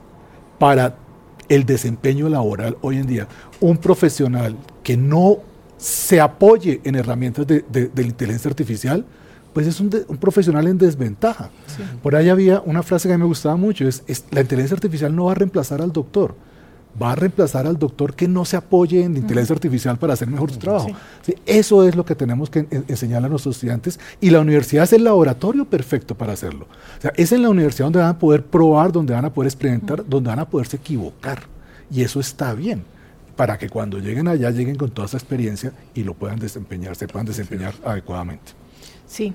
para 0.59 0.95
el 1.49 1.65
desempeño 1.65 2.29
laboral 2.29 2.77
hoy 2.81 2.97
en 2.97 3.07
día. 3.07 3.27
Un 3.59 3.77
profesional 3.77 4.57
que 4.83 4.97
no 4.97 5.37
se 5.77 6.19
apoye 6.19 6.81
en 6.83 6.95
herramientas 6.95 7.45
de, 7.47 7.61
de, 7.69 8.03
inteligencia 8.03 8.49
artificial, 8.49 9.05
pues 9.57 9.65
es 9.65 9.79
un, 9.79 9.89
profesional 9.89 10.67
en 10.67 10.77
desventaja. 10.77 11.49
Por 12.03 12.15
ahí 12.15 12.29
había 12.29 12.61
una 12.63 12.83
frase 12.83 13.07
que 13.07 13.15
a 13.15 13.17
mí 13.17 13.23
me 13.23 13.27
gustaba 13.27 13.55
mucho, 13.55 13.87
es, 13.87 14.03
la 14.29 14.41
inteligencia 14.41 14.75
artificial 14.75 15.15
no 15.15 15.25
va 15.25 15.31
a 15.31 15.33
reemplazar 15.33 15.81
al 15.81 15.91
doctor, 15.91 16.35
va 17.01 17.13
a 17.13 17.15
reemplazar 17.15 17.65
al 17.65 17.79
doctor 17.79 18.13
que 18.13 18.27
no 18.27 18.45
se 18.45 18.55
apoye 18.55 19.03
en 19.03 19.17
inteligencia 19.17 19.55
artificial 19.55 19.97
para 19.97 20.13
hacer 20.13 20.27
mejor 20.27 20.51
su 20.51 20.59
trabajo. 20.59 20.89
eso 21.47 21.87
es 21.87 21.95
lo 21.95 22.05
que 22.05 22.13
tenemos 22.13 22.51
que 22.51 22.67
enseñar 22.87 23.25
a 23.25 23.29
nuestros 23.29 23.55
estudiantes 23.55 23.99
y 24.21 24.29
la 24.29 24.41
universidad 24.41 24.83
es 24.83 24.93
el 24.93 25.03
laboratorio 25.03 25.65
perfecto 25.65 26.13
para 26.13 26.33
hacerlo. 26.33 26.67
O 26.99 27.01
sea, 27.01 27.11
es 27.15 27.31
en 27.31 27.41
la 27.41 27.49
universidad 27.49 27.87
donde 27.87 27.97
van 27.97 28.09
a 28.09 28.19
poder 28.19 28.45
probar, 28.45 28.91
donde 28.91 29.15
van 29.15 29.25
a 29.25 29.33
poder 29.33 29.47
experimentar, 29.47 30.07
donde 30.07 30.29
van 30.29 30.37
a 30.37 30.47
poderse 30.47 30.77
equivocar. 30.77 31.39
Y 31.89 32.03
eso 32.03 32.19
está 32.19 32.53
bien 32.53 32.83
para 33.35 33.57
que 33.57 33.69
cuando 33.69 33.97
lleguen 33.97 34.27
allá 34.27 34.51
lleguen 34.51 34.75
con 34.75 34.91
toda 34.91 35.07
esa 35.07 35.17
experiencia 35.17 35.73
y 35.95 36.03
lo 36.03 36.13
puedan 36.13 36.37
desempeñar, 36.37 36.95
se 36.95 37.07
puedan 37.07 37.25
desempeñar 37.25 37.73
adecuadamente. 37.83 38.66
Sí, 39.07 39.33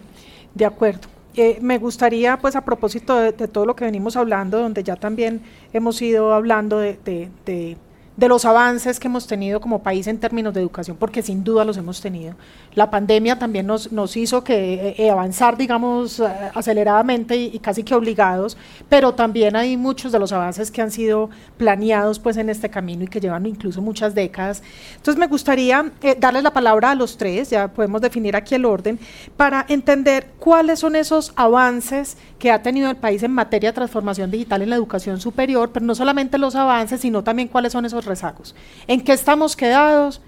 de 0.55 0.65
acuerdo. 0.65 1.09
Eh, 1.35 1.59
me 1.63 1.79
gustaría, 1.79 2.37
pues 2.39 2.57
a 2.57 2.65
propósito 2.65 3.17
de, 3.17 3.33
todo 3.33 3.65
lo 3.65 3.75
que 3.75 3.87
venimos 3.87 4.17
hablando, 4.17 4.59
donde 4.61 4.85
ya 4.85 4.97
también 4.97 5.41
hemos 5.73 6.01
ido 6.03 6.35
hablando 6.35 6.79
de 6.79 6.99
de 7.47 7.77
los 8.17 8.45
avances 8.45 9.01
que 9.01 9.09
hemos 9.09 9.27
tenido 9.27 9.61
como 9.61 9.83
país 9.83 10.07
en 10.07 10.19
términos 10.19 10.53
de 10.53 10.61
educación, 10.61 10.97
porque 10.99 11.23
sin 11.23 11.45
duda 11.45 11.65
los 11.65 11.77
hemos 11.77 12.01
tenido. 12.01 12.35
La 12.75 12.91
pandemia 12.91 13.39
también 13.39 13.67
nos, 13.67 13.91
nos 13.91 14.17
hizo 14.17 14.45
que 14.45 14.95
eh, 14.99 15.11
avanzar, 15.11 15.57
digamos, 15.57 16.21
eh, 16.21 16.27
aceleradamente 16.55 17.37
y, 17.37 17.59
casi 17.59 17.83
que 17.83 17.95
obligados, 17.95 18.57
pero 18.89 19.15
también 19.15 19.57
hay 19.57 19.77
muchos 19.77 20.13
de 20.13 20.19
los 20.19 20.33
avances 20.33 20.71
que 20.71 20.83
han 20.83 20.91
sido 20.91 21.31
planeados 21.57 22.19
pues 22.19 22.37
en 22.37 22.49
este 22.51 22.69
camino 22.69 23.05
y 23.05 23.09
que 23.09 23.21
llevan 23.21 23.47
incluso 23.47 23.81
muchas 23.81 24.15
décadas. 24.15 24.63
Entonces 24.97 25.19
me 25.19 25.27
gustaría 25.27 25.93
eh, 26.03 26.17
darles 26.19 26.43
la 26.43 26.53
palabra 26.53 26.91
a 26.91 26.95
los 26.95 27.17
tres, 27.17 27.51
ya 27.51 27.69
podemos 27.69 28.01
definir 28.01 28.37
aquí 28.37 28.55
el 28.55 28.65
orden, 28.65 28.99
para 29.37 29.65
entender 29.69 30.29
cuáles 30.39 30.81
son 30.81 30.97
esos 30.97 31.33
avances 31.37 32.17
que 32.39 32.51
ha 32.51 32.63
tenido 32.63 32.91
el 32.91 32.97
país 32.97 33.23
en 33.23 33.33
materia 33.33 33.71
de 33.71 33.75
transformación 33.75 34.31
digital 34.31 34.63
en 34.63 34.71
la 34.71 34.77
educación 34.77 35.21
superior, 35.21 35.71
pero 35.73 35.87
no 35.87 35.95
solamente 35.95 36.39
los 36.39 36.55
avances, 36.55 37.01
sino 37.01 37.23
también 37.23 37.49
cuáles 37.49 37.73
son 37.73 37.85
esos 37.85 38.02
rezagos, 38.05 38.55
en 38.87 39.03
qué 39.03 39.13
estamos 39.13 39.57
quedados 39.57 40.21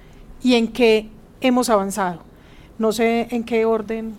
y 0.43 0.55
en 0.55 0.69
qué 0.69 1.09
hemos 1.41 1.69
avanzado. 1.71 2.23
No 2.79 2.93
sé 2.93 3.29
en 3.31 3.45
qué 3.45 3.65
orden. 3.65 4.15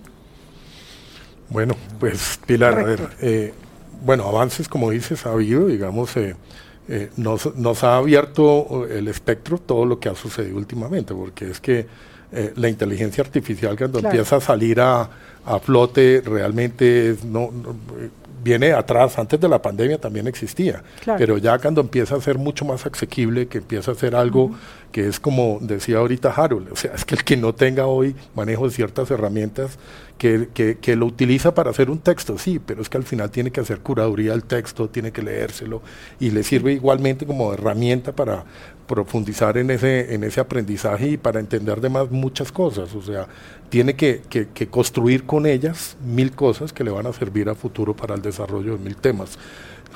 Bueno, 1.50 1.76
pues 2.00 2.40
Pilar, 2.46 2.80
a 2.80 2.84
ver, 2.84 3.10
eh, 3.22 3.54
bueno, 4.04 4.28
avances 4.28 4.68
como 4.68 4.92
dices 4.92 5.26
ha 5.26 5.32
habido, 5.32 5.68
digamos, 5.68 6.16
eh, 6.18 6.36
eh, 6.88 7.10
nos, 7.18 7.56
nos, 7.56 7.84
ha 7.84 7.98
abierto 7.98 8.86
el 8.90 9.08
espectro 9.08 9.58
todo 9.58 9.86
lo 9.86 10.00
que 10.00 10.10
ha 10.10 10.16
sucedido 10.16 10.58
últimamente, 10.58 11.14
porque 11.14 11.50
es 11.52 11.60
que 11.60 11.88
la 12.56 12.68
inteligencia 12.68 13.24
artificial 13.24 13.78
cuando 13.78 14.00
empieza 14.00 14.38
a 14.38 14.42
salir 14.42 14.82
a, 14.82 15.10
a 15.46 15.60
flote 15.60 16.22
realmente 16.26 17.16
no, 17.24 17.50
viene 18.46 18.74
atrás, 18.74 19.18
antes 19.18 19.40
de 19.40 19.50
la 19.50 19.60
pandemia 19.60 19.98
también 19.98 20.28
existía, 20.28 20.84
pero 21.18 21.40
ya 21.40 21.58
cuando 21.58 21.82
empieza 21.82 22.16
a 22.16 22.22
ser 22.22 22.38
mucho 22.38 22.64
más 22.64 22.86
asequible, 22.86 23.48
que 23.48 23.58
empieza 23.58 23.92
a 23.92 23.96
ser 23.96 24.16
algo 24.16 24.52
que 24.92 25.08
es 25.08 25.20
como 25.20 25.58
decía 25.62 25.98
ahorita 25.98 26.30
Harold, 26.30 26.72
o 26.72 26.76
sea, 26.76 26.94
es 26.94 27.06
que 27.06 27.16
el 27.16 27.24
que 27.24 27.38
no 27.38 27.56
tenga 27.56 27.88
hoy 27.88 28.16
manejo 28.36 28.66
de 28.66 28.72
ciertas 28.72 29.10
herramientas, 29.10 29.80
que, 30.18 30.78
que, 30.82 30.96
lo 30.96 31.06
utiliza 31.06 31.54
para 31.54 31.72
hacer 31.72 31.90
un 31.90 32.00
texto, 32.00 32.38
sí, 32.38 32.60
pero 32.60 32.82
es 32.82 32.90
que 32.90 32.98
al 32.98 33.04
final 33.04 33.30
tiene 33.32 33.52
que 33.52 33.60
hacer 33.60 33.80
curaduría 33.80 34.32
del 34.32 34.46
texto, 34.46 34.90
tiene 34.90 35.12
que 35.12 35.22
leérselo 35.22 35.82
y 36.20 36.32
le 36.32 36.44
sirve 36.44 36.72
igualmente 36.72 37.26
como 37.26 37.54
herramienta 37.54 38.14
para 38.14 38.46
profundizar 38.88 39.58
en 39.58 39.72
ese, 39.72 40.14
en 40.14 40.24
ese 40.24 40.40
aprendizaje 40.40 41.10
y 41.10 41.18
para 41.18 41.40
entender 41.40 41.82
de 41.82 41.90
más 41.90 42.12
muchas 42.12 42.52
cosas, 42.52 42.96
o 42.96 43.02
sea, 43.02 43.28
tiene 43.70 43.96
que, 43.96 44.22
que, 44.30 44.68
construir 44.68 45.26
con 45.26 45.46
ellas 45.46 45.98
mil 46.06 46.32
cosas 46.32 46.72
que 46.72 46.84
le 46.84 46.92
van 46.92 47.08
a 47.08 47.14
servir 47.14 47.50
a 47.50 47.56
futuro 47.56 47.96
para 47.96 48.16
el 48.16 48.22
desarrollo 48.22 48.78
de 48.78 48.84
mil 48.84 48.96
temas. 48.96 49.38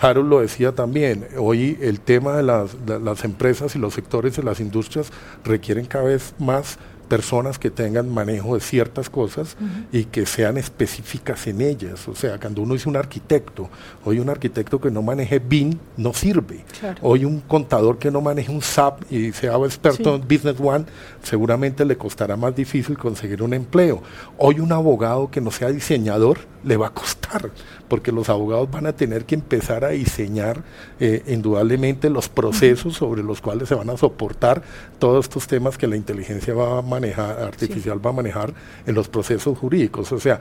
Harold 0.02 0.30
lo 0.30 0.40
decía 0.40 0.74
también, 0.74 1.28
hoy 1.38 1.78
el 1.82 2.00
tema 2.00 2.36
de 2.36 2.44
las, 2.44 2.86
de 2.86 3.00
las 3.00 3.24
empresas 3.24 3.76
y 3.76 3.80
los 3.80 3.94
sectores 3.94 4.36
de 4.36 4.44
las 4.44 4.60
industrias 4.60 5.12
requieren 5.44 5.86
cada 5.86 6.06
vez 6.06 6.34
más 6.40 6.78
personas 7.10 7.60
que 7.60 7.72
tengan 7.72 8.10
manejo 8.14 8.54
de 8.54 8.62
ciertas 8.62 9.10
cosas 9.10 9.58
y 9.92 10.06
que 10.06 10.26
sean 10.26 10.58
específicas 10.58 11.48
en 11.48 11.62
ellas. 11.62 12.08
O 12.08 12.16
sea, 12.16 12.40
cuando 12.40 12.62
uno 12.62 12.76
es 12.76 12.86
un 12.86 12.96
arquitecto, 12.96 13.70
hoy 14.06 14.20
un 14.20 14.30
arquitecto 14.30 14.80
que 14.80 14.92
no 14.92 15.02
maneje 15.02 15.40
BIM 15.40 15.78
no 15.98 16.14
sirve. 16.14 16.64
Hoy 17.02 17.26
un 17.26 17.42
contador 17.42 17.98
que 17.98 18.12
no 18.12 18.22
maneje 18.22 18.52
un 18.52 18.62
SAP 18.62 19.12
y 19.12 19.34
sea 19.34 19.58
experto 19.58 20.16
en 20.16 20.22
Business 20.22 20.56
One, 20.60 20.86
seguramente 21.24 21.86
le 21.86 21.98
costará 21.98 22.36
más 22.36 22.56
difícil 22.56 22.98
conseguir 22.98 23.44
un 23.44 23.54
empleo. 23.54 24.02
Hoy 24.38 24.60
un 24.60 24.72
abogado 24.72 25.30
que 25.32 25.42
no 25.42 25.52
sea 25.52 25.70
diseñador 25.70 26.40
le 26.64 26.78
va 26.78 26.88
a 26.88 26.94
costar, 26.94 27.52
porque 27.88 28.12
los 28.12 28.30
abogados 28.30 28.70
van 28.70 28.86
a 28.86 28.94
tener 28.94 29.26
que 29.26 29.36
empezar 29.36 29.86
a 29.86 29.90
diseñar 29.90 30.64
eh, 31.00 31.24
indudablemente 31.28 32.10
los 32.10 32.30
procesos 32.30 32.96
sobre 32.96 33.24
los 33.24 33.42
cuales 33.42 33.70
se 33.70 33.76
van 33.76 33.90
a 33.90 33.98
soportar 33.98 34.62
todos 35.00 35.26
estos 35.26 35.48
temas 35.48 35.78
que 35.78 35.88
la 35.88 35.96
inteligencia 35.96 36.54
va 36.54 36.80
a 36.80 36.82
manejar, 36.82 37.42
artificial 37.42 38.06
va 38.06 38.10
a 38.10 38.14
manejar 38.14 38.54
en 38.86 38.96
los 38.96 39.08
procesos 39.08 39.58
jurídicos. 39.58 40.12
O 40.12 40.20
sea, 40.20 40.40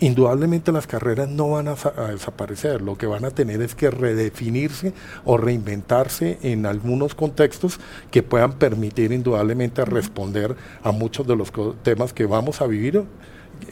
indudablemente 0.00 0.72
las 0.72 0.86
carreras 0.86 1.28
no 1.28 1.50
van 1.50 1.68
a, 1.68 1.74
desaparecer, 2.10 2.82
lo 2.82 2.96
que 2.96 3.06
van 3.06 3.24
a 3.24 3.30
tener 3.30 3.62
es 3.62 3.74
que 3.74 3.90
redefinirse 3.90 4.92
o 5.24 5.36
reinventarse 5.36 6.38
en 6.42 6.66
algunos 6.66 7.14
contextos 7.14 7.78
que 8.10 8.22
puedan 8.22 8.54
permitir 8.54 9.12
indudablemente 9.12 9.84
responder 9.84 10.56
a 10.82 10.90
muchos 10.90 11.26
de 11.26 11.36
los 11.36 11.52
temas 11.82 12.12
que 12.12 12.26
vamos 12.26 12.60
a 12.60 12.66
vivir 12.66 13.04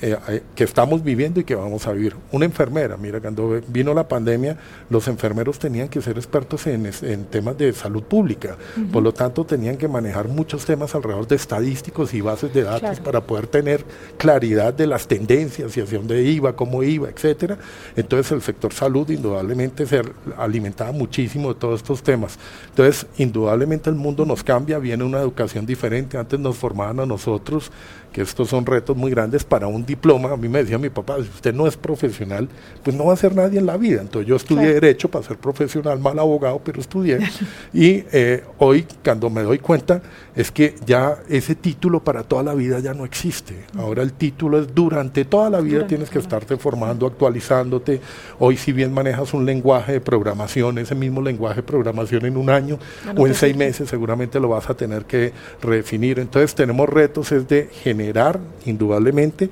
eh, 0.00 0.16
eh, 0.28 0.42
que 0.54 0.64
estamos 0.64 1.02
viviendo 1.02 1.40
y 1.40 1.44
que 1.44 1.54
vamos 1.54 1.86
a 1.86 1.92
vivir. 1.92 2.14
Una 2.32 2.44
enfermera, 2.44 2.96
mira, 2.96 3.20
cuando 3.20 3.60
vino 3.68 3.94
la 3.94 4.06
pandemia, 4.06 4.56
los 4.90 5.08
enfermeros 5.08 5.58
tenían 5.58 5.88
que 5.88 6.00
ser 6.00 6.16
expertos 6.16 6.66
en, 6.66 6.88
temas 7.30 7.58
de 7.58 7.72
salud 7.72 8.02
pública, 8.02 8.56
por 8.92 9.02
lo 9.02 9.12
tanto 9.12 9.44
tenían 9.44 9.76
que 9.76 9.88
manejar 9.88 10.28
muchos 10.28 10.64
temas 10.64 10.94
alrededor 10.94 11.26
de 11.26 11.36
estadísticos 11.36 12.14
y 12.14 12.20
bases 12.20 12.52
de 12.52 12.62
datos 12.62 13.00
para 13.00 13.20
poder 13.20 13.46
tener 13.46 13.84
claridad 14.16 14.72
de 14.72 14.86
las 14.86 15.06
tendencias 15.06 15.76
y 15.76 15.80
hacia 15.80 15.98
dónde 15.98 16.22
iba, 16.22 16.54
cómo 16.54 16.82
iba, 16.82 17.08
etcétera. 17.08 17.58
Entonces 17.96 18.32
el 18.32 18.42
sector 18.42 18.72
salud 18.72 19.08
indudablemente 19.10 19.86
se 19.86 20.02
alimentaba 20.36 20.92
muchísimo 20.92 21.52
de 21.52 21.60
todos 21.60 21.80
estos 21.80 22.02
temas. 22.02 22.38
Entonces, 22.70 23.06
indudablemente 23.16 23.90
el 23.90 23.96
mundo 23.96 24.24
nos 24.24 24.42
cambia, 24.42 24.78
viene 24.78 25.04
una 25.04 25.20
educación 25.20 25.66
diferente, 25.66 26.16
antes 26.18 26.38
nos 26.38 26.56
formaban 26.56 27.00
a 27.00 27.06
nosotros 27.06 27.70
que 28.12 28.22
estos 28.22 28.48
son 28.48 28.64
retos 28.64 28.96
muy 28.96 29.10
grandes 29.10 29.44
para 29.44 29.66
un 29.66 29.84
diploma. 29.84 30.32
A 30.32 30.36
mí 30.36 30.48
me 30.48 30.60
decía 30.60 30.78
mi 30.78 30.88
papá, 30.88 31.16
si 31.16 31.28
usted 31.28 31.54
no 31.54 31.66
es 31.66 31.76
profesional, 31.76 32.48
pues 32.82 32.96
no 32.96 33.06
va 33.06 33.12
a 33.12 33.16
ser 33.16 33.34
nadie 33.34 33.58
en 33.58 33.66
la 33.66 33.76
vida. 33.76 34.00
Entonces 34.00 34.28
yo 34.28 34.36
estudié 34.36 34.74
Derecho 34.74 35.08
para 35.10 35.24
ser 35.24 35.36
profesional, 35.36 35.98
mal 35.98 36.18
abogado, 36.18 36.60
pero 36.64 36.80
estudié. 36.80 37.18
y 37.72 38.04
eh, 38.12 38.44
hoy, 38.58 38.86
cuando 39.04 39.30
me 39.30 39.42
doy 39.42 39.58
cuenta, 39.58 40.00
es 40.38 40.52
que 40.52 40.76
ya 40.86 41.18
ese 41.28 41.56
título 41.56 41.98
para 41.98 42.22
toda 42.22 42.44
la 42.44 42.54
vida 42.54 42.78
ya 42.78 42.94
no 42.94 43.04
existe. 43.04 43.56
Ahora 43.76 44.04
el 44.04 44.12
título 44.12 44.60
es 44.60 44.72
durante 44.72 45.24
toda 45.24 45.50
la 45.50 45.60
vida 45.60 45.84
tienes 45.84 46.10
que 46.10 46.20
estarte 46.20 46.56
formando, 46.56 47.08
actualizándote. 47.08 48.00
Hoy 48.38 48.56
si 48.56 48.70
bien 48.70 48.94
manejas 48.94 49.34
un 49.34 49.44
lenguaje 49.44 49.94
de 49.94 50.00
programación, 50.00 50.78
ese 50.78 50.94
mismo 50.94 51.20
lenguaje 51.20 51.56
de 51.56 51.62
programación 51.64 52.24
en 52.24 52.36
un 52.36 52.50
año 52.50 52.78
o 53.16 53.26
en 53.26 53.34
seis 53.34 53.56
meses 53.56 53.88
seguramente 53.88 54.38
lo 54.38 54.50
vas 54.50 54.70
a 54.70 54.74
tener 54.74 55.06
que 55.06 55.32
redefinir. 55.60 56.20
Entonces 56.20 56.54
tenemos 56.54 56.88
retos 56.88 57.32
es 57.32 57.48
de 57.48 57.68
generar 57.72 58.38
indudablemente 58.64 59.50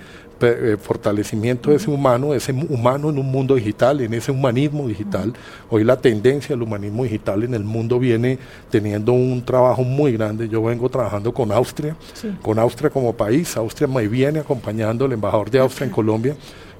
fortalecimiento 0.80 1.70
de 1.70 1.76
ese 1.76 1.90
humano, 1.90 2.34
ese 2.34 2.52
humano 2.52 3.10
en 3.10 3.18
un 3.18 3.30
mundo 3.30 3.54
digital, 3.54 4.00
en 4.00 4.14
ese 4.14 4.30
humanismo 4.30 4.86
digital. 4.86 5.32
Hoy 5.70 5.84
la 5.84 5.96
tendencia 5.96 6.54
del 6.54 6.62
humanismo 6.62 7.04
digital 7.04 7.42
en 7.44 7.54
el 7.54 7.64
mundo 7.64 7.98
viene 7.98 8.38
teniendo 8.70 9.12
un 9.12 9.44
trabajo 9.44 9.82
muy 9.82 10.12
grande. 10.12 10.48
Yo 10.48 10.62
vengo 10.62 10.88
trabajando 10.88 11.32
con 11.32 11.52
Austria, 11.52 11.96
con 12.42 12.58
Austria 12.58 12.90
como 12.90 13.14
país. 13.14 13.56
Austria 13.56 13.88
me 13.88 14.08
viene 14.08 14.40
acompañando, 14.40 15.06
el 15.06 15.12
embajador 15.12 15.50
de 15.50 15.60
Austria 15.60 15.86
en 15.86 15.92
Colombia 15.92 16.36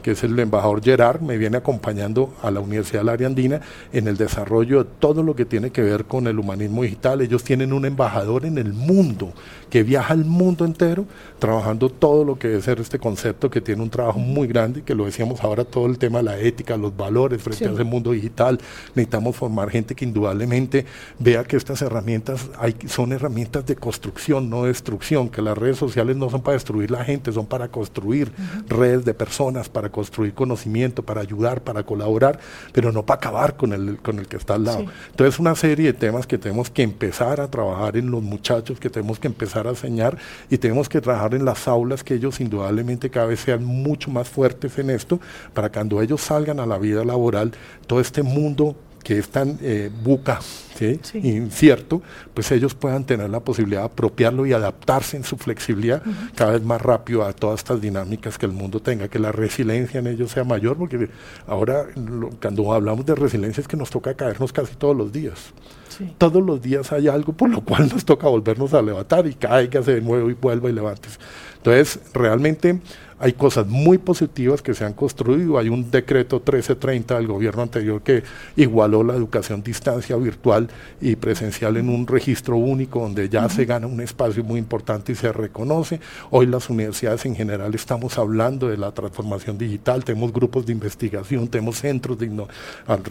que 0.07 0.13
es 0.13 0.23
el 0.23 0.39
embajador 0.39 0.81
Gerard, 0.85 1.21
me 1.21 1.37
viene 1.37 1.57
acompañando 1.57 2.33
a 2.41 2.53
la 2.53 2.61
Universidad 2.61 3.01
del 3.01 3.09
Área 3.09 3.27
Andina 3.27 3.61
en 3.93 4.07
el 4.07 4.17
desarrollo 4.17 4.85
de 4.85 4.91
todo 5.01 5.25
lo 5.25 5.35
que 5.35 5.45
tiene 5.45 5.71
que 5.71 5.83
ver 5.83 6.05
con 6.05 6.29
el 6.29 6.39
humanismo 6.39 6.85
digital. 6.85 7.23
Ellos 7.23 7.43
tienen 7.43 7.73
un 7.73 7.87
embajador 7.87 8.45
en 8.47 8.57
el 8.57 8.73
mundo 8.73 9.33
que 9.71 9.83
viaja 9.83 10.13
al 10.13 10.25
mundo 10.25 10.65
entero 10.65 11.07
trabajando 11.39 11.91
todo 11.91 12.25
lo 12.25 12.39
que 12.39 12.49
debe 12.49 12.63
ser 12.63 12.81
este 12.81 12.99
concepto 12.99 13.51
que 13.51 13.61
tiene 13.61 13.83
un 13.83 13.91
trabajo 13.91 14.19
muy 14.19 14.47
grande, 14.47 14.83
que 14.83 14.95
lo 14.95 15.05
decíamos 15.05 15.43
ahora, 15.43 15.65
todo 15.65 15.87
el 15.87 15.99
tema 15.99 16.19
de 16.19 16.25
la 16.25 16.39
ética, 16.39 16.77
los 16.77 16.97
valores 16.97 17.43
frente 17.43 17.67
a 17.67 17.73
ese 17.73 17.85
mundo 17.85 18.13
digital. 18.13 18.59
Necesitamos 18.95 19.37
formar 19.37 19.71
gente 19.71 19.95
que 19.95 20.05
indudablemente 20.05 20.87
vea 21.19 21.45
que 21.45 21.57
estas 21.57 21.83
herramientas 21.83 22.51
hay, 22.59 22.77
son 22.87 23.13
herramientas 23.13 23.67
de 23.67 23.77
construcción, 23.77 24.49
no 24.49 24.63
de 24.63 24.69
destrucción, 24.69 25.29
que 25.29 25.43
las 25.43 25.57
redes 25.57 25.77
sociales 25.77 26.17
no 26.17 26.31
son 26.31 26.43
para 26.43 26.55
destruir 26.55 26.91
la 26.91 27.05
gente, 27.05 27.33
son 27.33 27.47
para 27.47 27.69
construir 27.69 28.33
redes 28.69 29.05
de 29.05 29.15
personas, 29.15 29.69
para 29.69 29.91
construir 29.91 30.35
conocimiento, 30.35 31.03
para 31.03 31.21
ayudar, 31.21 31.63
para 31.63 31.83
colaborar, 31.83 32.39
pero 32.73 32.93
no 32.93 33.05
para 33.05 33.19
acabar 33.19 33.57
con 33.57 33.73
el, 33.73 33.99
con 33.99 34.19
el 34.19 34.27
que 34.27 34.37
está 34.37 34.55
al 34.55 34.65
lado. 34.65 34.87
Entonces, 35.11 35.39
una 35.39 35.55
serie 35.55 35.87
de 35.87 35.93
temas 35.93 36.27
que 36.27 36.39
tenemos 36.39 36.71
que 36.71 36.83
empezar 36.83 37.41
a 37.41 37.51
trabajar 37.51 37.97
en 37.97 38.11
los 38.11 38.23
muchachos, 38.23 38.81
que 38.81 38.91
tenemos 38.91 39.19
que 39.19 39.29
empezar 39.29 39.56
a 39.65 39.71
enseñar 39.71 40.19
y 40.51 40.59
tenemos 40.59 40.89
que 40.89 41.01
trabajar 41.01 41.35
en 41.35 41.45
las 41.45 41.69
aulas 41.69 42.03
que 42.03 42.15
ellos 42.15 42.41
indudablemente 42.41 43.11
cada 43.11 43.27
vez 43.27 43.41
sean 43.41 43.65
mucho 43.65 44.11
más 44.11 44.29
fuertes 44.29 44.77
en 44.79 44.91
esto 44.91 45.21
para 45.55 45.71
cuando 45.71 46.03
ellos 46.03 46.21
salgan 46.21 46.61
a 46.61 46.67
la 46.67 46.79
vida 46.79 47.05
laboral, 47.05 47.53
todo 47.87 48.01
este 48.01 48.23
mundo 48.23 48.77
que 49.07 49.21
es 49.21 49.29
tan 49.29 49.57
eh, 49.63 49.89
buca, 50.03 50.41
incierto, 51.15 52.03
pues 52.35 52.51
ellos 52.51 52.75
puedan 52.75 53.05
tener 53.05 53.31
la 53.31 53.39
posibilidad 53.39 53.83
de 53.83 53.87
apropiarlo 53.87 54.47
y 54.47 54.53
adaptarse 54.53 55.17
en 55.17 55.23
su 55.23 55.37
flexibilidad 55.37 56.03
cada 56.35 56.51
vez 56.55 56.63
más 56.65 56.83
rápido 56.83 57.25
a 57.25 57.33
todas 57.33 57.61
estas 57.61 57.81
dinámicas 57.81 58.37
que 58.37 58.47
el 58.47 58.53
mundo 58.53 58.81
tenga, 58.81 59.07
que 59.07 59.21
la 59.21 59.31
resiliencia 59.31 60.01
en 60.01 60.09
ellos 60.09 60.33
sea 60.33 60.43
mayor, 60.43 60.77
porque 60.77 61.09
ahora 61.47 61.87
cuando 62.43 62.73
hablamos 62.73 63.07
de 63.07 63.15
resiliencia 63.15 63.61
es 63.61 63.69
que 63.69 63.77
nos 63.77 63.91
toca 63.91 64.15
caernos 64.15 64.53
casi 64.53 64.75
todos 64.75 64.97
los 64.97 65.13
días. 65.13 65.53
Todos 66.19 66.43
los 66.43 66.61
días 66.61 66.91
hay 66.91 67.07
algo 67.07 67.33
por 67.33 67.49
lo 67.49 67.61
cual 67.61 67.89
nos 67.89 68.05
toca 68.05 68.27
volvernos 68.27 68.75
a 68.75 68.83
levantar 68.83 69.25
y 69.29 69.35
caiga 69.35 69.81
de 69.83 70.01
nuevo 70.01 70.29
y 70.31 70.35
vuelva 70.35 70.69
y 70.69 70.73
levantes. 70.73 71.21
Entonces, 71.59 72.01
realmente 72.13 72.81
hay 73.19 73.33
cosas 73.33 73.67
muy 73.67 73.99
positivas 73.99 74.61
que 74.61 74.75
se 74.75 74.85
han 74.85 74.93
construido. 74.93 75.59
Hay 75.59 75.69
un 75.69 75.91
decreto 75.91 76.37
1330 76.37 77.17
del 77.17 77.27
gobierno 77.27 77.63
anterior 77.63 78.03
que 78.03 78.23
igualó 78.57 79.03
la 79.03 79.15
educación 79.15 79.63
distancia 79.63 80.17
virtual 80.17 80.69
y 81.01 81.17
presencial 81.17 81.77
en 81.79 81.89
un 81.89 82.07
registro 82.07 82.57
único 82.57 83.01
donde 83.01 83.29
ya 83.29 83.49
se 83.49 83.65
gana 83.65 83.87
un 83.87 84.01
espacio 84.01 84.45
muy 84.45 84.59
importante 84.59 85.13
y 85.13 85.15
se 85.15 85.33
reconoce. 85.33 85.99
Hoy 86.31 86.47
las 86.47 86.69
universidades 86.69 87.25
en 87.25 87.35
general 87.35 87.75
estamos 87.75 88.19
hablando 88.19 88.69
de 88.69 88.77
la 88.77 88.93
transformación 88.93 89.57
digital, 89.57 90.05
tenemos 90.05 90.33
grupos 90.33 90.67
de 90.67 90.73
investigación, 90.73 91.49
tenemos 91.49 91.79
centros 91.79 92.19
de 92.19 92.27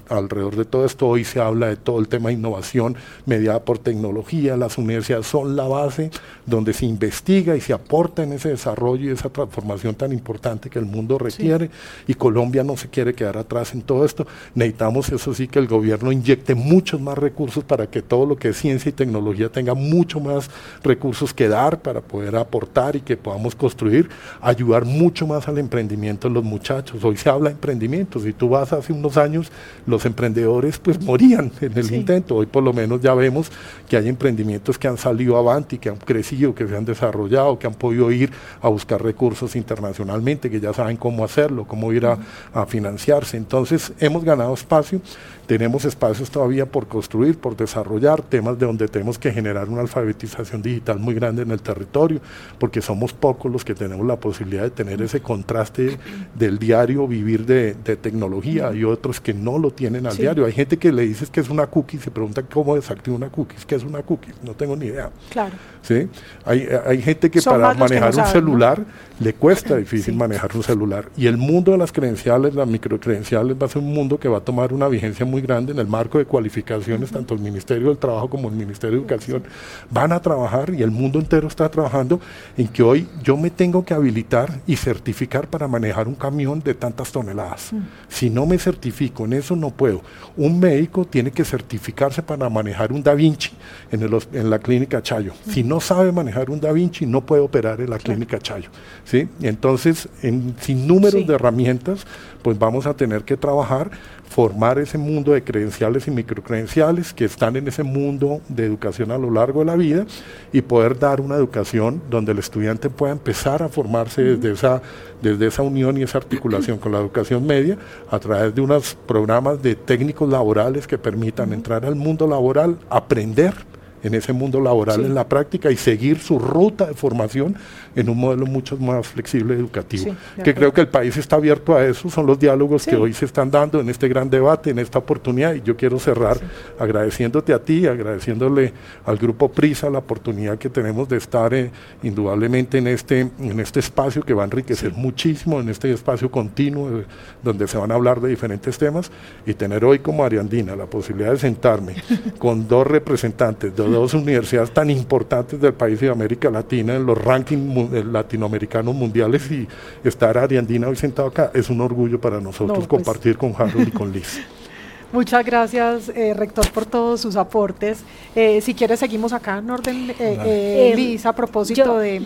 alrededor 0.10 0.56
de 0.56 0.66
todo 0.66 0.86
esto. 0.86 1.08
Hoy 1.08 1.24
se 1.24 1.40
habla 1.40 1.68
de 1.68 1.78
todo 1.78 2.00
el 2.00 2.08
tema 2.08 2.30
de 2.30 2.36
innovación 2.36 2.96
mediada 3.26 3.64
por 3.64 3.80
tecnología. 3.80 4.56
Las 4.56 4.78
universidades 4.78 5.26
son 5.26 5.56
la 5.56 5.68
base 5.68 6.12
donde 6.46 6.74
se 6.74 6.86
investiga 6.86 7.56
y 7.56 7.62
se 7.62 7.74
aporta 7.74 8.24
en 8.24 8.34
ese 8.34 8.50
desarrollo 8.50 9.10
y 9.10 9.14
esa 9.14 9.30
transformación 9.30 9.95
tan 9.96 10.12
importante 10.12 10.70
que 10.70 10.80
el 10.80 10.86
mundo 10.86 11.18
requiere 11.18 11.70
y 12.08 12.14
Colombia 12.14 12.64
no 12.64 12.78
se 12.78 12.90
quiere 12.90 13.14
quedar 13.14 13.38
atrás 13.38 13.74
en 13.74 13.82
todo 13.82 14.06
esto. 14.06 14.28
Necesitamos, 14.54 15.10
eso 15.10 15.34
sí, 15.34 15.48
que 15.48 15.60
el 15.60 15.68
gobierno 15.68 16.12
inyecte 16.12 16.56
muchos 16.56 17.00
más 17.02 17.18
recursos 17.18 17.64
para 17.64 17.88
que 17.88 18.02
todo 18.02 18.26
lo 18.26 18.36
que 18.36 18.50
es 18.50 18.58
ciencia 18.58 18.90
y 18.90 18.94
tecnología 18.94 19.50
tenga 19.50 19.74
mucho 19.74 20.20
más 20.20 20.50
recursos 20.84 21.34
que 21.34 21.48
dar 21.48 21.82
para 21.82 22.02
poder 22.02 22.36
aportar 22.36 22.96
y 22.96 23.02
que 23.02 23.18
podamos 23.18 23.56
construir, 23.56 24.10
ayudar 24.42 24.86
mucho 24.86 25.28
más 25.28 25.48
al 25.48 25.58
emprendimiento 25.58 26.28
de 26.28 26.34
los 26.34 26.44
muchachos. 26.44 27.04
Hoy 27.04 27.18
se 27.18 27.30
habla 27.30 27.50
de 27.50 27.56
emprendimiento, 27.56 28.20
si 28.20 28.34
tú 28.34 28.50
vas 28.50 28.74
hace 28.74 28.94
unos 28.94 29.18
años, 29.18 29.52
los 29.86 30.06
emprendedores 30.06 30.78
pues 30.80 31.02
morían 31.02 31.52
en 31.62 31.78
el 31.78 31.94
intento, 31.94 32.36
hoy 32.36 32.46
por 32.46 32.64
lo 32.64 32.74
menos 32.74 33.02
ya 33.02 33.14
vemos 33.14 33.52
que 33.88 33.98
hay 33.98 34.10
emprendimientos 34.10 34.78
que 34.78 34.88
han 34.88 34.98
salido 34.98 35.38
adelante, 35.38 35.78
que 35.78 35.90
han 35.90 35.98
crecido, 35.98 36.54
que 36.54 36.68
se 36.68 36.76
han 36.76 36.86
desarrollado, 36.86 37.58
que 37.60 37.68
han 37.68 37.74
podido 37.74 38.12
ir 38.12 38.32
a 38.62 38.70
buscar 38.70 39.02
recursos 39.02 39.56
internacionales 39.56 39.85
internacionalmente, 39.86 40.50
que 40.50 40.60
ya 40.60 40.74
saben 40.74 40.98
cómo 40.98 41.24
hacerlo, 41.24 41.66
cómo 41.66 41.92
ir 41.94 42.06
a, 42.06 42.18
a 42.54 42.66
financiarse. 42.66 43.38
Entonces 43.38 43.94
hemos 44.00 44.24
ganado 44.24 44.54
espacio 44.54 45.02
tenemos 45.46 45.86
espacios 45.86 46.30
todavía 46.30 46.66
por 46.66 46.88
construir, 46.88 47.38
por 47.38 47.56
desarrollar, 47.56 48.22
temas 48.22 48.58
de 48.58 48.66
donde 48.66 48.88
tenemos 48.88 49.20
que 49.20 49.32
generar 49.32 49.70
una 49.70 49.82
alfabetización 49.82 50.62
digital 50.62 51.00
muy 51.00 51.14
grande 51.14 51.44
en 51.44 51.52
el 51.52 51.62
territorio, 51.62 52.20
porque 52.60 52.82
somos 52.82 53.14
pocos 53.14 53.52
los 53.52 53.64
que 53.64 53.76
tenemos 53.76 54.06
la 54.06 54.16
posibilidad 54.16 54.64
de 54.64 54.72
tener 54.72 55.02
ese 55.02 55.22
contraste 55.22 55.98
del 56.34 56.58
diario 56.58 57.08
vivir 57.08 57.46
de, 57.46 57.76
tecnología. 57.76 58.74
y 58.74 58.84
otros 58.84 59.22
que 59.22 59.34
no 59.34 59.58
lo 59.58 59.72
tienen 59.72 60.08
al 60.08 60.18
diario. 60.18 60.46
Hay 60.46 60.54
gente 60.54 60.78
que 60.78 60.92
le 60.92 61.04
dices 61.04 61.30
que 61.30 61.40
es 61.40 61.50
una 61.50 61.68
cookie 61.68 61.98
y 61.98 62.00
se 62.00 62.12
pregunta 62.12 62.42
cómo 62.44 62.76
desactiva 62.76 63.16
una 63.16 63.30
cookie. 63.30 63.56
¿Qué 63.68 63.76
es 63.76 63.84
una 63.84 64.02
cookie? 64.02 64.32
No 64.44 64.54
tengo 64.54 64.76
ni 64.76 64.88
idea. 64.88 65.10
Claro. 65.30 65.56
¿Sí? 65.82 66.08
Hay, 66.46 66.68
hay 66.86 67.02
gente 67.02 67.30
que 67.30 67.42
para 67.42 67.74
manejar 67.74 68.16
un 68.16 68.26
celular 68.26 68.84
le 69.20 69.34
cuesta 69.34 69.78
difícil 69.78 70.16
manejar 70.16 70.52
un 70.56 70.64
celular. 70.64 71.10
Y 71.16 71.28
el 71.28 71.38
mundo 71.38 71.72
de 71.72 71.78
las 71.78 71.92
credenciales, 71.92 72.54
las 72.54 72.68
microcredenciales, 72.68 73.56
va 73.62 73.68
a 73.68 73.70
ser 73.70 73.82
un 73.82 73.94
mundo 73.94 74.20
que 74.20 74.28
va 74.28 74.40
a 74.40 74.42
tomar 74.42 74.74
una 74.74 74.88
vigencia 74.88 75.26
muy 75.26 75.35
muy 75.36 75.42
grande 75.42 75.74
en 75.74 75.80
el 75.80 75.88
marco 75.88 76.18
de 76.18 76.24
cualificaciones, 76.24 77.12
tanto 77.12 77.34
el 77.34 77.42
Ministerio 77.42 77.90
del 77.90 77.98
Trabajo 77.98 78.30
como 78.30 78.48
el 78.48 78.56
Ministerio 78.56 78.96
de 78.96 79.02
Educación 79.02 79.44
van 79.92 80.14
a 80.14 80.22
trabajar 80.22 80.74
y 80.74 80.82
el 80.82 80.92
mundo 80.92 81.20
entero 81.20 81.50
está 81.50 81.68
trabajando 81.68 82.22
en 82.58 82.70
que 82.70 82.82
hoy 82.82 83.06
yo 83.22 83.36
me 83.36 83.50
tengo 83.50 83.84
que 83.84 83.94
habilitar 83.94 84.62
y 84.66 84.78
certificar 84.78 85.50
para 85.50 85.68
manejar 85.68 86.08
un 86.08 86.16
camión 86.16 86.62
de 86.62 86.74
tantas 86.74 87.12
toneladas. 87.12 87.72
Si 88.08 88.30
no 88.30 88.46
me 88.46 88.58
certifico 88.58 89.26
en 89.26 89.34
eso, 89.34 89.58
no 89.58 89.72
puedo. 89.72 90.02
Un 90.38 90.58
médico 90.58 91.04
tiene 91.04 91.32
que 91.32 91.44
certificarse 91.44 92.24
para 92.24 92.50
manejar 92.50 92.94
un 92.94 93.04
Da 93.04 93.14
Vinci 93.14 93.52
en, 93.92 94.04
el, 94.04 94.18
en 94.32 94.50
la 94.50 94.60
clínica 94.60 95.04
Chayo. 95.04 95.34
Si 95.50 95.66
no 95.66 95.82
sabe 95.82 96.14
manejar 96.14 96.50
un 96.50 96.62
Da 96.62 96.72
Vinci, 96.72 97.06
no 97.06 97.26
puede 97.26 97.42
operar 97.42 97.82
en 97.82 97.90
la 97.90 97.98
clínica 97.98 98.40
Chayo. 98.40 98.70
¿sí? 99.04 99.28
Entonces, 99.42 100.08
en, 100.22 100.56
sin 100.62 100.88
números 100.88 101.28
de 101.28 101.36
herramientas, 101.36 102.06
pues 102.46 102.60
vamos 102.60 102.86
a 102.86 102.94
tener 102.94 103.24
que 103.24 103.38
trabajar 103.38 103.90
formar 104.30 104.78
ese 104.78 105.00
mundo 105.00 105.32
de 105.32 105.44
credenciales 105.44 106.08
y 106.08 106.12
microcredenciales 106.12 107.12
que 107.12 107.26
están 107.26 107.56
en 107.56 107.68
ese 107.68 107.82
mundo 107.82 108.40
de 108.50 108.68
educación 108.68 109.10
a 109.10 109.18
lo 109.18 109.32
largo 109.32 109.62
de 109.62 109.66
la 109.66 109.76
vida 109.76 110.06
y 110.54 110.62
poder 110.62 111.00
dar 111.00 111.22
una 111.22 111.38
educación 111.38 112.04
donde 112.08 112.34
el 112.34 112.38
estudiante 112.38 112.92
pueda 112.92 113.14
empezar 113.14 113.64
a 113.64 113.68
formarse 113.68 114.22
desde 114.22 114.52
esa, 114.52 114.84
desde 115.24 115.48
esa 115.48 115.64
unión 115.64 115.98
y 115.98 116.04
esa 116.04 116.20
articulación 116.20 116.78
con 116.78 116.92
la 116.92 117.00
educación 117.00 117.48
media 117.48 117.80
a 118.12 118.20
través 118.20 118.54
de 118.54 118.62
unos 118.62 118.96
programas 119.08 119.64
de 119.64 119.74
técnicos 119.74 120.30
laborales 120.30 120.86
que 120.86 121.00
permitan 121.00 121.52
entrar 121.52 121.84
al 121.84 121.96
mundo 121.96 122.28
laboral, 122.28 122.78
aprender 122.92 123.56
en 124.04 124.14
ese 124.14 124.34
mundo 124.34 124.62
laboral 124.62 125.04
en 125.04 125.16
la 125.16 125.28
práctica 125.28 125.72
y 125.72 125.78
seguir 125.78 126.20
su 126.20 126.40
ruta 126.40 126.86
de 126.86 126.94
formación 126.94 127.56
en 127.96 128.10
un 128.10 128.18
modelo 128.18 128.46
mucho 128.46 128.78
más 128.78 129.08
flexible 129.08 129.56
educativo. 129.56 130.16
que 130.44 130.54
creo 130.54 130.74
que 130.74 130.82
el 130.82 130.88
país 130.88 131.16
está 131.18 131.38
abierto 131.38 131.76
a 131.76 131.86
eso, 131.86 132.10
son 132.10 132.26
los 132.26 132.38
diálogos 132.38 132.86
que 132.86 132.96
hoy 132.96 133.14
se 133.14 133.26
están 133.26 133.50
dando 133.50 133.80
en 133.80 133.90
este 133.90 134.08
gran 134.08 134.30
debate, 134.30 134.70
en 134.70 134.80
esta 134.80 135.00
oportunidad, 135.00 135.54
y 135.54 135.62
yo 135.62 135.76
quiero 135.76 135.98
cerrar 136.00 136.38
agradeciéndote 136.80 137.54
a 137.54 137.60
ti, 137.60 137.88
agradeciéndole 137.88 138.74
al 139.06 139.18
grupo 139.18 139.50
Prisa 139.50 139.90
la 139.90 140.00
oportunidad 140.00 140.58
que 140.58 140.70
tenemos 140.70 141.08
de 141.08 141.18
estar 141.18 141.54
eh, 141.54 141.72
indudablemente 142.04 142.78
en 142.78 142.88
este, 142.88 143.22
en 143.22 143.60
este 143.60 143.80
espacio 143.80 144.24
que 144.24 144.34
va 144.34 144.44
a 144.44 144.46
enriquecer 144.46 144.94
muchísimo, 144.94 145.60
en 145.60 145.70
este 145.70 145.92
espacio 145.92 146.30
continuo 146.30 147.00
eh, 147.00 147.06
donde 147.42 147.68
se 147.68 147.78
van 147.78 147.92
a 147.92 147.96
hablar 147.96 148.20
de 148.20 148.30
diferentes 148.30 148.78
temas, 148.78 149.12
y 149.46 149.54
tener 149.54 149.86
hoy 149.86 150.00
como 150.00 150.24
Ariandina 150.24 150.76
la 150.76 150.86
posibilidad 150.86 151.32
de 151.32 151.40
sentarme 151.40 151.96
con 152.38 152.68
dos 152.68 152.86
representantes 152.86 153.76
dos 154.00 154.14
universidades 154.14 154.72
tan 154.72 154.90
importantes 154.90 155.60
del 155.60 155.74
país 155.74 156.02
y 156.02 156.06
de 156.06 156.12
América 156.12 156.50
Latina 156.50 156.96
en 156.96 157.06
los 157.06 157.18
rankings 157.18 158.06
latinoamericanos 158.06 158.96
mundiales 158.96 159.50
y 159.52 159.68
estar 160.04 160.38
Ariandina 160.38 160.88
hoy 160.88 160.96
sentado 160.96 161.28
acá 161.28 161.52
es 161.54 161.70
un 161.70 161.82
orgullo 161.82 162.20
para 162.20 162.40
nosotros 162.40 162.78
pues 162.78 162.88
compartir 162.88 163.38
con 163.38 163.54
Harold 163.58 163.88
y 163.88 163.92
con 163.92 164.12
Liz. 164.12 164.42
Muchas 165.12 165.46
gracias, 165.46 166.10
eh, 166.10 166.34
rector, 166.34 166.70
por 166.72 166.86
todos 166.86 167.22
sus 167.22 167.38
aportes. 167.38 168.00
Eh, 168.36 168.60
si 168.60 168.74
quieres, 168.74 169.00
seguimos 169.00 169.32
acá 169.32 169.60
en 169.60 169.70
orden, 169.70 170.14
eh, 170.20 170.94
Liz, 170.96 171.26
a 171.26 171.34
propósito 171.34 172.00
de... 172.00 172.22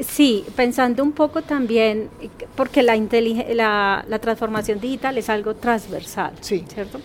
Sí, 0.00 0.44
pensando 0.54 1.02
un 1.02 1.10
poco 1.10 1.42
también, 1.42 2.08
porque 2.54 2.84
la, 2.84 2.96
la, 2.96 4.04
la 4.06 4.18
transformación 4.20 4.78
digital 4.78 5.18
es 5.18 5.28
algo 5.28 5.54
transversal, 5.54 6.32
sí. 6.40 6.64
¿cierto? 6.72 7.00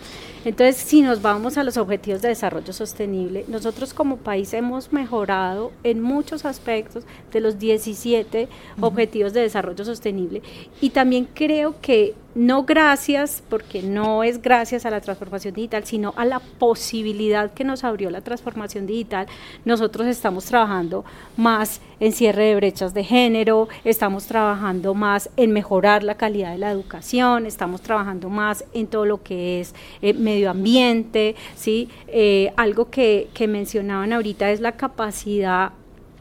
Entonces, 0.45 0.75
si 0.75 1.01
nos 1.01 1.21
vamos 1.21 1.57
a 1.57 1.63
los 1.63 1.77
objetivos 1.77 2.21
de 2.21 2.29
desarrollo 2.29 2.73
sostenible, 2.73 3.45
nosotros 3.47 3.93
como 3.93 4.17
país 4.17 4.53
hemos 4.53 4.91
mejorado 4.91 5.71
en 5.83 6.01
muchos 6.01 6.43
aspectos 6.43 7.05
de 7.31 7.39
los 7.39 7.59
17 7.59 8.49
objetivos 8.81 9.33
de 9.33 9.41
desarrollo 9.41 9.85
sostenible. 9.85 10.41
Y 10.81 10.89
también 10.89 11.27
creo 11.33 11.75
que 11.81 12.15
no 12.35 12.63
gracias, 12.63 13.43
porque 13.49 13.83
no 13.83 14.23
es 14.23 14.41
gracias 14.41 14.85
a 14.85 14.89
la 14.89 15.01
transformación 15.01 15.53
digital, 15.53 15.85
sino 15.85 16.13
a 16.17 16.25
la 16.25 16.39
posibilidad 16.39 17.53
que 17.53 17.63
nos 17.63 17.83
abrió 17.83 18.09
la 18.09 18.21
transformación 18.21 18.85
digital, 18.85 19.27
nosotros 19.65 20.07
estamos 20.07 20.45
trabajando 20.45 21.05
más 21.37 21.81
en 21.99 22.11
cierre 22.11 22.45
de 22.45 22.55
brechas 22.55 22.93
de 22.93 23.03
género, 23.03 23.67
estamos 23.83 24.25
trabajando 24.25 24.93
más 24.93 25.29
en 25.37 25.51
mejorar 25.51 26.03
la 26.03 26.15
calidad 26.15 26.51
de 26.51 26.57
la 26.57 26.71
educación, 26.71 27.45
estamos 27.45 27.81
trabajando 27.81 28.29
más 28.29 28.65
en 28.73 28.87
todo 28.87 29.05
lo 29.05 29.21
que 29.21 29.61
es 29.61 29.75
eh, 30.01 30.13
medio 30.13 30.49
ambiente, 30.49 31.35
¿sí? 31.55 31.89
Eh, 32.07 32.51
algo 32.57 32.89
que, 32.89 33.29
que 33.33 33.47
mencionaban 33.47 34.11
ahorita 34.13 34.51
es 34.51 34.59
la 34.59 34.73
capacidad 34.73 35.73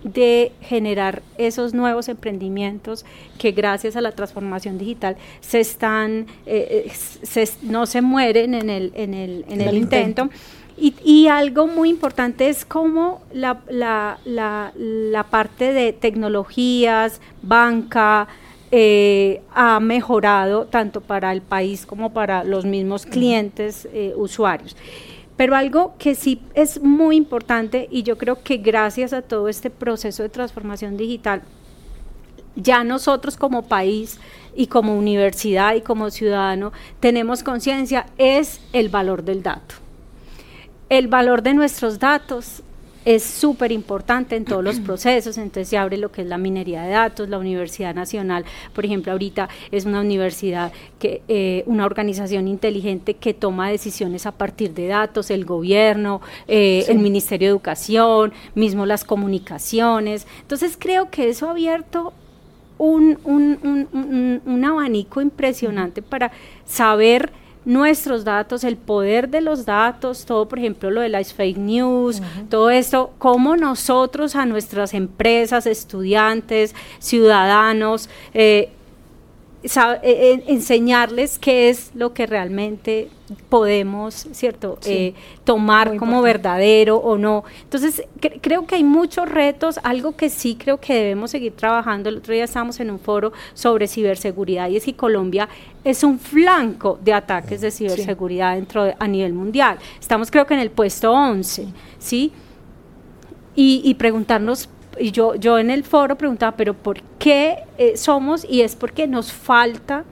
de 0.05 0.53
generar 0.61 1.23
esos 1.39 1.75
nuevos 1.75 2.09
emprendimientos 2.09 3.05
que 3.39 3.53
gracias 3.53 3.97
a 3.97 4.01
la 4.01 4.13
transformación 4.13 4.79
digital 4.79 5.17
se 5.41 5.61
están, 5.61 6.27
eh, 6.47 6.91
eh, 7.37 7.49
no 7.63 7.87
se 7.87 8.03
mueren 8.03 8.55
en 8.55 8.71
el, 8.71 8.93
en 8.95 9.15
el, 9.15 9.45
en 9.49 9.61
el, 9.61 9.77
intento. 9.77 10.29
Y, 10.77 10.95
y, 11.05 11.29
algo 11.29 11.67
muy 11.67 11.91
importante 11.91 12.49
es 12.49 12.65
cómo 12.65 13.21
la, 13.33 13.61
la, 13.69 14.19
la, 14.25 14.73
la 14.75 15.23
parte 15.25 15.73
de 15.73 15.93
tecnologías, 15.93 17.21
banca, 17.43 18.27
eh, 18.71 19.43
ha 19.55 19.81
mejorado 19.81 20.65
tanto 20.65 21.03
para 21.03 21.31
el 21.33 21.43
país 21.43 21.85
como 21.85 22.15
para 22.15 22.43
los 22.43 22.65
mismos 22.65 23.05
clientes 23.05 23.87
usuarios. 24.17 24.75
Pero 25.43 25.57
algo 25.57 25.97
que 25.99 26.15
sí 26.15 26.41
es 26.55 26.81
muy 26.81 27.17
importante 27.17 27.89
y 27.91 28.05
yo 28.05 28.17
creo 28.17 28.45
que 28.45 28.59
gracias 28.59 29.13
a 29.13 29.23
todo 29.23 29.49
este 29.49 29.71
proceso 29.71 30.23
de 30.23 30.29
transformación 30.29 30.97
digital, 30.97 31.43
ya 32.55 32.85
nosotros 32.85 33.37
como 33.37 33.65
país 33.65 34.21
y 34.55 34.69
como 34.69 34.97
universidad 34.97 35.75
y 35.75 35.81
como 35.81 36.13
ciudadano 36.13 36.73
tenemos 37.01 37.43
conciencia 37.43 38.07
es 38.19 38.61
el 38.73 38.89
valor 38.89 39.25
del 39.25 39.43
dato. 39.43 39.75
El 40.89 41.09
valor 41.09 41.43
de 41.43 41.55
nuestros 41.55 41.99
datos 41.99 42.63
es 43.05 43.23
súper 43.23 43.73
importante 43.73 44.37
en 44.37 44.45
todos 44.45 44.63
los 44.63 44.81
procesos, 44.81 45.39
entonces 45.39 45.69
se 45.69 45.79
abre 45.79 45.97
lo 45.97 46.13
que 46.13 46.23
es 46.23 46.29
la 46.29 46.39
minería 46.39 46.83
de 46.83 46.91
datos, 46.91 47.29
la 47.29 47.39
Universidad 47.39 47.95
Nacional, 47.95 48.45
por 48.75 48.85
ejemplo, 48.85 49.13
ahorita 49.13 49.49
es 49.71 49.85
una 49.85 50.01
universidad, 50.01 50.73
que 50.99 51.23
eh, 51.29 51.65
una 51.67 51.87
organización 51.87 52.49
inteligente 52.49 53.15
que 53.15 53.35
toma 53.35 53.71
decisiones 53.71 54.27
a 54.27 54.33
partir 54.33 54.75
de 54.75 54.87
datos, 54.89 55.31
el 55.31 55.45
gobierno, 55.45 56.21
eh, 56.49 56.85
el 56.89 56.99
Ministerio 56.99 57.49
de 57.49 57.51
Educación, 57.51 58.33
mismo 58.55 58.87
las 58.87 59.05
comunicaciones, 59.05 60.27
entonces 60.41 60.77
creo 60.79 61.11
que 61.11 61.29
eso 61.29 61.49
ha 61.49 61.51
abierto 61.51 62.13
un, 62.79 63.19
un 64.45 64.65
abanico 64.65 65.21
impresionante 65.21 66.03
para 66.03 66.33
saber 66.65 67.31
nuestros 67.65 68.25
datos, 68.25 68.65
el 68.65 68.77
poder 68.77 69.29
de 69.29 69.41
los 69.41 69.65
datos, 69.65 70.25
todo 70.25 70.49
por 70.49 70.59
ejemplo 70.59 70.91
lo 70.91 71.01
de 71.01 71.09
las 71.09 71.33
fake 71.33 71.59
news, 71.59 72.21
todo 72.51 72.71
esto, 72.71 73.13
cómo 73.19 73.57
nosotros 73.57 74.35
a 74.35 74.47
nuestras 74.47 74.95
empresas, 74.95 75.67
estudiantes, 75.67 76.75
ciudadanos, 76.99 78.09
eh, 78.35 78.71
eh, 79.65 80.43
enseñarles 80.49 81.39
qué 81.39 81.71
es 81.71 81.93
lo 81.95 82.13
que 82.13 82.27
realmente 82.27 83.09
podemos, 83.49 84.27
¿cierto?, 84.33 84.79
eh, 84.85 85.15
tomar 85.45 85.97
como 85.97 86.21
verdadero 86.21 86.97
o 86.97 87.17
no. 87.17 87.45
Entonces, 87.63 88.03
creo 88.41 88.67
que 88.67 88.75
hay 88.75 88.85
muchos 88.85 89.29
retos, 89.29 89.79
algo 89.85 90.17
que 90.17 90.31
sí 90.31 90.57
creo 90.57 90.81
que 90.81 90.95
debemos 90.95 91.31
seguir 91.31 91.53
trabajando. 91.55 92.09
El 92.09 92.17
otro 92.17 92.35
día 92.35 92.45
estábamos 92.45 92.81
en 92.81 92.91
un 92.91 92.99
foro 92.99 93.33
sobre 93.55 93.87
ciberseguridad 93.87 94.69
y 94.69 94.77
es 94.77 94.85
que 94.85 94.95
Colombia 94.95 95.49
es 95.85 96.03
un 96.03 96.19
flanco 96.19 96.99
de 97.01 97.13
ataques 97.13 97.61
de 97.61 97.71
ciberseguridad 97.71 98.57
dentro 98.57 98.93
a 98.99 99.09
nivel 99.09 99.33
mundial. 99.33 99.79
Estamos 100.01 100.31
creo 100.31 100.45
que 100.45 100.55
en 100.55 100.61
el 100.61 100.71
puesto 100.71 101.13
11, 101.13 101.69
¿sí? 101.99 102.33
Y, 103.55 103.83
y 103.85 103.95
preguntarnos 103.95 104.69
y 104.99 105.11
yo, 105.11 105.35
yo 105.35 105.59
en 105.59 105.71
el 105.71 105.85
foro 105.85 106.17
preguntaba, 106.17 106.57
pero 106.57 106.75
¿por 106.75 107.01
qué 107.19 107.59
eh, 107.79 107.97
somos? 107.97 108.47
Y 108.49 108.63
es 108.63 108.77
porque 108.77 109.07
nos 109.07 109.33
falta 109.33 110.05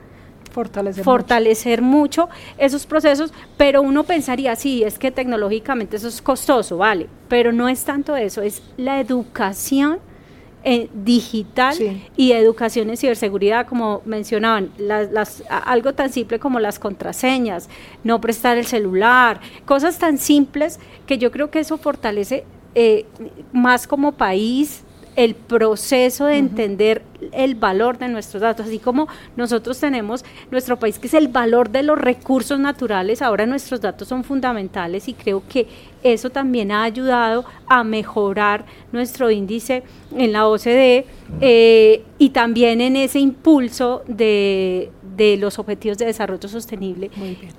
fortalecer, 0.50 1.04
fortalecer 1.04 1.82
mucho. 1.82 2.28
esos 2.58 2.86
procesos, 2.86 3.32
pero 3.56 3.82
uno 3.82 4.04
pensaría, 4.04 4.56
sí, 4.56 4.82
es 4.82 4.98
que 4.98 5.10
tecnológicamente 5.10 5.96
eso 5.96 6.08
es 6.08 6.20
costoso, 6.20 6.76
vale, 6.78 7.08
pero 7.28 7.52
no 7.52 7.68
es 7.68 7.84
tanto 7.84 8.16
eso, 8.16 8.42
es 8.42 8.62
la 8.76 9.00
educación 9.00 10.00
eh, 10.62 10.90
digital 10.92 11.74
y 12.18 12.32
educación 12.32 12.90
en 12.90 12.98
ciberseguridad, 12.98 13.66
como 13.66 14.02
mencionaban, 14.04 14.70
las, 14.76 15.42
algo 15.48 15.94
tan 15.94 16.12
simple 16.12 16.38
como 16.38 16.60
las 16.60 16.78
contraseñas, 16.78 17.70
no 18.04 18.20
prestar 18.20 18.58
el 18.58 18.66
celular, 18.66 19.40
cosas 19.64 19.98
tan 19.98 20.18
simples 20.18 20.78
que 21.06 21.16
yo 21.16 21.30
creo 21.30 21.50
que 21.50 21.60
eso 21.60 21.78
fortalece 21.78 22.44
eh, 22.74 23.06
más 23.52 23.86
como 23.86 24.12
país 24.12 24.84
el 25.16 25.34
proceso 25.34 26.26
de 26.26 26.36
entender 26.38 27.02
el 27.32 27.54
valor 27.54 27.98
de 27.98 28.08
nuestros 28.08 28.40
datos, 28.40 28.66
así 28.66 28.78
como 28.78 29.08
nosotros 29.36 29.78
tenemos 29.78 30.24
nuestro 30.50 30.78
país 30.78 30.98
que 30.98 31.08
es 31.08 31.14
el 31.14 31.28
valor 31.28 31.70
de 31.70 31.82
los 31.82 31.98
recursos 31.98 32.58
naturales, 32.58 33.20
ahora 33.20 33.44
nuestros 33.44 33.80
datos 33.80 34.08
son 34.08 34.24
fundamentales 34.24 35.08
y 35.08 35.14
creo 35.14 35.42
que 35.48 35.66
eso 36.02 36.30
también 36.30 36.72
ha 36.72 36.84
ayudado 36.84 37.44
a 37.66 37.84
mejorar 37.84 38.64
nuestro 38.92 39.30
índice 39.30 39.82
en 40.16 40.32
la 40.32 40.46
OCDE 40.46 41.06
eh, 41.40 42.04
y 42.18 42.30
también 42.30 42.80
en 42.80 42.96
ese 42.96 43.18
impulso 43.18 44.02
de, 44.06 44.90
de 45.20 45.36
los 45.36 45.58
objetivos 45.58 45.98
de 45.98 46.06
desarrollo 46.06 46.48
sostenible. 46.48 47.10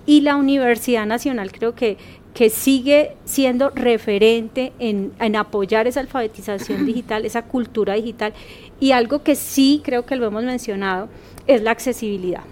Y 0.07 0.21
la 0.21 0.35
Universidad 0.35 1.05
Nacional 1.05 1.51
creo 1.51 1.75
que 1.75 1.97
que 2.33 2.49
sigue 2.49 3.15
siendo 3.25 3.69
referente 3.71 4.73
en, 4.79 5.11
apoyar 5.35 5.87
esa 5.87 5.99
alfabetización 5.99 6.85
digital, 6.87 7.25
esa 7.25 7.43
cultura 7.43 7.95
digital, 7.95 8.33
y 8.79 8.91
algo 8.91 9.23
que 9.23 9.35
sí 9.35 9.81
creo 9.83 10.05
que 10.05 10.15
lo 10.15 10.25
hemos 10.25 10.43
mencionado 10.43 11.09
es 11.47 11.61
la 11.61 11.71
accesibilidad. 11.71 12.43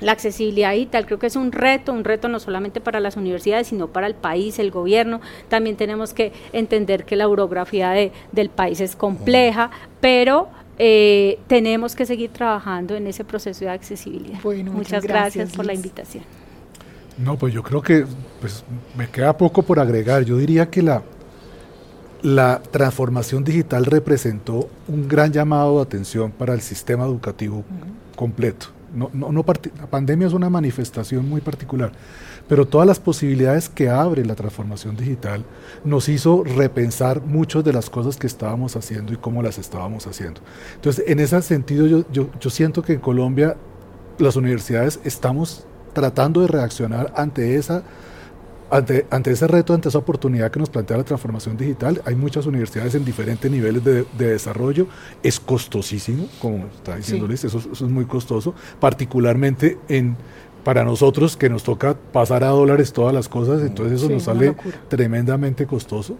La 0.00 0.12
accesibilidad 0.12 0.72
digital 0.72 1.06
creo 1.06 1.18
que 1.18 1.26
es 1.26 1.34
un 1.34 1.50
reto, 1.50 1.92
un 1.92 2.04
reto 2.04 2.28
no 2.28 2.38
solamente 2.38 2.80
para 2.80 3.00
las 3.00 3.16
universidades, 3.16 3.68
sino 3.68 3.88
para 3.88 4.06
el 4.06 4.14
país, 4.14 4.58
el 4.60 4.70
gobierno. 4.70 5.20
También 5.48 5.76
tenemos 5.76 6.14
que 6.14 6.32
entender 6.52 7.04
que 7.04 7.16
la 7.16 7.26
orografía 7.26 7.90
del 8.30 8.50
país 8.50 8.80
es 8.80 8.94
compleja, 8.94 9.70
pero 10.00 10.48
eh, 10.78 11.40
tenemos 11.48 11.96
que 11.96 12.06
seguir 12.06 12.30
trabajando 12.30 12.94
en 12.94 13.08
ese 13.08 13.24
proceso 13.24 13.64
de 13.64 13.70
accesibilidad. 13.70 14.38
muchas, 14.44 15.02
gracias 15.02 15.52
por 15.52 15.66
la 15.66 15.74
invitación. 15.74 16.22
No, 17.18 17.36
pues 17.36 17.52
yo 17.52 17.62
creo 17.62 17.82
que 17.82 18.06
pues, 18.40 18.64
me 18.96 19.08
queda 19.08 19.36
poco 19.36 19.62
por 19.62 19.80
agregar. 19.80 20.24
Yo 20.24 20.36
diría 20.36 20.70
que 20.70 20.82
la, 20.82 21.02
la 22.22 22.62
transformación 22.62 23.44
digital 23.44 23.84
representó 23.84 24.68
un 24.86 25.08
gran 25.08 25.32
llamado 25.32 25.76
de 25.76 25.82
atención 25.82 26.30
para 26.30 26.54
el 26.54 26.60
sistema 26.60 27.04
educativo 27.04 27.64
completo. 28.16 28.68
No, 28.94 29.10
no, 29.12 29.30
no 29.30 29.44
la 29.78 29.86
pandemia 29.86 30.26
es 30.26 30.32
una 30.32 30.48
manifestación 30.48 31.28
muy 31.28 31.42
particular, 31.42 31.92
pero 32.48 32.66
todas 32.66 32.86
las 32.86 32.98
posibilidades 32.98 33.68
que 33.68 33.90
abre 33.90 34.24
la 34.24 34.34
transformación 34.34 34.96
digital 34.96 35.44
nos 35.84 36.08
hizo 36.08 36.42
repensar 36.42 37.20
muchas 37.20 37.64
de 37.64 37.74
las 37.74 37.90
cosas 37.90 38.16
que 38.16 38.26
estábamos 38.26 38.76
haciendo 38.76 39.12
y 39.12 39.16
cómo 39.16 39.42
las 39.42 39.58
estábamos 39.58 40.06
haciendo. 40.06 40.40
Entonces, 40.76 41.04
en 41.06 41.20
ese 41.20 41.42
sentido, 41.42 41.86
yo, 41.86 42.04
yo, 42.10 42.30
yo 42.40 42.48
siento 42.48 42.80
que 42.80 42.94
en 42.94 43.00
Colombia 43.00 43.56
las 44.18 44.36
universidades 44.36 45.00
estamos 45.04 45.67
tratando 45.92 46.40
de 46.40 46.48
reaccionar 46.48 47.12
ante 47.16 47.56
esa 47.56 47.82
ante, 48.70 49.06
ante, 49.10 49.30
ese 49.30 49.46
reto, 49.46 49.72
ante 49.72 49.88
esa 49.88 49.98
oportunidad 49.98 50.50
que 50.50 50.60
nos 50.60 50.68
plantea 50.68 50.98
la 50.98 51.04
transformación 51.04 51.56
digital, 51.56 52.02
hay 52.04 52.14
muchas 52.14 52.44
universidades 52.44 52.94
en 52.94 53.04
diferentes 53.04 53.50
niveles 53.50 53.82
de, 53.82 54.04
desarrollo. 54.18 54.86
Es 55.22 55.40
costosísimo, 55.40 56.28
como 56.40 56.66
está 56.66 56.96
diciendo 56.96 57.26
Luis, 57.26 57.44
eso, 57.44 57.58
es 57.58 57.80
muy 57.82 58.04
costoso, 58.04 58.54
particularmente 58.78 59.78
en 59.88 60.16
para 60.64 60.84
nosotros 60.84 61.36
que 61.36 61.48
nos 61.48 61.62
toca 61.62 61.94
pasar 61.94 62.44
a 62.44 62.48
dólares 62.48 62.92
todas 62.92 63.14
las 63.14 63.26
cosas, 63.26 63.62
entonces 63.62 64.02
eso 64.02 64.10
nos 64.10 64.24
sale 64.24 64.54
tremendamente 64.88 65.66
costoso. 65.66 66.18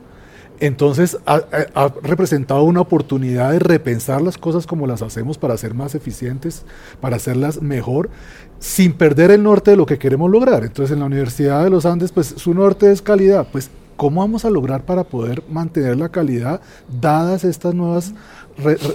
Entonces 0.61 1.19
ha, 1.27 1.93
representado 2.03 2.63
una 2.63 2.81
oportunidad 2.81 3.53
de 3.53 3.59
repensar 3.59 4.23
las 4.23 4.39
cosas 4.39 4.67
como 4.67 4.87
las 4.87 5.03
hacemos 5.03 5.39
para 5.39 5.57
ser 5.57 5.75
más 5.75 5.95
eficientes, 5.95 6.65
para 7.01 7.17
hacerlas 7.17 7.63
mejor, 7.63 8.11
sin 8.59 8.93
perder 8.93 9.31
el 9.31 9.43
norte 9.43 9.73
de 9.73 9.77
lo 9.77 9.87
que 9.87 9.99
queremos 9.99 10.31
lograr. 10.31 10.65
Entonces 10.65 10.93
en 10.93 11.01
la 11.01 11.07
Universidad 11.07 11.65
de 11.65 11.71
los 11.71 11.87
Andes, 11.87 12.13
pues 12.13 12.35
su 12.37 12.55
norte 12.55 12.91
es 12.91 13.03
calidad. 13.03 13.47
Pues 13.51 13.71
¿cómo 13.99 14.21
vamos 14.21 14.45
a 14.45 14.51
lograr 14.51 14.83
para 14.85 15.03
poder 15.03 15.43
mantener 15.51 15.97
la 15.97 16.09
calidad 16.09 16.61
dadas 17.01 17.43
estas 17.43 17.75
nuevas 17.75 18.15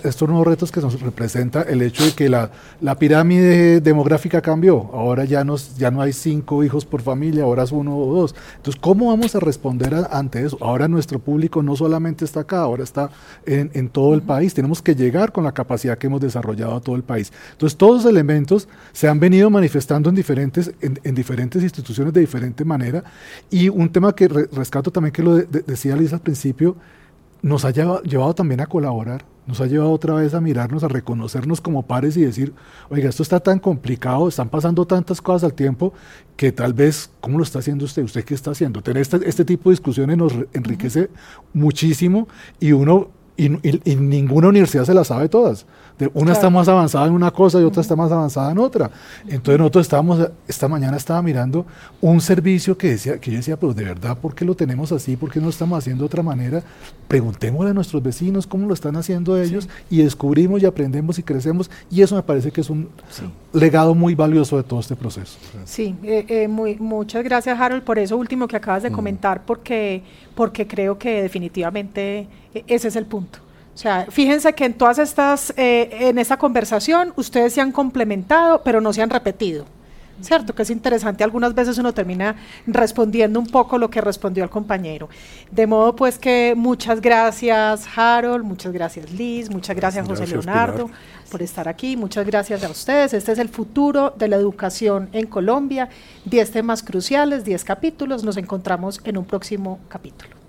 estos 0.04 0.28
nuevos 0.28 0.48
retos 0.48 0.72
que 0.72 0.82
nos 0.82 1.00
representa 1.00 1.62
el 1.62 1.82
hecho 1.82 2.04
de 2.04 2.12
que 2.12 2.30
la, 2.30 2.52
la, 2.82 2.96
pirámide 2.96 3.82
demográfica 3.82 4.42
cambió. 4.42 4.90
Ahora 4.94 5.26
ya, 5.26 5.44
nos, 5.44 5.78
ya 5.78 5.92
no 5.92 6.02
hay 6.02 6.14
cinco 6.14 6.64
hijos 6.64 6.86
por 6.86 7.02
familia, 7.02 7.44
ahora 7.44 7.64
es 7.64 7.72
uno 7.72 7.98
o 7.98 8.14
dos. 8.14 8.36
Entonces, 8.58 8.80
¿cómo 8.82 9.08
vamos 9.08 9.36
a 9.36 9.40
responder 9.40 9.94
ante 10.12 10.46
eso? 10.46 10.58
Ahora 10.62 10.88
nuestro 10.88 11.20
público 11.20 11.64
no 11.64 11.76
solamente 11.76 12.26
está 12.26 12.42
acá, 12.42 12.62
ahora 12.62 12.84
está 12.84 13.10
en, 13.46 13.72
en 13.74 13.90
todo 13.90 14.14
el 14.14 14.22
país. 14.22 14.54
Tenemos 14.54 14.82
que 14.82 14.96
llegar 14.96 15.32
con 15.32 15.44
la 15.44 15.54
capacidad 15.54 15.98
que 15.98 16.08
hemos 16.08 16.22
desarrollado 16.22 16.76
a 16.76 16.82
todo 16.82 16.96
el 16.96 17.04
país. 17.04 17.32
Entonces, 17.52 17.78
todos 17.78 18.04
los 18.04 18.12
elementos 18.12 18.68
se 18.92 19.08
han 19.08 19.20
venido 19.20 19.50
manifestando 19.50 20.10
en 20.10 20.16
diferentes, 20.16 20.74
en, 20.82 21.16
diferentes 21.16 21.64
instituciones 21.64 22.14
de 22.14 22.22
diferente 22.22 22.66
manera. 22.66 23.04
Y 23.50 23.70
un 23.70 23.90
tema 23.90 24.14
que 24.14 24.28
rescato 24.28 24.92
también, 24.92 25.14
que 25.14 25.24
lo 25.24 25.36
decía 25.36 25.96
Lisa 25.96 26.16
al 26.16 26.22
principio, 26.22 26.76
nos 27.42 27.66
ha 27.66 27.72
llevado 27.72 28.34
también 28.34 28.62
a 28.62 28.66
colaborar 28.66 29.33
nos 29.46 29.60
ha 29.62 29.66
llevado 29.66 29.92
otra 29.92 30.14
vez 30.16 30.34
a 30.34 30.42
mirarnos, 30.42 30.84
a 30.84 30.88
reconocernos 30.88 31.62
como 31.62 31.84
pares 31.84 32.16
y 32.18 32.22
decir, 32.22 32.54
oiga, 32.90 33.10
esto 33.10 33.24
está 33.24 33.40
tan 33.40 33.60
complicado, 33.60 34.28
están 34.28 34.50
pasando 34.50 34.86
tantas 34.86 35.22
cosas 35.22 35.44
al 35.44 35.54
tiempo 35.54 35.94
que 36.38 36.52
tal 36.52 36.74
vez, 36.74 37.12
¿cómo 37.20 37.38
lo 37.38 37.44
está 37.44 37.60
haciendo 37.60 37.86
usted? 37.86 38.04
¿Usted 38.04 38.24
qué 38.24 38.34
está 38.34 38.52
haciendo? 38.52 38.82
Tener 38.82 39.02
este, 39.02 39.20
este 39.28 39.46
tipo 39.46 39.70
de 39.70 39.74
discusiones 39.74 40.18
nos 40.18 40.34
enriquece 40.54 41.10
muchísimo 41.54 42.28
y 42.60 42.72
uno, 42.72 43.10
y, 43.36 43.90
y, 43.90 43.96
ninguna 43.96 44.48
universidad 44.50 44.86
se 44.86 44.94
las 44.94 45.08
sabe 45.08 45.28
todas 45.30 45.66
una 46.14 46.34
está 46.34 46.50
más 46.50 46.68
avanzada 46.68 47.08
en 47.08 47.14
una 47.14 47.32
cosa 47.32 47.60
y 47.60 47.64
otra 47.64 47.82
está 47.82 47.96
más 47.96 48.12
avanzada 48.12 48.52
en 48.52 48.58
otra. 48.58 48.90
Entonces 49.28 49.60
nosotros 49.60 49.86
estábamos, 49.86 50.30
esta 50.48 50.68
mañana 50.68 50.98
estaba 50.98 51.22
mirando 51.22 51.66
un 52.02 52.20
servicio 52.20 52.78
que 52.78 52.90
decía, 52.90 53.20
que 53.20 53.32
yo 53.32 53.38
decía, 53.38 53.58
pero 53.58 53.74
de 53.74 53.86
verdad, 53.86 54.18
¿por 54.18 54.34
qué 54.34 54.44
lo 54.44 54.56
tenemos 54.56 54.92
así? 54.92 55.16
¿Por 55.16 55.32
qué 55.32 55.40
no 55.40 55.46
lo 55.46 55.52
estamos 55.52 55.78
haciendo 55.78 56.04
de 56.04 56.08
otra 56.08 56.24
manera? 56.24 56.64
Preguntémosle 57.08 57.72
a 57.72 57.74
nuestros 57.74 58.02
vecinos 58.02 58.48
cómo 58.48 58.68
lo 58.68 58.74
están 58.74 58.96
haciendo 58.96 59.40
ellos 59.40 59.70
y 59.90 60.02
descubrimos 60.02 60.62
y 60.62 60.66
aprendemos 60.66 61.20
y 61.20 61.24
crecemos 61.24 61.70
y 61.92 62.02
eso 62.02 62.16
me 62.16 62.24
parece 62.24 62.52
que 62.52 62.62
es 62.62 62.70
un 62.70 62.90
legado 63.54 63.94
muy 63.94 64.16
valioso 64.16 64.58
de 64.58 64.64
todo 64.64 64.80
este 64.80 64.96
proceso. 64.96 65.38
Sí, 65.66 65.96
eh, 66.04 66.26
eh, 66.28 66.48
muy, 66.48 66.76
muchas 66.78 67.24
gracias 67.24 67.60
Harold 67.60 67.84
por 67.84 68.00
eso 68.00 68.18
último 68.18 68.48
que 68.48 68.56
acabas 68.56 68.84
de 68.84 68.90
mm. 68.90 68.94
comentar 68.94 69.46
porque, 69.46 70.02
porque 70.36 70.68
creo 70.68 70.98
que 70.98 71.22
definitivamente 71.22 72.28
e, 72.54 72.64
ese 72.68 72.88
es 72.88 72.96
el 72.96 73.06
punto. 73.06 73.40
O 73.74 73.78
sea, 73.78 74.08
fíjense 74.10 74.54
que 74.54 74.66
en 74.66 74.74
todas 74.74 75.00
estas, 75.00 75.54
eh, 75.58 75.90
en 75.92 76.20
esta 76.20 76.38
conversación, 76.38 77.12
ustedes 77.16 77.54
se 77.54 77.62
han 77.62 77.72
complementado, 77.72 78.62
pero 78.64 78.82
no 78.82 78.94
se 78.94 79.02
han 79.02 79.10
repetido. 79.10 79.66
¿Cierto? 80.22 80.54
Que 80.54 80.64
es 80.64 80.70
interesante, 80.70 81.24
algunas 81.24 81.54
veces 81.54 81.78
uno 81.78 81.94
termina 81.94 82.36
respondiendo 82.68 83.40
un 83.40 83.48
poco 83.48 83.78
lo 83.78 83.90
que 83.90 84.02
respondió 84.02 84.44
el 84.44 84.50
compañero. 84.50 85.10
De 85.52 85.68
modo 85.68 85.96
pues 85.96 86.18
que 86.18 86.54
muchas 86.56 87.02
gracias 87.02 87.88
Harold, 87.96 88.44
muchas 88.44 88.74
gracias 88.74 89.12
Liz, 89.12 89.50
muchas 89.50 89.76
gracias, 89.76 90.08
José 90.08 90.28
Leonardo 90.28 90.90
por 91.34 91.42
estar 91.42 91.68
aquí, 91.68 91.98
muchas 91.98 92.28
gracias 92.28 92.64
a 92.64 92.70
ustedes. 92.70 93.14
Este 93.14 93.32
es 93.32 93.40
el 93.40 93.50
futuro 93.50 94.14
de 94.16 94.28
la 94.28 94.36
educación 94.36 95.10
en 95.14 95.26
Colombia, 95.26 95.90
10 96.26 96.52
temas 96.52 96.84
cruciales, 96.84 97.44
10 97.44 97.64
capítulos, 97.64 98.24
nos 98.24 98.38
encontramos 98.38 99.02
en 99.04 99.18
un 99.18 99.26
próximo 99.26 99.80
capítulo. 99.90 100.43